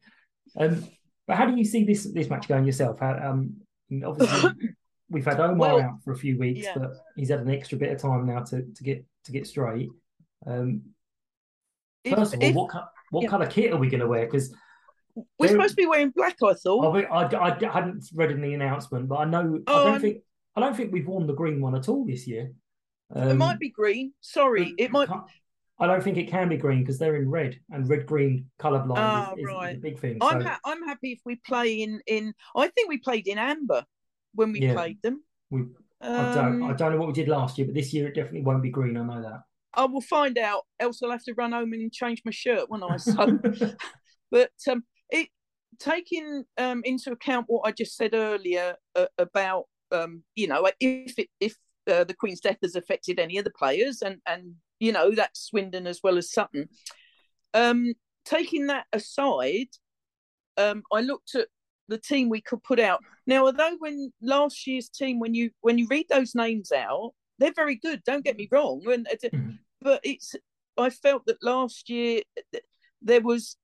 Um, 0.56 0.88
but 1.26 1.36
how 1.36 1.46
do 1.46 1.56
you 1.56 1.64
see 1.64 1.84
this 1.84 2.04
this 2.04 2.30
match 2.30 2.48
going 2.48 2.64
yourself? 2.64 3.00
How, 3.00 3.30
um, 3.30 3.56
obviously 4.04 4.50
we've 5.10 5.24
had 5.24 5.40
Omar 5.40 5.56
Well, 5.56 5.80
out 5.80 6.02
for 6.02 6.12
a 6.12 6.16
few 6.16 6.38
weeks, 6.38 6.64
yeah. 6.64 6.74
but 6.76 6.92
he's 7.16 7.28
had 7.28 7.40
an 7.40 7.50
extra 7.50 7.76
bit 7.76 7.92
of 7.92 8.00
time 8.00 8.26
now 8.26 8.40
to, 8.44 8.62
to 8.62 8.82
get 8.82 9.04
to 9.24 9.32
get 9.32 9.46
straight. 9.46 9.90
Um, 10.46 10.82
If- 12.04 12.14
first 12.14 12.34
of 12.34 12.42
all, 12.42 12.48
if- 12.48 12.54
what 12.54 12.70
co- 12.70 12.84
what 13.10 13.22
yeah. 13.24 13.28
colour 13.30 13.46
kit 13.46 13.72
are 13.72 13.76
we 13.78 13.88
going 13.88 14.00
to 14.00 14.06
wear? 14.06 14.26
Because 14.26 14.54
we're 15.38 15.48
supposed 15.48 15.70
to 15.70 15.76
be 15.76 15.86
wearing 15.86 16.10
black. 16.10 16.36
I 16.42 16.54
thought. 16.54 16.94
I, 16.96 17.02
I, 17.04 17.46
I 17.48 17.70
hadn't 17.72 18.04
read 18.14 18.30
in 18.30 18.40
the 18.40 18.54
announcement, 18.54 19.08
but 19.08 19.16
I 19.16 19.24
know 19.24 19.60
I 19.66 19.72
Oh, 19.72 19.84
don't 19.84 19.92
I'm- 19.92 20.00
think 20.00 20.22
I 20.56 20.60
don't 20.60 20.76
think 20.76 20.92
we've 20.92 21.06
worn 21.06 21.26
the 21.26 21.34
green 21.34 21.60
one 21.60 21.74
at 21.76 21.88
all 21.88 22.04
this 22.04 22.26
year. 22.26 22.52
it 23.14 23.18
Um, 23.30 23.38
might 23.38 23.58
be 23.58 23.70
green. 23.70 24.12
Sorry, 24.20 24.74
it 24.78 24.90
might. 24.90 25.08
I 25.80 25.86
don't 25.86 26.02
think 26.02 26.16
it 26.18 26.28
can 26.28 26.48
be 26.48 26.56
green 26.56 26.80
because 26.80 26.98
they're 26.98 27.14
in 27.16 27.30
red, 27.30 27.60
and 27.70 27.88
red 27.88 28.04
green 28.06 28.50
colour 28.58 28.80
blind 28.84 28.98
Ah, 29.00 29.32
is, 29.34 29.38
is, 29.38 29.70
is 29.70 29.76
a 29.76 29.80
big 29.80 29.98
thing. 30.00 30.18
I'm 30.20 30.40
ha- 30.40 30.58
I'm 30.64 30.82
happy 30.82 31.12
if 31.12 31.20
we 31.24 31.36
play 31.36 31.82
in 31.82 32.00
in. 32.06 32.34
I 32.56 32.66
think 32.68 32.88
we 32.88 32.98
played 32.98 33.28
in 33.28 33.38
amber 33.38 33.84
when 34.34 34.50
we 34.52 34.60
Yeah. 34.60 34.74
played 34.74 35.00
them. 35.02 35.22
we, 35.50 35.62
I 36.00 36.34
don't 36.34 36.62
I 36.62 36.70
Um, 36.70 36.76
don't 36.76 36.92
know 36.92 36.98
what 36.98 37.06
we 37.08 37.12
did 37.14 37.28
last 37.28 37.56
year, 37.58 37.66
but 37.66 37.74
this 37.74 37.94
year 37.94 38.08
it 38.08 38.14
definitely 38.14 38.42
won't 38.42 38.62
be 38.62 38.70
green. 38.70 38.96
I 38.96 39.02
know 39.04 39.22
that. 39.22 39.42
I 39.78 39.84
will 39.84 40.02
find 40.02 40.36
out. 40.36 40.64
Else 40.80 41.00
I'll 41.02 41.10
have 41.12 41.24
to 41.24 41.34
run 41.34 41.52
home 41.52 41.72
and 41.72 41.92
change 41.92 42.20
my 42.24 42.32
shirt 42.32 42.68
when 42.68 42.82
I 42.82 42.96
so. 42.96 43.38
but 44.30 44.50
um, 44.70 44.82
it 45.08 45.28
taking 45.78 46.44
um 46.58 46.82
into 46.84 47.12
account 47.12 47.46
what 47.48 47.62
I 47.64 47.70
just 47.70 47.96
said 47.96 48.12
earlier 48.12 48.74
uh, 48.96 49.06
about 49.16 49.64
um 49.92 50.24
you 50.34 50.48
know 50.48 50.68
if 50.80 51.18
it, 51.18 51.28
if 51.40 51.56
uh, 51.88 52.04
the 52.04 52.14
Queen's 52.14 52.40
death 52.40 52.58
has 52.62 52.74
affected 52.74 53.20
any 53.20 53.38
of 53.38 53.44
the 53.44 53.52
players 53.52 54.02
and 54.02 54.18
and 54.26 54.56
you 54.80 54.92
know 54.92 55.12
that's 55.14 55.46
Swindon 55.46 55.86
as 55.86 56.00
well 56.02 56.18
as 56.18 56.32
Sutton. 56.32 56.68
Um, 57.54 57.94
taking 58.24 58.66
that 58.66 58.86
aside, 58.92 59.68
um, 60.56 60.82
I 60.92 61.00
looked 61.00 61.34
at 61.34 61.48
the 61.88 61.98
team 61.98 62.28
we 62.28 62.42
could 62.42 62.62
put 62.62 62.78
out. 62.78 63.00
Now, 63.26 63.46
although 63.46 63.76
when 63.78 64.12
last 64.20 64.66
year's 64.66 64.88
team, 64.88 65.18
when 65.18 65.34
you 65.34 65.50
when 65.62 65.78
you 65.78 65.86
read 65.88 66.06
those 66.10 66.34
names 66.34 66.72
out, 66.72 67.12
they're 67.38 67.52
very 67.54 67.76
good. 67.76 68.02
Don't 68.04 68.24
get 68.24 68.36
me 68.36 68.48
wrong, 68.50 68.82
and 68.90 69.06
Mm-hmm. 69.22 69.50
But 69.80 70.00
it's 70.04 70.34
I 70.76 70.90
felt 70.90 71.26
that 71.26 71.42
last 71.42 71.88
year 71.90 72.22
there 73.02 73.20
was 73.20 73.56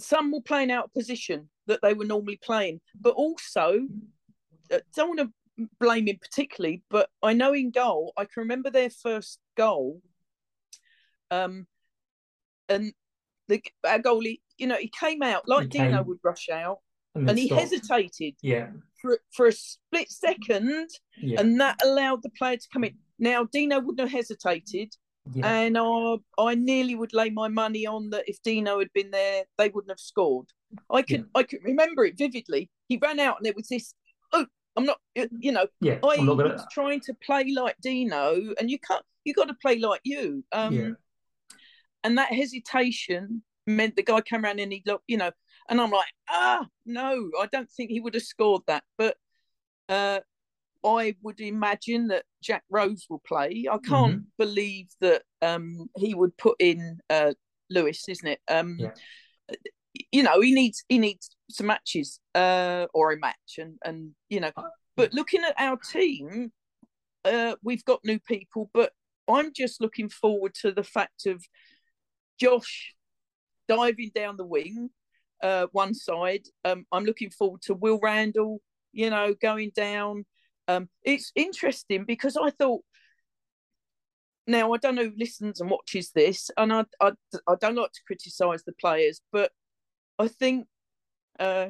some 0.00 0.30
were 0.30 0.40
playing 0.40 0.70
out 0.70 0.84
of 0.86 0.92
position 0.94 1.48
that 1.66 1.80
they 1.82 1.92
were 1.94 2.04
normally 2.04 2.38
playing, 2.42 2.80
but 3.00 3.10
also 3.14 3.80
uh, 4.72 4.78
don't 4.94 5.16
want 5.16 5.20
to 5.20 5.66
blame 5.80 6.06
him 6.06 6.18
particularly, 6.20 6.82
but 6.88 7.10
I 7.22 7.32
know 7.32 7.52
in 7.52 7.70
goal 7.70 8.12
I 8.16 8.24
can 8.24 8.42
remember 8.42 8.70
their 8.70 8.90
first 8.90 9.40
goal, 9.56 10.00
um, 11.30 11.66
and 12.68 12.92
the 13.48 13.60
our 13.84 13.98
goalie, 13.98 14.40
you 14.56 14.66
know, 14.68 14.76
he 14.76 14.88
came 14.88 15.22
out 15.22 15.48
like 15.48 15.72
He 15.72 15.78
Dino 15.80 16.02
would 16.02 16.18
rush 16.22 16.48
out, 16.48 16.78
and 17.14 17.28
and, 17.28 17.38
he 17.38 17.46
stopped. 17.46 17.62
hesitated 17.62 18.34
Yeah. 18.40 18.70
for 19.02 19.18
for 19.32 19.46
a 19.46 19.52
split 19.52 20.10
second, 20.10 20.90
Yeah. 21.20 21.40
and 21.40 21.60
that 21.60 21.80
allowed 21.82 22.22
the 22.22 22.30
player 22.30 22.56
to 22.56 22.68
come 22.72 22.84
in. 22.84 22.98
Now 23.18 23.44
Dino 23.44 23.80
wouldn't 23.80 24.00
have 24.00 24.10
hesitated, 24.10 24.94
Yeah. 25.34 25.46
and 25.46 25.76
I 25.78 26.16
I 26.38 26.54
nearly 26.54 26.94
would 26.94 27.12
lay 27.12 27.30
my 27.30 27.48
money 27.48 27.86
on 27.86 28.10
that 28.10 28.28
if 28.28 28.40
Dino 28.42 28.78
had 28.78 28.92
been 28.92 29.10
there, 29.10 29.44
they 29.58 29.68
wouldn't 29.68 29.90
have 29.90 30.00
scored. 30.00 30.46
I 30.90 31.02
can 31.02 31.28
I 31.34 31.42
can 31.42 31.60
remember 31.62 32.04
it 32.04 32.16
vividly. 32.18 32.70
He 32.88 32.98
ran 32.98 33.18
out, 33.20 33.36
and 33.38 33.46
there 33.46 33.54
was 33.56 33.68
this. 33.68 33.94
Oh, 34.32 34.46
I'm 34.76 34.84
not. 34.84 35.00
You 35.14 35.52
know, 35.52 35.66
Yeah, 35.80 35.98
I 36.04 36.16
gonna- 36.16 36.34
was 36.34 36.66
trying 36.70 37.00
to 37.00 37.14
play 37.14 37.52
like 37.54 37.76
Dino, 37.80 38.54
and 38.58 38.70
you 38.70 38.78
can't. 38.78 39.04
You 39.24 39.34
got 39.34 39.48
to 39.48 39.54
play 39.54 39.78
like 39.78 40.00
you. 40.04 40.44
Um, 40.52 40.74
Yeah. 40.74 40.90
and 42.04 42.16
that 42.18 42.32
hesitation 42.32 43.42
meant 43.66 43.96
the 43.96 44.02
guy 44.02 44.20
came 44.22 44.44
around 44.44 44.60
and 44.60 44.72
he 44.72 44.82
looked, 44.86 45.04
you 45.08 45.18
know, 45.18 45.30
and 45.68 45.80
I'm 45.80 45.90
like, 45.90 46.10
ah, 46.30 46.66
no, 46.86 47.30
I 47.38 47.46
don't 47.52 47.70
think 47.70 47.90
he 47.90 48.00
would 48.00 48.14
have 48.14 48.22
scored 48.22 48.62
that. 48.68 48.84
But 48.96 49.18
uh, 49.90 50.20
I 50.84 51.16
would 51.22 51.40
imagine 51.40 52.08
that 52.08 52.24
Jack 52.42 52.62
Rose 52.70 53.06
will 53.10 53.22
play. 53.26 53.66
I 53.70 53.78
can't 53.78 54.22
believe 54.38 54.88
that 55.00 55.22
um, 55.42 55.88
he 55.96 56.14
would 56.14 56.36
put 56.36 56.56
in 56.60 56.98
uh, 57.10 57.32
Lewis, 57.70 58.04
isn't 58.08 58.26
it? 58.26 58.40
Um, 58.48 58.78
You 60.12 60.22
know, 60.22 60.40
he 60.40 60.52
needs 60.52 60.84
he 60.88 60.98
needs 60.98 61.30
some 61.50 61.66
matches 61.66 62.20
uh, 62.34 62.86
or 62.94 63.12
a 63.12 63.18
match, 63.18 63.58
and 63.58 63.78
and 63.84 64.12
you 64.28 64.38
know, 64.40 64.52
but 64.96 65.12
looking 65.12 65.42
at 65.42 65.54
our 65.58 65.76
team, 65.76 66.52
uh, 67.24 67.56
we've 67.62 67.84
got 67.84 68.04
new 68.04 68.20
people, 68.20 68.70
but 68.72 68.92
I'm 69.26 69.52
just 69.52 69.80
looking 69.80 70.08
forward 70.08 70.54
to 70.62 70.70
the 70.72 70.84
fact 70.84 71.26
of 71.26 71.42
Josh 72.38 72.94
diving 73.66 74.10
down 74.14 74.36
the 74.36 74.44
wing, 74.46 74.90
uh, 75.42 75.66
one 75.72 75.94
side. 75.94 76.44
Um, 76.64 76.86
I'm 76.92 77.04
looking 77.04 77.30
forward 77.30 77.62
to 77.62 77.74
Will 77.74 77.98
Randall, 78.00 78.60
you 78.92 79.10
know, 79.10 79.34
going 79.34 79.72
down. 79.74 80.24
Um, 80.68 80.88
it's 81.02 81.32
interesting 81.34 82.04
because 82.04 82.36
I 82.36 82.50
thought. 82.50 82.82
Now 84.46 84.72
I 84.72 84.78
don't 84.78 84.94
know 84.94 85.04
who 85.04 85.12
listens 85.18 85.60
and 85.60 85.68
watches 85.70 86.10
this, 86.14 86.50
and 86.56 86.72
I 86.72 86.84
I, 87.00 87.12
I 87.46 87.54
don't 87.60 87.74
like 87.74 87.92
to 87.92 88.00
criticise 88.06 88.64
the 88.64 88.72
players, 88.72 89.20
but 89.30 89.52
I 90.18 90.28
think 90.28 90.66
uh, 91.38 91.68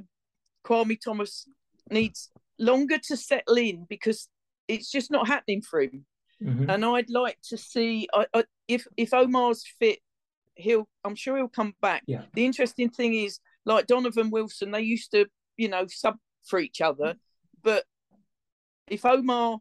Kwame 0.64 1.00
Thomas 1.00 1.48
needs 1.90 2.30
longer 2.58 2.98
to 2.98 3.16
settle 3.16 3.58
in 3.58 3.86
because 3.88 4.28
it's 4.68 4.90
just 4.90 5.10
not 5.10 5.26
happening 5.26 5.62
for 5.62 5.80
him. 5.80 6.06
Mhm. 6.42 6.72
And 6.72 6.84
I'd 6.84 7.10
like 7.10 7.38
to 7.48 7.56
see 7.56 8.08
I, 8.14 8.26
I, 8.32 8.44
if 8.68 8.86
if 8.96 9.12
Omar's 9.12 9.64
fit, 9.80 9.98
he'll 10.54 10.88
I'm 11.04 11.16
sure 11.16 11.36
he'll 11.36 11.48
come 11.48 11.74
back. 11.82 12.04
Yeah. 12.06 12.22
The 12.34 12.46
interesting 12.46 12.90
thing 12.90 13.14
is, 13.14 13.40
like 13.64 13.88
Donovan 13.88 14.30
Wilson, 14.30 14.70
they 14.70 14.82
used 14.82 15.10
to 15.12 15.26
you 15.56 15.68
know 15.68 15.86
sub 15.88 16.16
for 16.44 16.60
each 16.60 16.80
other, 16.80 17.16
but 17.62 17.84
if 18.90 19.04
Omar 19.04 19.58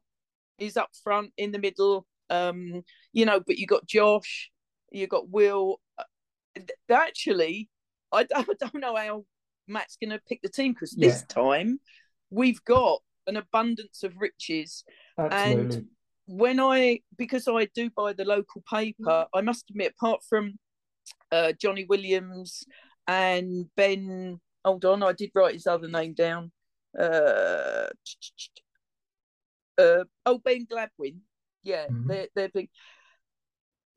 is 0.57 0.77
up 0.77 0.89
front 1.03 1.31
in 1.37 1.51
the 1.51 1.59
middle, 1.59 2.05
um, 2.29 2.83
you 3.13 3.25
know, 3.25 3.39
but 3.39 3.57
you 3.57 3.67
got 3.67 3.85
Josh, 3.85 4.51
you 4.91 5.07
got 5.07 5.29
Will. 5.29 5.79
uh, 5.97 6.03
Actually, 6.89 7.69
I, 8.11 8.23
don't- 8.23 8.49
I 8.49 8.53
don't 8.59 8.81
know 8.81 8.95
how 8.95 9.25
Matt's 9.67 9.97
going 10.01 10.11
to 10.11 10.19
pick 10.27 10.41
the 10.41 10.49
team 10.49 10.73
because 10.73 10.91
this 10.91 11.23
time 11.27 11.79
we've 12.29 12.63
got 12.65 13.01
an 13.27 13.37
abundance 13.37 14.03
of 14.03 14.13
riches. 14.17 14.83
Absolutely. 15.19 15.75
And 15.77 15.87
when 16.25 16.59
I, 16.59 16.99
because 17.17 17.47
I 17.47 17.67
do 17.73 17.89
buy 17.89 18.13
the 18.13 18.25
local 18.25 18.63
paper, 18.69 19.27
I 19.33 19.41
must 19.41 19.69
admit, 19.69 19.93
apart 19.97 20.21
from 20.27 20.57
uh, 21.31 21.53
Johnny 21.61 21.85
Williams 21.85 22.63
and 23.07 23.65
Ben, 23.75 24.39
hold 24.65 24.83
on, 24.85 25.03
I 25.03 25.13
did 25.13 25.31
write 25.35 25.53
his 25.53 25.67
other 25.67 25.87
name 25.87 26.13
down. 26.13 26.51
Uh, 26.97 27.87
uh, 29.77 30.03
oh, 30.25 30.39
Ben 30.39 30.65
Gladwin. 30.65 31.17
Yeah, 31.63 31.87
they're, 31.89 32.27
they're 32.35 32.49
big. 32.49 32.69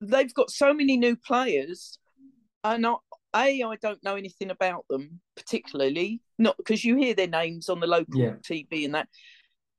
They've 0.01 0.33
got 0.35 0.51
so 0.51 0.73
many 0.73 0.97
new 0.97 1.15
players, 1.15 1.99
and 2.65 2.87
I, 2.87 2.95
a 3.35 3.63
I 3.63 3.77
don't 3.81 4.03
know 4.03 4.17
anything 4.17 4.51
about 4.51 4.87
them 4.89 5.21
particularly, 5.37 6.21
not 6.39 6.57
because 6.57 6.85
you 6.85 6.97
hear 6.97 7.15
their 7.15 7.29
names 7.29 7.69
on 7.69 7.81
the 7.81 7.87
local 7.87 8.19
Yeah. 8.21 8.35
TV 8.43 8.85
and 8.87 8.95
that, 8.95 9.09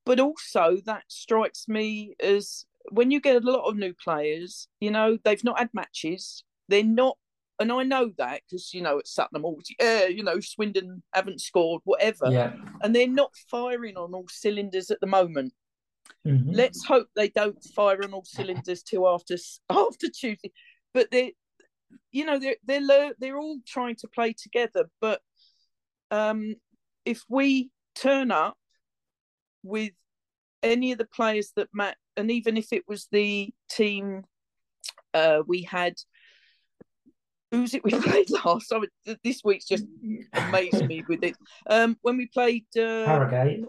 but 0.06 0.20
also 0.20 0.78
that 0.86 1.04
strikes 1.08 1.68
me 1.68 2.16
as 2.22 2.66
when 2.91 3.12
you 3.12 3.20
get 3.20 3.43
a 3.43 3.52
lot 3.52 3.68
of 3.68 3.76
new 3.78 3.93
players, 3.93 4.68
you 4.80 4.91
know, 4.91 5.18
they've 5.24 5.43
not 5.43 5.60
had 5.60 5.70
matches, 5.74 6.43
they're 6.68 6.84
not, 6.84 7.18
and 7.60 7.72
I 7.72 7.84
know 7.84 8.12
that 8.18 8.41
because 8.49 8.74
you 8.74 8.82
know 8.82 8.99
at 8.99 9.08
Sutton 9.08 9.41
always, 9.43 9.68
yeah, 9.80 10.06
you 10.06 10.24
know, 10.24 10.39
Swindon 10.39 11.04
haven't 11.14 11.41
scored, 11.41 11.82
whatever, 11.84 12.30
Yeah. 12.32 12.54
and 12.82 12.95
they're 12.95 13.08
not 13.08 13.32
firing 13.49 13.97
on 13.97 14.14
all 14.14 14.26
cylinders 14.30 14.91
at 14.91 14.99
the 15.02 15.08
moment. 15.08 15.54
Mhm. 16.26 16.55
Let's 16.55 16.84
hope 16.86 17.07
they 17.16 17.30
don't 17.30 17.62
fire 17.76 18.03
on 18.03 18.14
all 18.14 18.26
cylinders 18.26 18.84
till 18.84 19.07
after 19.07 19.36
after 19.70 20.09
Tuesday. 20.09 20.51
But 20.93 21.12
they, 21.12 21.34
you 22.12 22.26
know, 22.26 22.39
they're 22.39 22.57
they're 22.66 23.14
they're 23.20 23.38
all 23.38 23.59
trying 23.68 23.95
to 23.97 24.07
play 24.07 24.34
together. 24.34 24.89
But 24.99 25.22
um, 26.09 26.55
if 27.05 27.24
we 27.30 27.72
turn 27.95 28.32
up 28.32 28.57
with 29.64 29.93
any 30.64 30.91
of 30.91 30.97
the 30.97 31.05
players 31.05 31.51
that 31.55 31.70
Matt, 31.74 31.97
and 32.18 32.30
even 32.30 32.57
if 32.57 32.72
it 32.72 32.84
was 32.88 33.07
the 33.12 33.53
team 33.70 34.24
uh, 35.14 35.41
we 35.47 35.64
had. 35.64 35.95
Who's 37.51 37.74
it 37.74 37.84
we 37.84 37.91
played 37.99 38.30
last? 38.30 38.72
I 38.72 38.80
mean, 38.80 38.88
th- 39.05 39.18
this 39.24 39.41
week's 39.43 39.66
just 39.66 39.86
amazed 40.34 40.86
me 40.86 41.03
with 41.07 41.24
it. 41.24 41.36
Um, 41.70 41.97
when 42.01 42.18
we 42.18 42.28
played 42.28 42.66
uh, 42.78 43.05
Harrogate. 43.05 43.66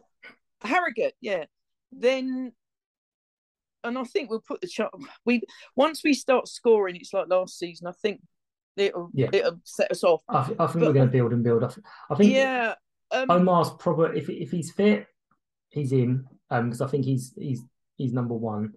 Harrogate, 0.62 1.14
yeah. 1.20 1.44
Then, 1.92 2.52
and 3.84 3.98
I 3.98 4.04
think 4.04 4.30
we'll 4.30 4.40
put 4.40 4.60
the 4.60 4.66
chart. 4.68 4.92
We 5.24 5.42
once 5.76 6.02
we 6.04 6.14
start 6.14 6.48
scoring, 6.48 6.96
it's 6.96 7.12
like 7.12 7.28
last 7.28 7.58
season. 7.58 7.86
I 7.86 7.92
think 7.92 8.20
it'll 8.76 9.10
Yeah. 9.12 9.28
it'll 9.32 9.60
set 9.64 9.90
us 9.90 10.02
off. 10.04 10.22
I, 10.28 10.38
I 10.38 10.44
think 10.44 10.58
But- 10.58 10.74
we're 10.80 10.92
going 10.92 11.08
to 11.08 11.12
build 11.12 11.32
and 11.32 11.44
build. 11.44 11.64
I, 11.64 11.68
th- 11.68 11.86
I 12.10 12.14
think 12.14 12.32
yeah. 12.32 12.74
Um, 13.10 13.30
Omar's 13.30 13.70
probably 13.78 14.18
if 14.18 14.28
if 14.30 14.50
he's 14.50 14.72
fit, 14.72 15.06
he's 15.68 15.92
in. 15.92 16.26
Um, 16.50 16.66
because 16.70 16.80
I 16.80 16.86
think 16.86 17.04
he's 17.04 17.34
he's 17.36 17.62
he's 17.96 18.12
number 18.12 18.34
one. 18.34 18.72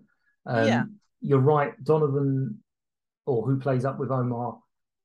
Um, 0.46 0.68
Yeah. 0.68 0.84
You're 1.22 1.40
right, 1.40 1.74
Donovan, 1.84 2.62
or 3.26 3.46
who 3.46 3.58
plays 3.60 3.86
up 3.86 3.98
with 3.98 4.12
Omar, 4.12 4.60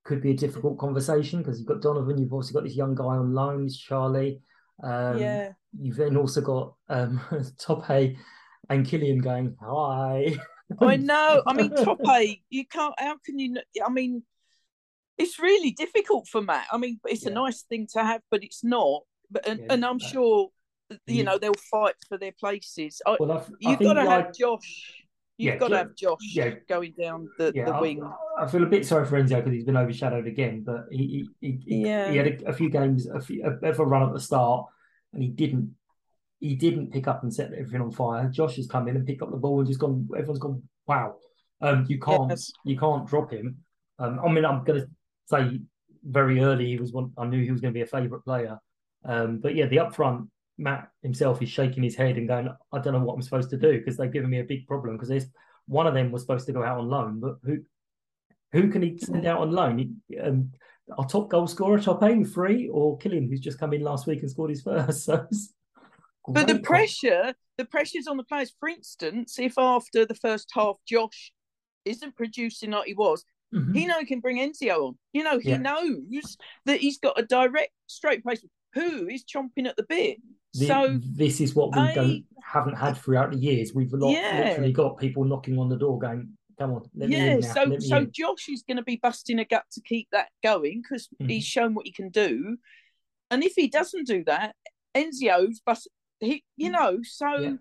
could 0.05 0.21
be 0.21 0.33
a 0.33 0.37
difficult 0.37 0.77
conversation 0.79 1.39
because 1.41 1.59
you've 1.59 1.69
got 1.69 1.81
Donovan. 1.81 2.19
You've 2.19 2.33
also 2.33 2.53
got 2.53 2.65
this 2.65 2.75
young 2.77 2.95
guy 2.95 3.05
on 3.05 3.33
loan, 3.33 3.69
Charlie. 3.69 4.43
Um, 4.83 5.19
Yeah. 5.19 5.53
You've 5.79 5.97
then 5.97 6.17
also 6.17 6.41
got 6.41 6.75
um 6.89 7.21
Tope 7.59 8.17
and 8.69 8.87
Killian 8.87 9.19
going 9.21 9.57
hi. 9.61 10.37
I 10.81 10.97
know. 11.11 11.43
I 11.47 11.53
mean, 11.53 11.71
top 11.71 11.99
eight. 12.17 12.43
You 12.51 12.67
can't. 12.67 12.95
How 12.99 13.17
can 13.25 13.39
you? 13.39 13.57
I 13.85 13.91
mean, 13.91 14.23
it's 15.19 15.39
really 15.39 15.71
difficult 15.73 16.29
for 16.29 16.41
Matt. 16.43 16.67
I 16.73 16.79
mean, 16.79 17.01
it's 17.07 17.27
a 17.27 17.31
nice 17.31 17.63
thing 17.63 17.87
to 17.93 18.03
have, 18.03 18.23
but 18.31 18.43
it's 18.43 18.65
not. 18.65 19.03
But 19.31 19.47
and, 19.47 19.61
Yeah, 19.61 19.67
and 19.71 19.85
I'm 19.85 19.99
sure, 19.99 20.49
you 21.07 21.23
know, 21.25 21.39
they'll 21.39 21.55
fight 21.71 21.95
for 22.09 22.19
their 22.19 22.33
places. 22.33 23.01
I, 23.07 23.17
Well, 23.21 23.33
I 23.33 23.37
th- 23.39 23.51
I 23.65 23.71
you've 23.71 23.79
got 23.81 23.93
to 23.95 24.05
like- 24.05 24.27
have 24.27 24.35
Josh. 24.35 24.97
You've 25.39 25.55
Yeah, 25.55 25.59
got 25.59 25.69
to 25.69 25.77
have 25.79 25.95
Josh 25.97 26.19
yeah. 26.35 26.55
going 26.69 26.93
down 27.01 27.27
the, 27.39 27.51
Yeah, 27.55 27.65
the 27.65 27.79
wing. 27.81 28.03
I 28.39 28.47
feel 28.47 28.63
a 28.63 28.67
bit 28.67 28.85
sorry 28.85 29.07
for 29.07 29.23
Enzo 29.23 29.37
because 29.37 29.53
he's 29.55 29.65
been 29.65 29.77
overshadowed 29.77 30.27
again. 30.27 30.63
But 30.67 30.87
he 30.91 31.29
he, 31.41 31.49
he, 31.51 31.59
he- 31.67 31.77
Yeah. 31.87 32.11
he 32.11 32.17
had 32.19 32.27
a, 32.43 32.49
a 32.49 32.53
few 32.53 32.69
games, 32.71 33.07
a, 33.07 33.21
few, 33.21 33.45
a 33.45 33.51
bit 33.53 33.71
of 33.71 33.79
a 33.81 33.85
run 33.87 34.03
at 34.07 34.13
the 34.13 34.21
start, 34.21 34.67
and 35.13 35.23
he 35.23 35.29
didn't 35.29 35.75
he 36.39 36.55
didn't 36.55 36.91
pick 36.91 37.07
up 37.07 37.23
and 37.23 37.33
set 37.33 37.53
everything 37.53 37.83
on 37.83 37.91
fire. 37.91 38.29
Josh 38.29 38.57
has 38.57 38.67
come 38.67 38.89
in 38.89 38.97
and 38.97 39.07
picked 39.07 39.23
up 39.23 39.31
the 39.31 39.37
ball 39.37 39.59
and 39.59 39.69
just 39.69 39.81
gone. 39.81 40.09
Everyone's 40.17 40.39
gone. 40.39 40.63
Wow, 40.87 41.17
um, 41.61 41.85
you 41.89 41.99
can't 41.99 42.31
Yes. 42.31 42.51
you 42.65 42.79
can't 42.79 43.07
drop 43.07 43.31
him. 43.31 43.59
Um, 43.99 44.21
I 44.25 44.31
mean, 44.33 44.45
I'm 44.45 44.65
going 44.65 44.81
to 44.81 44.89
say 45.27 45.61
very 46.03 46.41
early 46.41 46.67
he 46.67 46.79
was 46.79 46.93
one. 46.93 47.13
I 47.19 47.27
knew 47.27 47.43
he 47.45 47.51
was 47.51 47.61
going 47.61 47.75
to 47.75 47.79
be 47.79 47.83
a 47.83 47.87
favourite 47.87 48.25
player. 48.25 48.59
Um, 49.05 49.39
but 49.39 49.55
yeah, 49.55 49.67
the 49.67 49.77
upfront 49.77 50.29
Matt 50.57 50.89
himself 51.03 51.43
is 51.43 51.49
shaking 51.49 51.83
his 51.83 51.95
head 51.95 52.17
and 52.17 52.29
going, 52.29 52.49
I 52.73 52.79
don't 52.79 52.93
know 52.93 53.01
what 53.01 53.15
I'm 53.15 53.23
supposed 53.23 53.51
to 53.51 53.57
do 53.57 53.79
because 53.79 53.97
they've 53.97 54.13
given 54.13 54.31
me 54.31 54.41
a 54.41 54.45
big 54.45 54.67
problem 54.67 54.97
because 54.97 55.09
there's 55.09 55.27
one 55.67 55.87
of 55.87 55.95
them 55.95 56.11
was 56.11 56.23
supposed 56.23 56.47
to 56.47 56.53
go 56.53 56.63
out 56.63 56.79
on 56.79 56.89
loan, 56.89 57.21
but 57.21 57.37
who 57.45 57.59
who 58.53 58.69
can 58.69 58.83
he 58.83 58.99
send 58.99 59.27
out 59.27 59.41
on 59.41 59.53
loan? 59.53 59.79
He, 60.09 60.19
um, 60.19 60.53
our 60.99 61.07
top 61.07 61.29
goal 61.29 61.47
scorer, 61.47 61.81
top 61.81 62.03
aim 62.03 62.25
three, 62.25 62.69
or 62.69 62.99
Killian, 62.99 63.29
who's 63.29 63.41
just 63.41 63.59
come 63.59 63.73
in 63.73 63.83
last 63.83 64.07
week 64.07 64.21
and 64.21 64.31
scored 64.31 64.51
his 64.51 64.63
first. 64.63 65.09
So 66.27 66.35
but 66.35 66.47
the 66.47 66.59
pressure, 66.59 67.35
the 67.57 67.65
pressure's 67.65 68.07
on 68.07 68.17
the 68.17 68.25
players. 68.25 68.55
For 68.61 68.69
instance, 68.69 69.39
if 69.39 69.55
after 69.57 70.05
the 70.05 70.15
first 70.15 70.51
half 70.53 70.77
Josh 70.87 71.33
isn't 71.85 72.15
producing 72.15 72.73
like 72.73 72.87
he 72.87 72.95
was, 72.95 73.25
mm-hmm. 73.55 73.73
he 73.73 73.87
know 73.87 73.99
he 73.99 74.07
can 74.07 74.21
bring 74.21 74.39
Enzio 74.39 74.89
on. 74.89 74.99
You 75.13 75.25
know, 75.25 75.39
he 75.39 75.51
yeah. 75.51 75.57
knows 75.57 76.37
that 76.67 76.81
he's 76.81 76.99
got 76.99 77.19
a 77.19 77.23
direct 77.23 77.73
straight 77.87 78.23
placement. 78.23 78.53
Who 78.75 79.09
is 79.09 79.25
chomping 79.25 79.67
at 79.67 79.77
the 79.77 79.87
bit? 79.89 80.19
The, 80.55 80.67
so 80.67 81.01
this 81.03 81.41
is 81.41 81.55
what 81.55 81.75
we 81.75 81.81
I, 81.81 81.95
don't 81.95 82.25
haven't 82.43 82.77
had 82.77 82.97
throughout 82.97 83.33
the 83.33 83.39
years. 83.39 83.73
We've 83.75 83.93
lot, 83.93 84.13
yeah. 84.13 84.49
literally 84.49 84.73
got 84.73 84.99
people 84.99 85.25
knocking 85.25 85.59
on 85.59 85.69
the 85.69 85.77
door, 85.77 85.99
going, 85.99 86.37
"Come 86.61 86.73
on, 86.73 86.83
yeah." 86.95 87.41
so 87.41 87.79
so. 87.79 88.05
Josh 88.05 88.49
is 88.49 88.63
going 88.63 88.77
to 88.77 88.83
be 88.83 89.01
busting 89.03 89.39
a 89.39 89.45
gut 89.45 89.65
to 89.73 89.81
keep 89.81 90.09
that 90.13 90.29
going 90.43 90.83
because 90.83 91.09
mm-hmm. 91.09 91.29
he's 91.29 91.45
shown 91.45 91.75
what 91.75 91.87
he 91.87 91.93
can 91.93 92.11
do, 92.11 92.59
and 93.31 93.43
if 93.43 93.55
he 93.57 93.69
doesn't 93.69 94.07
do 94.07 94.23
that, 94.25 94.55
Enzio's 94.95 95.61
bust. 95.65 95.89
He, 96.21 96.45
you 96.57 96.71
mm. 96.71 96.73
know, 96.73 96.99
so. 97.03 97.37
Yeah. 97.37 97.53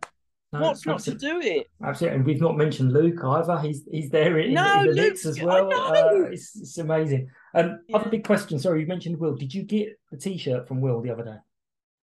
No, 0.51 0.61
What's 0.61 0.83
not 0.83 1.01
to 1.01 1.13
do 1.13 1.39
it? 1.41 1.67
Absolutely, 1.83 2.17
and 2.17 2.25
we've 2.25 2.41
not 2.41 2.57
mentioned 2.57 2.91
Luke 2.91 3.23
either. 3.23 3.59
He's 3.59 3.83
he's 3.91 4.09
there 4.09 4.39
in, 4.39 4.55
no, 4.55 4.79
in 4.79 4.87
the 4.87 4.93
Luke, 4.93 5.11
mix 5.11 5.25
as 5.27 5.39
well. 5.39 5.71
Uh, 5.71 6.23
it's, 6.23 6.59
it's 6.59 6.79
amazing. 6.79 7.29
Um, 7.53 7.81
yeah. 7.87 7.97
Other 7.97 8.09
big 8.09 8.23
question. 8.23 8.57
Sorry, 8.57 8.81
you 8.81 8.87
mentioned 8.87 9.19
Will. 9.19 9.35
Did 9.35 9.53
you 9.53 9.61
get 9.61 9.99
the 10.09 10.17
T-shirt 10.17 10.67
from 10.67 10.81
Will 10.81 11.01
the 11.01 11.11
other 11.11 11.23
day? 11.23 11.37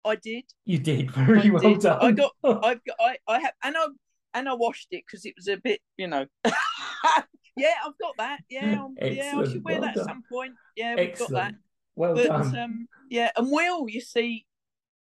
I 0.05 0.17
did. 0.17 0.45
You 0.65 0.79
did 0.79 1.11
very 1.15 1.49
I 1.49 1.51
well 1.51 1.63
did. 1.63 1.81
done. 1.81 1.99
I 2.01 2.13
got. 2.13 2.33
I've 2.45 2.85
got. 2.85 2.97
I. 2.99 3.19
I 3.29 3.41
have. 3.41 3.53
And 3.63 3.77
I. 3.77 3.87
And 4.33 4.49
I 4.49 4.55
washed 4.55 4.89
it 4.93 5.03
because 5.07 5.27
it 5.27 5.35
was 5.37 5.49
a 5.49 5.57
bit. 5.57 5.81
You 5.97 6.09
know. 6.09 6.27
yeah, 7.57 7.75
I've 7.85 7.99
got 8.01 8.17
that. 8.19 8.41
Yeah. 8.49 8.87
yeah. 9.01 9.35
I 9.39 9.45
should 9.45 9.65
wear 9.65 9.81
well 9.81 9.83
that 9.83 9.95
done. 9.95 10.03
at 10.03 10.09
some 10.09 10.23
point. 10.31 10.53
Yeah, 10.77 10.97
we've 10.97 11.09
Excellent. 11.09 11.33
got 11.33 11.43
that. 11.43 11.55
Well 11.97 12.15
but, 12.15 12.27
done. 12.27 12.59
Um, 12.59 12.89
yeah, 13.09 13.31
and 13.37 13.51
Will, 13.51 13.89
you 13.89 14.01
see, 14.01 14.47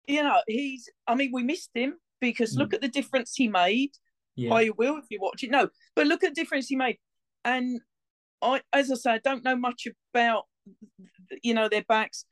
you 0.07 0.23
know, 0.23 0.39
he's. 0.47 0.89
I 1.07 1.15
mean, 1.15 1.31
we 1.33 1.43
missed 1.43 1.71
him 1.73 1.95
because 2.19 2.55
mm. 2.55 2.59
look 2.59 2.73
at 2.73 2.81
the 2.81 2.87
difference 2.87 3.33
he 3.35 3.47
made. 3.47 3.91
Yeah. 4.35 4.49
By 4.49 4.69
Will, 4.77 4.97
if 4.97 5.05
you 5.09 5.19
watch 5.19 5.43
it, 5.43 5.49
no, 5.49 5.69
but 5.95 6.05
look 6.05 6.23
at 6.23 6.35
the 6.35 6.41
difference 6.41 6.67
he 6.67 6.75
made. 6.75 6.97
And 7.43 7.81
I, 8.41 8.61
as 8.71 8.91
I 8.91 8.95
say, 8.95 9.11
I 9.13 9.17
don't 9.17 9.43
know 9.43 9.55
much 9.55 9.87
about, 10.13 10.43
you 11.41 11.55
know, 11.55 11.67
their 11.67 11.83
backs 11.87 12.25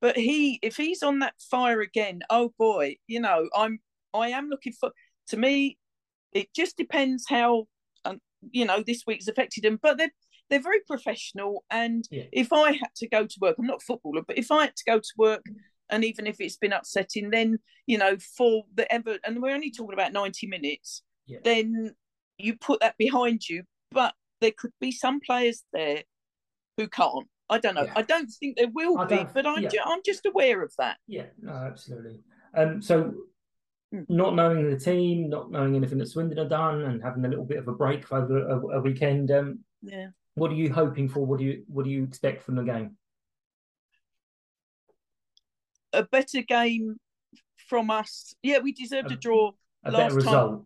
but 0.00 0.16
he, 0.16 0.58
if 0.62 0.76
he's 0.76 1.02
on 1.02 1.18
that 1.20 1.34
fire 1.50 1.80
again, 1.80 2.20
oh 2.30 2.52
boy, 2.58 2.96
you 3.06 3.20
know, 3.20 3.48
I'm, 3.54 3.80
I 4.14 4.28
am 4.28 4.48
looking 4.48 4.72
for. 4.72 4.90
To 5.28 5.36
me, 5.36 5.76
it 6.32 6.48
just 6.54 6.76
depends 6.76 7.24
how, 7.28 7.58
um, 7.58 7.66
you 8.50 8.64
know, 8.64 8.82
this 8.86 9.04
week's 9.06 9.28
affected 9.28 9.64
them. 9.64 9.78
But 9.80 9.98
they're 9.98 10.12
they're 10.50 10.62
very 10.62 10.80
professional, 10.86 11.64
and 11.70 12.04
yeah. 12.10 12.24
if 12.32 12.52
I 12.52 12.72
had 12.72 12.94
to 12.96 13.08
go 13.08 13.26
to 13.26 13.38
work, 13.40 13.56
I'm 13.58 13.66
not 13.66 13.82
a 13.82 13.84
footballer, 13.84 14.22
but 14.26 14.38
if 14.38 14.50
I 14.50 14.62
had 14.64 14.76
to 14.76 14.84
go 14.86 14.98
to 14.98 15.12
work, 15.16 15.44
and 15.90 16.04
even 16.04 16.26
if 16.26 16.40
it's 16.40 16.56
been 16.56 16.72
upsetting, 16.72 17.30
then 17.30 17.58
you 17.86 17.98
know, 17.98 18.16
for 18.36 18.64
the 18.74 18.90
ever, 18.92 19.18
and 19.24 19.42
we're 19.42 19.54
only 19.54 19.70
talking 19.70 19.94
about 19.94 20.12
90 20.12 20.46
minutes, 20.46 21.02
yeah. 21.26 21.38
then 21.44 21.94
you 22.38 22.56
put 22.56 22.80
that 22.80 22.96
behind 22.98 23.48
you. 23.48 23.64
But 23.90 24.14
there 24.40 24.52
could 24.56 24.72
be 24.80 24.92
some 24.92 25.20
players 25.20 25.64
there 25.72 26.02
who 26.76 26.88
can't 26.88 27.26
I 27.50 27.58
don't 27.58 27.74
know. 27.74 27.84
Yeah. 27.84 27.92
I 27.96 28.02
don't 28.02 28.28
think 28.28 28.56
there 28.56 28.68
will 28.72 29.04
be, 29.06 29.26
but 29.32 29.46
I'm, 29.46 29.68
ju- 29.68 29.80
I'm 29.84 30.00
just 30.04 30.26
aware 30.26 30.62
of 30.62 30.72
that. 30.78 30.98
Yeah, 31.06 31.26
no, 31.40 31.52
absolutely. 31.52 32.20
Um, 32.54 32.82
so. 32.82 33.14
Not 33.92 34.34
knowing 34.34 34.70
the 34.70 34.78
team, 34.78 35.30
not 35.30 35.50
knowing 35.50 35.74
anything 35.74 35.98
that 35.98 36.08
Swindon 36.08 36.38
have 36.38 36.50
done, 36.50 36.82
and 36.82 37.02
having 37.02 37.24
a 37.24 37.28
little 37.28 37.44
bit 37.44 37.58
of 37.58 37.68
a 37.68 37.72
break 37.72 38.10
over 38.12 38.46
a, 38.46 38.78
a 38.78 38.80
weekend. 38.80 39.30
Um, 39.30 39.60
yeah. 39.82 40.08
What 40.34 40.50
are 40.50 40.56
you 40.56 40.72
hoping 40.72 41.08
for? 41.08 41.24
What 41.24 41.38
do 41.38 41.44
you 41.44 41.64
What 41.68 41.84
do 41.84 41.90
you 41.90 42.04
expect 42.04 42.42
from 42.42 42.56
the 42.56 42.64
game? 42.64 42.96
A 45.92 46.02
better 46.02 46.42
game 46.42 46.96
from 47.68 47.90
us. 47.90 48.34
Yeah, 48.42 48.58
we 48.58 48.72
deserved 48.72 49.10
a, 49.10 49.14
a 49.14 49.16
draw. 49.16 49.52
A 49.84 49.90
last 49.90 50.14
better 50.14 50.20
time. 50.20 50.24
result. 50.24 50.64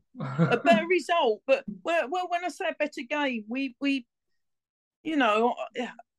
a 0.52 0.56
better 0.56 0.86
result, 0.86 1.42
but 1.46 1.64
well, 1.84 2.08
well, 2.10 2.26
when 2.28 2.44
I 2.44 2.48
say 2.48 2.66
a 2.70 2.76
better 2.78 3.02
game, 3.08 3.44
we 3.48 3.76
we, 3.80 4.06
you 5.02 5.16
know, 5.16 5.54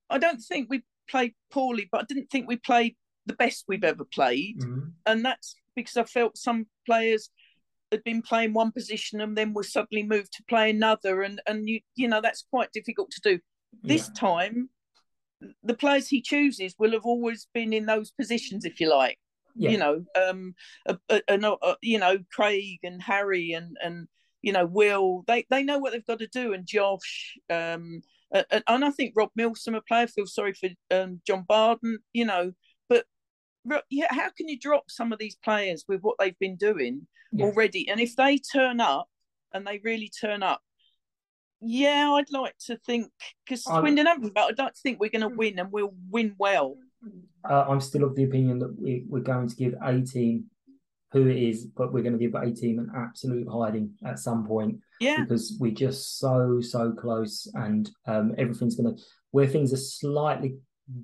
I 0.10 0.18
don't 0.20 0.40
think 0.40 0.70
we 0.70 0.84
played 1.10 1.34
poorly, 1.52 1.90
but 1.92 2.02
I 2.02 2.06
didn't 2.08 2.30
think 2.30 2.48
we 2.48 2.56
played 2.56 2.96
the 3.26 3.34
best 3.34 3.66
we've 3.68 3.84
ever 3.84 4.06
played, 4.06 4.60
mm-hmm. 4.60 4.90
and 5.06 5.26
that's 5.26 5.56
because 5.76 5.98
I 5.98 6.04
felt 6.04 6.38
some 6.38 6.68
players 6.86 7.30
had 7.92 8.04
been 8.04 8.22
playing 8.22 8.54
one 8.54 8.72
position 8.72 9.22
and 9.22 9.38
then 9.38 9.54
were 9.54 9.64
suddenly 9.64 10.04
moved 10.04 10.34
to 10.34 10.44
play 10.50 10.70
another, 10.70 11.22
and 11.22 11.42
and 11.48 11.68
you 11.68 11.80
you 11.96 12.08
know 12.08 12.22
that's 12.22 12.46
quite 12.50 12.72
difficult 12.72 13.12
to 13.12 13.22
do. 13.22 13.40
This 13.82 14.10
yeah. 14.10 14.20
time, 14.20 14.70
the 15.64 15.74
players 15.74 16.08
he 16.08 16.22
chooses 16.22 16.76
will 16.78 16.92
have 16.92 17.06
always 17.06 17.48
been 17.54 17.74
in 17.74 17.86
those 17.86 18.12
positions, 18.12 18.66
if 18.66 18.80
you 18.80 18.90
like. 18.90 19.18
Yeah. 19.56 19.70
You 19.70 19.78
know, 19.78 20.06
um, 20.16 20.56
a, 20.88 21.76
you 21.82 22.00
know 22.00 22.18
Craig 22.32 22.80
and 22.84 23.02
Harry 23.02 23.52
and 23.52 23.78
and 23.84 24.08
you 24.42 24.52
know 24.52 24.66
Will. 24.66 25.24
They 25.28 25.46
they 25.50 25.64
know 25.64 25.78
what 25.78 25.94
they've 25.94 26.06
got 26.06 26.20
to 26.20 26.28
do, 26.28 26.54
and 26.54 26.66
Josh. 26.66 27.38
Um, 27.50 28.02
uh, 28.34 28.44
and 28.68 28.84
I 28.84 28.90
think 28.90 29.14
Rob 29.16 29.30
Milsom, 29.36 29.76
a 29.76 29.82
player, 29.82 30.08
feels 30.08 30.34
sorry 30.34 30.54
for 30.54 30.70
um, 30.90 31.22
Jon 31.26 31.46
Barden, 31.48 32.00
you 32.14 32.26
know. 32.26 32.54
Yeah, 33.90 34.08
how 34.10 34.30
can 34.36 34.48
you 34.48 34.60
drop 34.60 34.90
some 34.90 35.14
of 35.14 35.20
these 35.20 35.36
players 35.36 35.86
with 35.88 36.02
what 36.02 36.16
they've 36.20 36.38
been 36.40 36.56
doing 36.56 37.08
yeah. 37.32 37.46
already? 37.46 37.90
And 37.90 38.00
if 38.00 38.16
they 38.16 38.38
turn 38.38 38.80
up 38.80 39.08
and 39.54 39.66
they 39.66 39.80
really 39.84 40.10
turn 40.10 40.44
up, 40.44 40.62
yeah, 41.62 42.12
I'd 42.12 42.32
like 42.32 42.56
to 42.66 42.78
think 42.86 43.10
because 43.46 43.64
Swindon 43.64 44.06
haven't, 44.06 44.34
but 44.34 44.50
I'd 44.50 44.58
like 44.58 44.74
to 44.74 44.82
think 44.82 45.00
we're 45.00 45.10
going 45.10 45.22
to 45.22 45.30
win 45.30 45.60
and 45.60 45.72
we'll 45.72 45.94
win 46.10 46.36
well. 46.38 46.76
Uh, 47.50 47.66
I'm 47.70 47.80
still 47.80 48.04
of 48.04 48.16
the 48.16 48.24
opinion 48.24 48.60
that 48.60 48.76
we, 48.78 49.06
we're 49.08 49.22
going 49.22 49.48
to 49.48 49.56
give 49.56 49.74
a 49.82 50.02
team 50.02 50.46
who 51.14 51.28
it 51.28 51.38
is, 51.38 51.66
but 51.66 51.94
we're 51.94 52.04
going 52.04 52.18
to 52.18 52.20
give 52.20 52.36
a 52.36 52.52
team 52.52 52.80
an 52.80 52.92
absolute 52.96 53.48
hiding 53.48 53.92
at 54.06 54.20
some 54.20 54.46
point. 54.46 54.80
Yeah. 55.00 55.22
Because 55.22 55.56
we're 55.60 55.72
just 55.72 56.20
so, 56.20 56.60
so 56.60 56.92
close 56.92 57.50
and 57.54 57.90
um, 58.08 58.34
everything's 58.38 58.76
going 58.76 58.96
to, 58.96 59.02
where 59.32 59.48
things 59.48 59.72
are 59.72 59.78
slightly 59.78 60.58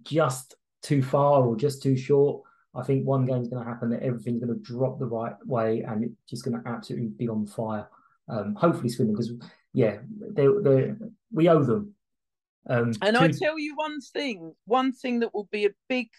just 0.04 0.56
too 0.82 1.02
far 1.02 1.44
or 1.44 1.56
just 1.56 1.82
too 1.84 1.96
short, 1.96 2.42
I 2.76 2.84
think 2.84 3.06
one 3.06 3.26
game's 3.26 3.48
going 3.48 3.64
to 3.64 3.70
happen 3.70 3.90
that 3.90 4.04
everything's 4.04 4.44
going 4.44 4.54
to 4.54 4.62
drop 4.62 5.00
the 5.00 5.06
right 5.06 5.34
way 5.46 5.82
and 5.82 6.04
it's 6.04 6.14
just 6.30 6.46
going 6.46 6.62
to 6.62 6.70
absolutely 6.70 7.08
be 7.08 7.28
on 7.28 7.46
fire. 7.48 7.88
Um, 8.28 8.56
hopefully, 8.56 8.90
Swindon, 8.90 9.16
because, 9.16 9.32
yeah, 9.74 9.98
they, 10.20 10.48
they, 10.62 10.94
we 11.32 11.50
owe 11.50 11.64
them. 11.64 11.96
Um, 12.70 12.94
and. 13.02 13.18
I 13.18 13.30
tell 13.30 13.58
you 13.58 13.76
one 13.76 14.00
thing, 14.02 14.54
one 14.66 14.92
thing 14.92 15.22
that 15.22 15.34
will 15.34 15.50
be 15.52 15.66
a 15.66 15.72
big 15.88 16.10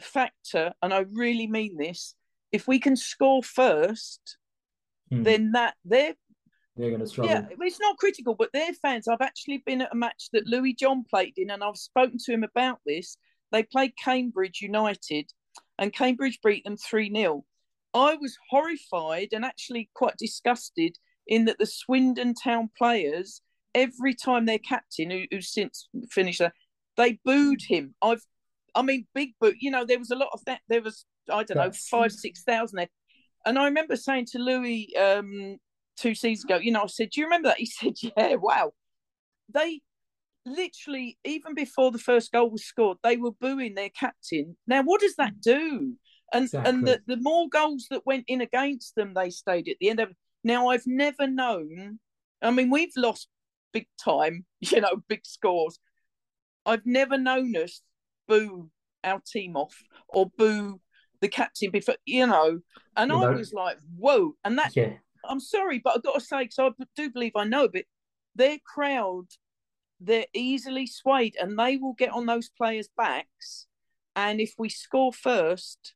factor, 0.00 0.74
and 0.82 0.92
I 0.92 1.06
really 1.10 1.46
mean 1.46 1.78
this, 1.78 2.14
if 2.52 2.68
we 2.68 2.78
can 2.78 2.96
score 2.96 3.42
first, 3.42 4.36
mm. 5.12 5.24
then 5.24 5.52
that 5.52 5.74
they're 5.84 6.14
they're 6.76 6.90
going 6.90 7.00
to 7.00 7.06
struggle. 7.06 7.32
Yeah, 7.32 7.46
it's 7.60 7.80
not 7.80 7.96
critical, 7.96 8.34
but 8.34 8.52
their 8.52 8.74
fans. 8.74 9.08
I've 9.08 9.22
actually 9.22 9.62
been 9.64 9.80
at 9.80 9.92
a 9.92 9.96
match 9.96 10.28
that 10.32 10.46
Louis 10.46 10.74
John 10.74 11.04
played 11.08 11.34
in, 11.38 11.50
and 11.50 11.64
I've 11.64 11.78
spoken 11.78 12.18
to 12.24 12.32
him 12.32 12.44
about 12.44 12.80
this. 12.84 13.16
They 13.50 13.62
played 13.62 13.92
Cambridge 13.96 14.60
United, 14.60 15.30
and 15.78 15.92
Cambridge 15.92 16.38
beat 16.44 16.64
them 16.64 16.76
3 16.76 17.12
0. 17.12 17.44
I 17.94 18.16
was 18.16 18.36
horrified 18.50 19.28
and 19.32 19.44
actually 19.44 19.90
quite 19.94 20.16
disgusted 20.18 20.96
in 21.26 21.46
that 21.46 21.58
the 21.58 21.66
Swindon 21.66 22.34
Town 22.34 22.70
players, 22.76 23.40
every 23.74 24.14
time 24.14 24.44
their 24.44 24.58
captain, 24.58 25.10
who, 25.10 25.24
who's 25.30 25.52
since 25.52 25.88
finished, 26.10 26.42
they 26.96 27.18
booed 27.24 27.62
him. 27.66 27.94
I've, 28.02 28.22
I 28.74 28.82
mean, 28.82 29.06
big 29.14 29.30
boot. 29.40 29.56
You 29.60 29.70
know, 29.70 29.84
there 29.84 29.98
was 29.98 30.10
a 30.10 30.16
lot 30.16 30.30
of 30.32 30.44
that. 30.44 30.60
There 30.68 30.82
was 30.82 31.04
I 31.30 31.42
don't 31.42 31.56
know, 31.56 31.72
five, 31.72 32.12
six 32.12 32.42
thousand 32.42 32.76
there. 32.78 32.88
And 33.44 33.58
I 33.58 33.64
remember 33.66 33.96
saying 33.96 34.26
to 34.32 34.38
Louis 34.38 34.94
um, 34.96 35.58
two 35.96 36.14
seasons 36.14 36.44
ago, 36.44 36.58
you 36.58 36.72
know, 36.72 36.82
I 36.82 36.86
said, 36.86 37.10
Do 37.10 37.20
you 37.20 37.26
remember 37.26 37.48
that? 37.48 37.58
He 37.58 37.66
said, 37.66 37.94
Yeah, 38.00 38.34
wow. 38.36 38.72
They 39.52 39.80
literally, 40.46 41.18
even 41.24 41.54
before 41.54 41.90
the 41.90 41.98
first 41.98 42.32
goal 42.32 42.50
was 42.50 42.64
scored, 42.64 42.98
they 43.02 43.16
were 43.16 43.32
booing 43.32 43.74
their 43.74 43.90
captain. 43.90 44.56
Now, 44.66 44.82
what 44.82 45.00
does 45.00 45.16
that 45.16 45.34
mm. 45.34 45.42
do? 45.42 45.94
And 46.32 46.44
exactly. 46.44 46.70
and 46.70 46.86
the, 46.86 47.00
the 47.06 47.16
more 47.18 47.48
goals 47.48 47.86
that 47.90 48.06
went 48.06 48.24
in 48.26 48.40
against 48.40 48.94
them, 48.94 49.14
they 49.14 49.30
stayed 49.30 49.68
at 49.68 49.76
the 49.80 49.90
end 49.90 50.00
of 50.00 50.12
now 50.42 50.68
I've 50.68 50.86
never 50.86 51.26
known 51.26 51.98
I 52.42 52.50
mean, 52.50 52.70
we've 52.70 52.92
lost 52.96 53.28
big 53.72 53.86
time, 54.02 54.44
you 54.60 54.80
know, 54.80 55.02
big 55.08 55.24
scores. 55.24 55.78
I've 56.64 56.86
never 56.86 57.16
known 57.18 57.54
us 57.56 57.82
boo 58.28 58.70
our 59.04 59.22
team 59.24 59.56
off 59.56 59.74
or 60.08 60.30
boo 60.36 60.80
the 61.20 61.28
captain 61.28 61.70
before, 61.70 61.96
you 62.04 62.26
know. 62.26 62.60
And 62.96 63.10
you 63.10 63.18
I 63.18 63.30
know, 63.30 63.32
was 63.32 63.52
like, 63.52 63.78
whoa. 63.96 64.32
And 64.44 64.58
that, 64.58 64.74
yeah. 64.74 64.94
I'm 65.24 65.40
sorry, 65.40 65.80
but 65.82 65.96
I've 65.96 66.02
got 66.02 66.14
to 66.14 66.20
say, 66.20 66.44
because 66.44 66.74
I 66.80 66.84
do 66.96 67.10
believe 67.10 67.32
I 67.36 67.44
know, 67.44 67.68
but 67.68 67.84
their 68.34 68.58
crowd, 68.64 69.26
they're 70.00 70.26
easily 70.34 70.86
swayed 70.86 71.36
and 71.40 71.58
they 71.58 71.76
will 71.76 71.94
get 71.94 72.12
on 72.12 72.26
those 72.26 72.48
players' 72.48 72.88
backs. 72.96 73.66
And 74.14 74.40
if 74.40 74.54
we 74.58 74.68
score 74.68 75.12
first, 75.12 75.94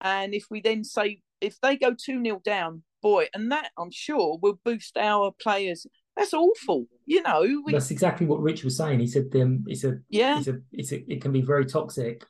and 0.00 0.34
if 0.34 0.46
we 0.50 0.60
then 0.60 0.84
say, 0.84 1.20
if 1.40 1.60
they 1.60 1.76
go 1.76 1.90
2 1.90 2.22
0 2.22 2.40
down, 2.44 2.82
boy, 3.00 3.26
and 3.34 3.50
that 3.52 3.70
I'm 3.78 3.90
sure 3.90 4.38
will 4.40 4.60
boost 4.64 4.96
our 4.96 5.32
players 5.40 5.86
That's 6.16 6.34
awful. 6.34 6.86
You 7.06 7.22
know, 7.22 7.62
we, 7.64 7.72
That's 7.72 7.90
exactly 7.90 8.26
what 8.26 8.40
Rich 8.40 8.64
was 8.64 8.76
saying. 8.76 9.00
He 9.00 9.06
said 9.06 9.26
um, 9.34 9.64
it's 9.66 9.84
a 9.84 9.98
Yeah. 10.08 10.38
it's 10.38 10.48
a 10.48 10.60
it's 10.72 10.92
a, 10.92 11.12
it 11.12 11.22
can 11.22 11.32
be 11.32 11.40
very 11.40 11.66
toxic. 11.66 12.24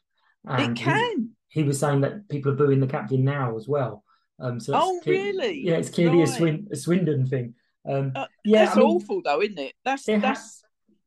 And 0.46 0.78
he- 0.78 0.84
can. 0.84 1.30
He, 1.48 1.62
was 1.62 1.78
saying 1.78 2.00
that 2.00 2.28
people 2.30 2.52
are 2.52 2.56
booing 2.56 2.80
the 2.80 2.86
captain 2.86 3.24
now 3.24 3.56
as 3.56 3.68
well. 3.68 4.02
Um, 4.40 4.58
so 4.58 4.72
Oh, 4.74 5.00
really? 5.04 5.60
Yeah, 5.62 5.74
it's 5.74 5.90
clearly 5.90 6.22
a, 6.22 6.26
Swin, 6.26 6.66
a 6.72 6.76
Swindon 6.76 7.26
thing. 7.26 7.54
Um, 7.86 8.12
yeah, 8.42 8.64
that's 8.64 8.76
I 8.76 8.80
mean, 8.80 8.88
awful, 8.88 9.20
though, 9.22 9.42
isn't 9.42 9.58
it? 9.58 9.74
That's 9.84 10.06
that's 10.06 10.24
has 10.24 10.62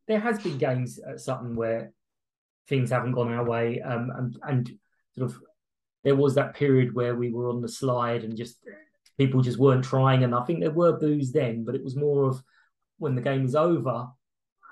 there 0.08 0.20
has 0.20 0.42
been 0.42 0.58
games 0.58 1.00
at 1.00 1.20
Sutton 1.20 1.56
where 1.56 1.92
things 2.68 2.90
haven't 2.90 3.14
gone 3.14 3.32
our 3.34 3.46
way, 3.46 3.82
um, 3.82 4.12
and 4.16 4.38
and 4.44 4.80
sort 5.18 5.30
of 5.32 5.38
there 6.04 6.16
was 6.16 6.36
that 6.36 6.56
period 6.56 6.94
where 6.94 7.16
we 7.16 7.32
were 7.32 7.50
on 7.50 7.62
the 7.62 7.68
slide 7.70 8.24
and 8.24 8.38
just 8.38 8.58
people 9.18 9.42
just 9.42 9.58
weren't 9.60 9.84
trying, 9.84 10.24
and 10.24 10.36
I 10.36 10.44
think 10.44 10.60
there 10.60 10.72
were 10.72 11.00
boos 11.00 11.32
then, 11.32 11.64
but 11.66 11.76
it 11.76 11.84
was 11.84 11.96
more 11.96 12.28
of 12.30 12.42
when 12.98 13.16
the 13.16 13.22
game 13.22 13.46
is 13.46 13.56
over 13.56 14.08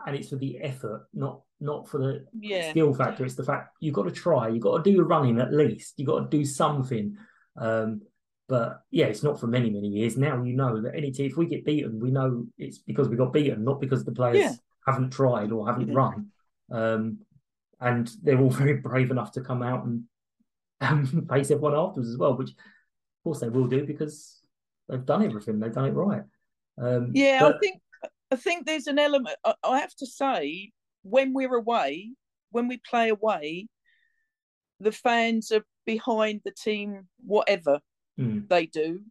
and 0.06 0.16
it's 0.16 0.30
for 0.30 0.36
the 0.38 0.60
effort, 0.60 1.08
not 1.14 1.42
not 1.60 1.88
for 1.88 1.98
the 1.98 2.26
Yeah. 2.34 2.70
skill 2.72 2.94
factor. 2.94 3.24
It's 3.26 3.36
the 3.36 3.44
fact 3.46 3.76
you've 3.80 3.94
got 3.96 4.04
to 4.04 4.12
try, 4.12 4.50
you've 4.50 4.64
got 4.64 4.84
to 4.84 4.92
do 4.92 4.98
the 4.98 5.04
running 5.04 5.40
at 5.40 5.54
least, 5.54 5.94
you've 5.98 6.08
got 6.10 6.30
to 6.30 6.38
do 6.38 6.44
something. 6.44 7.16
Um, 7.56 8.02
but 8.50 8.82
yeah, 8.92 9.06
it's 9.06 9.24
not 9.24 9.40
for 9.40 9.48
many, 9.48 9.70
many 9.70 9.88
years. 9.88 10.18
Now 10.18 10.44
you 10.44 10.54
know 10.54 10.82
that 10.82 10.94
any 10.96 11.12
team, 11.12 11.28
if 11.28 11.38
we 11.38 11.46
get 11.46 11.64
beaten, 11.64 12.00
we 12.02 12.12
know 12.12 12.46
it's 12.58 12.80
because 12.80 13.08
we 13.08 13.16
got 13.16 13.32
beaten, 13.32 13.64
not 13.64 13.80
because 13.80 14.04
the 14.04 14.12
players 14.12 14.40
Yeah. 14.40 14.52
Haven't 14.86 15.12
tried 15.12 15.52
or 15.52 15.66
haven't 15.68 15.94
run. 15.94 16.28
Um, 16.72 17.20
and 17.80 18.10
they're 18.24 18.40
all 18.40 18.50
very 18.64 18.74
brave 18.76 19.12
enough 19.12 19.32
to 19.34 19.42
come 19.42 19.62
out 19.64 19.86
and 19.86 20.04
um, 20.82 21.28
face 21.30 21.52
everyone 21.52 21.76
afterwards 21.76 22.10
as 22.10 22.18
well, 22.18 22.36
which 22.36 22.50
of 22.52 22.56
course 23.24 23.40
they 23.40 23.50
will 23.50 23.68
do 23.68 23.86
because 23.86 24.42
they've 24.90 25.06
done 25.06 25.24
everything, 25.24 25.60
they've 25.60 25.74
done 25.74 25.86
it 25.86 25.92
right. 25.94 26.24
Um, 26.82 27.12
Yeah, 27.14 27.40
but- 27.42 27.56
I 27.56 27.60
think 27.60 27.82
I 28.32 28.36
think 28.36 28.66
there's 28.66 28.88
an 28.88 28.98
element. 28.98 29.36
I, 29.46 29.54
I 29.64 29.80
have 29.80 29.94
to 29.98 30.08
say, 30.08 30.72
when 31.04 31.34
we're 31.36 31.54
away, 31.56 32.14
when 32.50 32.68
we 32.68 32.78
play 32.90 33.10
away, 33.10 33.68
the 34.80 34.92
fans 34.92 35.52
are 35.52 35.64
behind 35.86 36.42
the 36.44 36.52
team, 36.52 37.08
whatever 37.26 37.80
Mm. 38.20 38.48
they 38.48 38.66
do. 38.68 39.02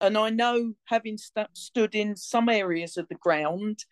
And 0.00 0.16
I 0.18 0.28
know, 0.30 0.72
having 0.86 1.16
stu- 1.18 1.44
stood 1.54 1.94
in 1.94 2.16
some 2.16 2.48
areas 2.50 2.96
of 2.98 3.08
the 3.08 3.14
ground, 3.16 3.84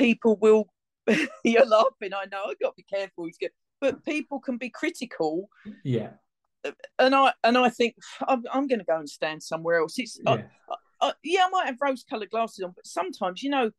people 0.00 0.36
will. 0.36 0.66
you're 1.44 1.66
laughing. 1.66 2.12
I 2.14 2.26
know. 2.30 2.44
i've 2.48 2.58
got 2.58 2.70
to 2.70 2.74
be 2.76 2.82
careful. 2.82 3.28
But 3.80 4.04
people 4.04 4.40
can 4.40 4.58
be 4.58 4.68
critical 4.68 5.48
yeah, 5.84 6.10
and 6.98 7.14
I 7.14 7.32
and 7.42 7.56
I 7.56 7.70
think 7.70 7.94
I'm, 8.26 8.44
I'm 8.52 8.66
going 8.66 8.80
to 8.80 8.84
go 8.84 8.98
and 8.98 9.08
stand 9.08 9.42
somewhere 9.42 9.78
else. 9.80 9.98
It's 9.98 10.18
yeah, 10.24 10.42
I, 11.00 11.12
yeah, 11.22 11.46
I 11.46 11.50
might 11.50 11.66
have 11.66 11.78
rose-colored 11.80 12.30
glasses 12.30 12.64
on, 12.64 12.72
but 12.74 12.86
sometimes 12.86 13.42
you 13.42 13.50
know, 13.50 13.70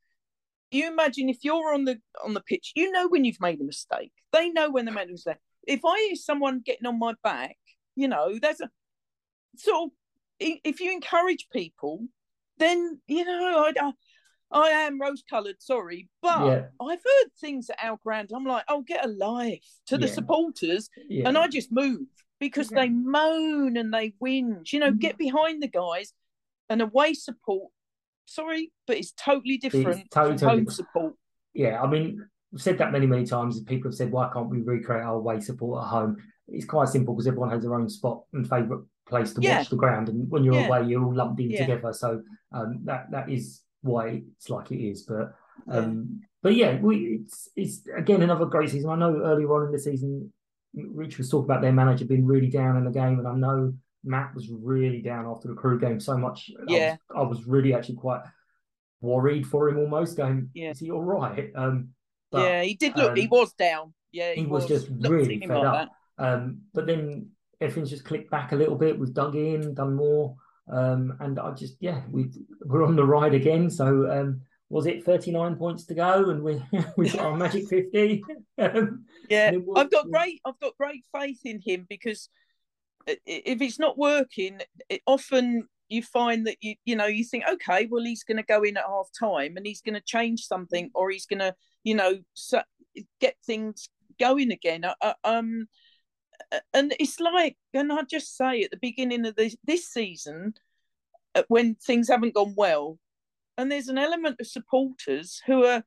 you 0.71 0.87
imagine 0.87 1.29
if 1.29 1.43
you're 1.43 1.73
on 1.73 1.85
the 1.85 1.99
on 2.23 2.33
the 2.33 2.41
pitch, 2.41 2.71
you 2.75 2.91
know 2.91 3.07
when 3.07 3.25
you've 3.25 3.41
made 3.41 3.61
a 3.61 3.63
mistake. 3.63 4.11
They 4.31 4.49
know 4.49 4.69
when 4.69 4.85
they 4.85 4.91
made 4.91 5.09
a 5.09 5.11
mistake. 5.11 5.37
If 5.67 5.81
I 5.85 6.07
hear 6.07 6.15
someone 6.15 6.61
getting 6.65 6.87
on 6.87 6.97
my 6.97 7.13
back, 7.23 7.57
you 7.95 8.07
know, 8.07 8.39
there's 8.41 8.61
a 8.61 8.69
sort 9.57 9.85
of 9.85 9.89
if 10.39 10.79
you 10.79 10.91
encourage 10.91 11.47
people, 11.53 12.07
then 12.57 12.99
you 13.07 13.25
know 13.25 13.65
I. 13.65 13.73
I 13.79 13.91
I 14.51 14.69
am 14.69 14.99
rose-coloured, 14.99 15.61
sorry, 15.61 16.09
but 16.21 16.45
Yeah. 16.45 16.65
I've 16.81 16.99
heard 17.03 17.31
things 17.39 17.69
at 17.69 17.77
our 17.81 17.97
ground. 17.97 18.31
I'm 18.35 18.45
like, 18.45 18.65
oh, 18.67 18.81
get 18.81 19.05
a 19.05 19.09
life 19.09 19.63
to 19.87 19.97
the 19.97 20.07
Yeah. 20.07 20.13
supporters, 20.13 20.89
Yeah. 21.07 21.27
and 21.27 21.37
I 21.37 21.47
just 21.47 21.71
move 21.71 22.01
because 22.39 22.69
they 22.69 22.89
moan 22.89 23.77
and 23.77 23.93
they 23.93 24.11
whinge. 24.21 24.73
You 24.73 24.79
know, 24.79 24.91
get 24.91 25.17
behind 25.17 25.61
the 25.63 25.67
guys 25.67 26.13
and 26.69 26.81
away 26.81 27.13
support. 27.13 27.71
Sorry, 28.25 28.71
but 28.87 28.97
it's 28.97 29.11
totally 29.13 29.57
different 29.57 30.09
totally, 30.11 30.37
from 30.37 30.47
home 30.47 30.57
totally- 30.59 30.73
support. 30.75 31.13
yeah. 31.53 31.81
I 31.81 31.87
mean, 31.87 32.25
we've 32.51 32.61
said 32.61 32.77
that 32.79 32.91
many, 32.91 33.07
many 33.07 33.25
times. 33.25 33.59
People 33.63 33.89
have 33.91 33.95
said, 33.95 34.11
why 34.11 34.29
can't 34.33 34.49
we 34.49 34.61
recreate 34.61 35.03
our 35.03 35.15
away 35.15 35.39
support 35.39 35.83
at 35.83 35.87
home? 35.89 36.17
It's 36.47 36.65
quite 36.65 36.89
simple 36.89 37.13
because 37.13 37.27
everyone 37.27 37.49
has 37.51 37.61
their 37.63 37.75
own 37.75 37.87
spot 37.89 38.23
and 38.33 38.47
favourite 38.49 38.83
place 39.07 39.33
to 39.33 39.41
Yeah. 39.41 39.59
watch 39.59 39.69
the 39.69 39.75
ground. 39.77 40.09
And 40.09 40.29
when 40.29 40.43
you're 40.43 40.55
Yeah. 40.55 40.67
away, 40.67 40.87
you're 40.87 41.03
all 41.03 41.13
lumped 41.15 41.39
in 41.39 41.51
Yeah. 41.51 41.59
together. 41.65 41.93
So 41.93 42.21
um, 42.53 42.79
that 42.83 43.09
that 43.11 43.29
is 43.29 43.61
why 43.81 44.21
it's 44.37 44.49
like 44.49 44.71
it 44.71 44.81
is. 44.83 45.03
But 45.03 45.33
um, 45.67 46.21
but 46.41 46.55
yeah, 46.55 46.79
we 46.79 47.21
it's 47.21 47.49
it's 47.55 47.81
again 47.95 48.21
another 48.21 48.45
great 48.45 48.69
season. 48.69 48.89
I 48.89 48.95
know 48.95 49.21
earlier 49.23 49.53
on 49.53 49.67
in 49.67 49.71
the 49.71 49.79
season, 49.79 50.31
Rich 50.73 51.17
was 51.17 51.29
talking 51.29 51.45
about 51.45 51.61
their 51.61 51.73
manager 51.73 52.05
being 52.05 52.25
really 52.25 52.49
down 52.49 52.77
in 52.77 52.85
the 52.85 52.91
game, 52.91 53.19
and 53.19 53.27
I 53.27 53.35
know 53.35 53.73
Matt 54.03 54.33
was 54.33 54.49
really 54.49 55.01
down 55.01 55.25
after 55.27 55.47
the 55.47 55.53
Crewe 55.53 55.79
game 55.79 55.99
so 55.99 56.17
much. 56.17 56.49
I 56.57 56.63
was- 56.63 56.71
Yeah. 56.73 56.95
I 57.15 57.21
was, 57.21 57.45
really 57.45 57.73
actually 57.73 57.95
quite 57.95 58.21
worried 59.01 59.45
for 59.45 59.69
him 59.69 59.77
almost, 59.77 60.17
going, 60.17 60.49
Yeah. 60.53 60.71
"Is 60.71 60.79
he 60.79 60.91
all 60.91 61.03
right?" 61.03 61.51
Um, 61.55 61.89
but, 62.31 62.43
yeah, 62.43 62.63
he 62.63 62.75
did 62.75 62.95
look. 62.95 63.15
he 63.17 63.23
um, 63.23 63.29
was 63.29 63.53
down. 63.53 63.93
Yeah, 64.11 64.33
he 64.33 64.45
was 64.45 64.67
just 64.67 64.87
really 64.99 65.39
fed 65.39 65.49
like 65.49 65.65
up. 65.87 65.89
Um, 66.17 66.61
but 66.73 66.85
then 66.87 67.29
everything's 67.59 67.89
just 67.89 68.05
clicked 68.05 68.29
back 68.31 68.51
a 68.51 68.55
little 68.55 68.75
bit. 68.75 68.97
We've 68.97 69.13
dug 69.13 69.35
in, 69.35 69.73
done 69.73 69.95
more, 69.95 70.35
um, 70.69 71.17
and 71.19 71.39
I 71.39 71.51
just 71.51 71.75
yeah, 71.79 72.01
we 72.09 72.29
we're 72.65 72.85
on 72.85 72.95
the 72.95 73.05
ride 73.05 73.33
again. 73.33 73.69
So 73.69 74.09
um, 74.11 74.41
was 74.69 74.85
it 74.85 75.03
thirty 75.03 75.31
nine 75.31 75.55
points 75.55 75.85
to 75.85 75.93
go, 75.93 76.29
and 76.29 76.43
we 76.43 76.61
we've 76.97 77.13
got 77.13 77.25
our 77.25 77.37
magic 77.37 77.67
fifty. 77.69 78.23
um, 78.57 79.05
Yeah, 79.29 79.51
was- 79.51 79.77
I've 79.77 79.91
got 79.91 80.09
great. 80.09 80.41
I've 80.45 80.59
got 80.59 80.77
great 80.77 81.03
faith 81.13 81.39
in 81.45 81.59
him 81.59 81.85
because 81.89 82.29
if 83.07 83.61
it's 83.61 83.79
not 83.79 83.97
working, 83.97 84.61
it, 84.89 85.01
often 85.07 85.67
you 85.89 86.01
find 86.01 86.47
that 86.47 86.57
you 86.61 86.75
you 86.85 86.95
know 86.95 87.07
you 87.07 87.23
think, 87.23 87.43
okay, 87.51 87.87
well 87.89 88.03
he's 88.03 88.23
going 88.23 88.37
to 88.37 88.43
go 88.43 88.63
in 88.63 88.77
at 88.77 88.85
half 88.85 89.09
time 89.19 89.57
and 89.57 89.65
he's 89.65 89.81
going 89.81 89.95
to 89.95 90.01
change 90.01 90.45
something, 90.45 90.89
or 90.93 91.09
he's 91.09 91.25
going 91.25 91.39
to 91.39 91.53
you 91.83 91.95
know 91.95 92.19
so, 92.33 92.61
get 93.19 93.35
things 93.45 93.89
going 94.19 94.51
again. 94.51 94.85
Um, 95.23 95.67
and 96.73 96.93
it's 96.99 97.19
like, 97.19 97.57
and 97.73 97.91
I 97.91 98.03
just 98.03 98.35
say 98.37 98.63
at 98.63 98.71
the 98.71 98.77
beginning 98.81 99.25
of 99.25 99.35
this 99.35 99.55
this 99.63 99.87
season, 99.87 100.53
uh, 101.35 101.43
when 101.47 101.75
things 101.75 102.09
haven't 102.09 102.33
gone 102.35 102.53
well, 102.55 102.97
and 103.57 103.71
there's 103.71 103.87
an 103.87 103.97
element 103.97 104.37
of 104.39 104.47
supporters 104.47 105.41
who 105.45 105.65
are 105.65 105.83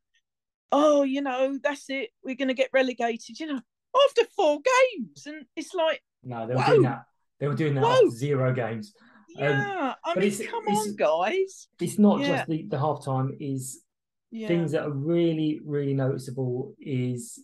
oh, 0.72 1.04
you 1.04 1.22
know, 1.22 1.56
that's 1.62 1.88
it. 1.88 2.10
We're 2.24 2.34
going 2.34 2.48
to 2.48 2.54
get 2.54 2.70
relegated. 2.72 3.38
You 3.38 3.46
know, 3.46 3.60
after 4.08 4.22
four 4.36 4.58
games, 4.96 5.24
and 5.26 5.44
it's 5.54 5.72
like, 5.72 6.02
no, 6.24 6.46
they 6.46 6.54
were 6.54 6.60
Whoa. 6.60 6.70
doing 6.72 6.82
that. 6.82 7.04
They 7.38 7.48
were 7.48 7.54
doing 7.54 7.74
that 7.74 7.84
Whoa. 7.84 7.92
after 7.92 8.10
zero 8.10 8.52
games. 8.52 8.92
Um, 9.38 9.42
yeah. 9.44 9.94
I 10.04 10.14
but 10.14 10.20
mean, 10.20 10.32
it's- 10.32 10.50
come 10.50 10.62
it's- 10.64 10.88
on, 10.88 10.96
guys. 10.96 11.68
it's 11.80 11.98
not 11.98 12.20
Yeah. 12.20 12.36
just 12.38 12.48
the, 12.48 12.62
the 12.68 12.78
half 12.78 13.04
time 13.04 13.36
is 13.40 13.82
Yeah. 14.30 14.48
things 14.48 14.72
that 14.72 14.82
are 14.84 14.90
really 14.90 15.60
really 15.64 15.94
noticeable 15.94 16.74
is 16.80 17.38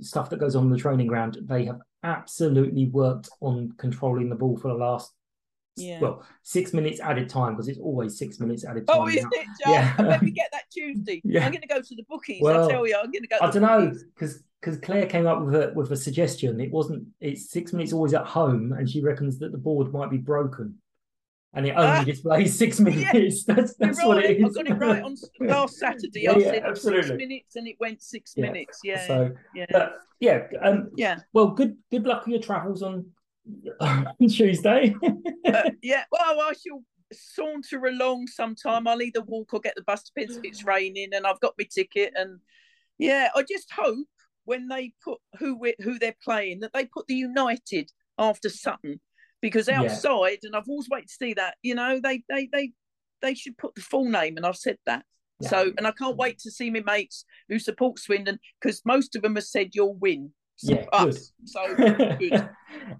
stuff 0.00 0.30
that 0.30 0.38
goes 0.38 0.54
on 0.56 0.64
in 0.64 0.70
the 0.70 0.76
training 0.78 1.06
ground 1.06 1.38
they 1.42 1.64
have 1.64 1.80
absolutely 2.02 2.86
worked 2.86 3.28
on 3.40 3.72
controlling 3.78 4.28
the 4.28 4.36
ball 4.36 4.56
for 4.56 4.68
the 4.68 4.74
last 4.74 5.12
Yeah. 5.76 6.00
well 6.00 6.24
six 6.42 6.72
minutes 6.72 7.00
added 7.00 7.28
time 7.28 7.54
because 7.54 7.68
it's 7.68 7.78
always 7.78 8.18
six 8.18 8.40
minutes 8.40 8.64
added 8.64 8.84
oh, 8.88 8.92
time 8.94 9.02
Oh, 9.02 9.08
is 9.08 9.22
now. 9.22 9.30
it, 9.32 9.46
Joe? 9.64 9.72
Yeah. 9.72 9.94
I 9.98 10.02
bet 10.02 10.20
we 10.22 10.30
get 10.42 10.48
that 10.52 10.64
Tuesday. 10.72 11.20
Yeah. 11.24 11.44
I'm 11.44 11.52
going 11.52 11.62
to 11.62 11.68
go 11.68 11.80
to 11.80 11.94
the 11.94 12.04
bookies. 12.08 12.40
Well, 12.42 12.68
I 12.68 12.70
tell 12.70 12.86
you, 12.86 12.96
I'm 12.96 13.10
going 13.10 13.22
to 13.22 13.28
go. 13.28 13.38
To 13.38 13.44
I 13.44 13.50
don't 13.50 13.62
know 13.62 13.92
because 14.14 14.42
because 14.60 14.78
Claire 14.80 15.06
came 15.06 15.26
up 15.26 15.42
with 15.44 15.54
a 15.54 15.72
with 15.74 15.92
a 15.92 15.96
suggestion. 15.96 16.60
It 16.60 16.70
wasn't. 16.70 17.06
It's 17.20 17.50
six 17.50 17.72
minutes 17.72 17.92
always 17.92 18.14
at 18.14 18.24
home, 18.26 18.72
and 18.72 18.88
she 18.88 19.02
reckons 19.02 19.38
that 19.38 19.52
the 19.52 19.58
board 19.58 19.92
might 19.92 20.10
be 20.10 20.16
broken, 20.18 20.76
and 21.56 21.66
it 21.66 21.70
only 21.70 21.86
Ah, 21.88 22.04
displays 22.04 22.56
six 22.56 22.78
minutes. 22.78 23.44
That's 23.46 23.74
You're 23.80 23.88
that's 23.88 24.04
what 24.04 24.18
right. 24.18 24.30
it 24.38 24.44
I 24.44 24.48
got 24.48 24.66
it 24.68 24.74
right 24.74 25.02
on 25.02 25.16
last 25.40 25.76
Saturday. 25.78 26.20
Yeah, 26.22 26.32
I 26.32 26.38
yeah, 26.38 26.50
said 26.52 26.78
six 26.78 27.08
minutes, 27.12 27.56
and 27.56 27.66
it 27.66 27.76
went 27.80 28.02
six 28.02 28.34
Yeah. 28.36 28.42
minutes. 28.52 28.80
Yeah. 28.84 29.06
So, 29.06 29.32
yeah. 29.54 29.66
but 29.70 29.98
yeah, 30.20 30.46
um, 30.62 30.90
yeah. 30.96 31.20
Well, 31.32 31.48
good 31.48 31.76
good 31.90 32.04
luck 32.04 32.26
with 32.26 32.34
your 32.34 32.42
travels 32.42 32.82
on 32.82 33.06
on 33.80 34.28
Tuesday. 34.28 34.94
Uh, 35.46 35.70
yeah. 35.82 36.04
Well, 36.12 36.40
I 36.40 36.52
shall 36.52 36.82
saunter 37.12 37.86
along 37.86 38.26
sometime. 38.26 38.86
I'll 38.86 39.00
either 39.00 39.22
walk 39.22 39.54
or 39.54 39.60
get 39.60 39.74
the 39.76 39.82
bus 39.82 40.02
depends 40.04 40.36
if 40.36 40.44
it's 40.44 40.64
raining, 40.64 41.14
and 41.14 41.26
I've 41.26 41.40
got 41.40 41.54
my 41.58 41.66
ticket. 41.74 42.12
And 42.16 42.40
yeah, 42.98 43.28
I 43.34 43.42
just 43.42 43.72
hope 43.72 44.06
when 44.44 44.68
they 44.68 44.92
put 45.02 45.18
who 45.38 45.58
who 45.80 45.98
they're 45.98 46.16
playing 46.22 46.60
that 46.60 46.72
they 46.74 46.84
put 46.84 47.06
the 47.06 47.14
United 47.14 47.90
after 48.18 48.48
Sutton 48.50 49.00
because 49.40 49.68
Yeah. 49.68 49.80
outside, 49.80 50.38
and 50.42 50.54
I've 50.56 50.68
always 50.68 50.88
waited 50.88 51.08
to 51.08 51.14
see 51.14 51.34
that. 51.34 51.56
You 51.62 51.74
know, 51.74 52.00
they 52.02 52.22
they 52.28 52.48
they 52.52 52.72
they 53.22 53.34
should 53.34 53.56
put 53.58 53.74
the 53.74 53.80
full 53.80 54.08
name, 54.08 54.36
and 54.36 54.46
I've 54.46 54.56
said 54.56 54.78
that. 54.86 55.04
So, 55.42 55.70
and 55.76 55.86
I 55.86 55.90
can't 55.90 56.16
wait 56.16 56.38
to 56.40 56.50
see 56.50 56.70
my 56.70 56.80
mates 56.80 57.26
who 57.50 57.58
support 57.58 57.98
Swindon 57.98 58.38
because 58.58 58.80
most 58.86 59.14
of 59.14 59.20
them 59.22 59.34
have 59.34 59.44
said 59.44 59.74
you'll 59.74 59.94
win. 59.94 60.32
So, 60.56 60.72
Yeah, 60.72 60.84
good. 60.98 61.08
us. 61.08 61.32
So 61.44 61.74
good. 62.18 62.48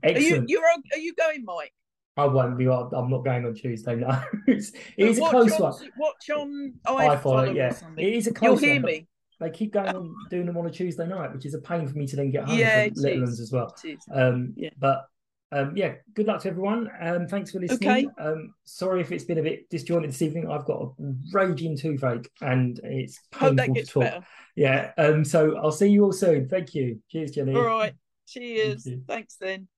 Are 0.04 0.10
you 0.20 0.44
you're 0.46 0.62
are 0.64 0.98
you 0.98 1.14
going, 1.14 1.44
Mike? 1.46 1.72
I 2.18 2.26
won't 2.26 2.58
be. 2.58 2.68
I'm 2.68 3.10
not 3.10 3.24
going 3.24 3.46
on 3.46 3.54
Tuesday. 3.54 3.96
No, 3.96 4.22
it's, 4.46 4.72
it 4.96 5.08
is 5.08 5.18
a 5.18 5.22
close 5.22 5.52
on, 5.52 5.60
one. 5.62 5.74
Watch 5.98 6.30
on 6.30 6.74
I 6.86 7.08
I 7.08 7.16
follow. 7.16 7.44
Yeah, 7.44 7.74
it 7.96 8.14
is 8.14 8.26
a 8.26 8.34
close 8.34 8.60
one. 8.60 8.62
You'll 8.62 8.72
hear 8.74 8.82
one. 8.82 8.92
me. 8.92 9.08
They 9.40 9.50
keep 9.50 9.72
going 9.72 9.94
on 9.94 10.14
doing 10.30 10.46
them 10.46 10.56
on 10.56 10.66
a 10.66 10.70
Tuesday 10.70 11.06
night, 11.06 11.32
which 11.34 11.44
is 11.44 11.54
a 11.54 11.58
pain 11.58 11.86
for 11.86 11.96
me 11.96 12.06
to 12.06 12.16
then 12.16 12.30
get 12.30 12.44
home 12.44 12.58
Yeah, 12.58 12.84
from 12.84 12.92
it 12.92 12.96
Little 12.96 13.22
is. 13.22 13.28
Ones 13.28 13.40
as 13.40 13.52
well. 13.52 13.74
Um, 14.12 14.54
Yeah. 14.56 14.70
But 14.78 15.06
um, 15.52 15.76
yeah, 15.76 15.94
good 16.14 16.26
luck 16.26 16.42
to 16.42 16.48
everyone. 16.48 16.90
Um, 17.00 17.28
thanks 17.28 17.52
for 17.52 17.60
listening. 17.60 17.88
Okay. 17.88 18.06
Um, 18.18 18.54
sorry 18.64 19.00
if 19.00 19.12
it's 19.12 19.24
been 19.24 19.38
a 19.38 19.42
bit 19.42 19.68
disjointed 19.70 20.10
this 20.10 20.22
evening. 20.22 20.50
I've 20.50 20.64
got 20.64 20.82
a 20.82 20.88
raging 21.32 21.76
toothache 21.76 22.28
and 22.40 22.80
it's 22.82 23.20
Hope 23.34 23.56
that 23.56 23.66
painful 23.66 23.74
gets 23.74 23.88
to 23.88 23.92
talk. 23.94 24.02
better. 24.02 24.26
Yeah. 24.56 24.92
Um, 24.98 25.24
so 25.24 25.56
I'll 25.56 25.72
see 25.72 25.88
you 25.88 26.04
all 26.04 26.12
soon. 26.12 26.48
Thank 26.48 26.74
you. 26.74 27.00
Cheers, 27.10 27.30
Jenny. 27.32 27.54
All 27.54 27.62
right. 27.62 27.94
Cheers. 28.26 28.88
Thanks 29.06 29.36
then. 29.36 29.68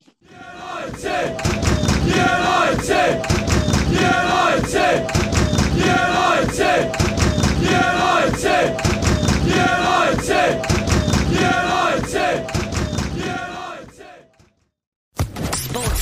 Sports 10.49 10.78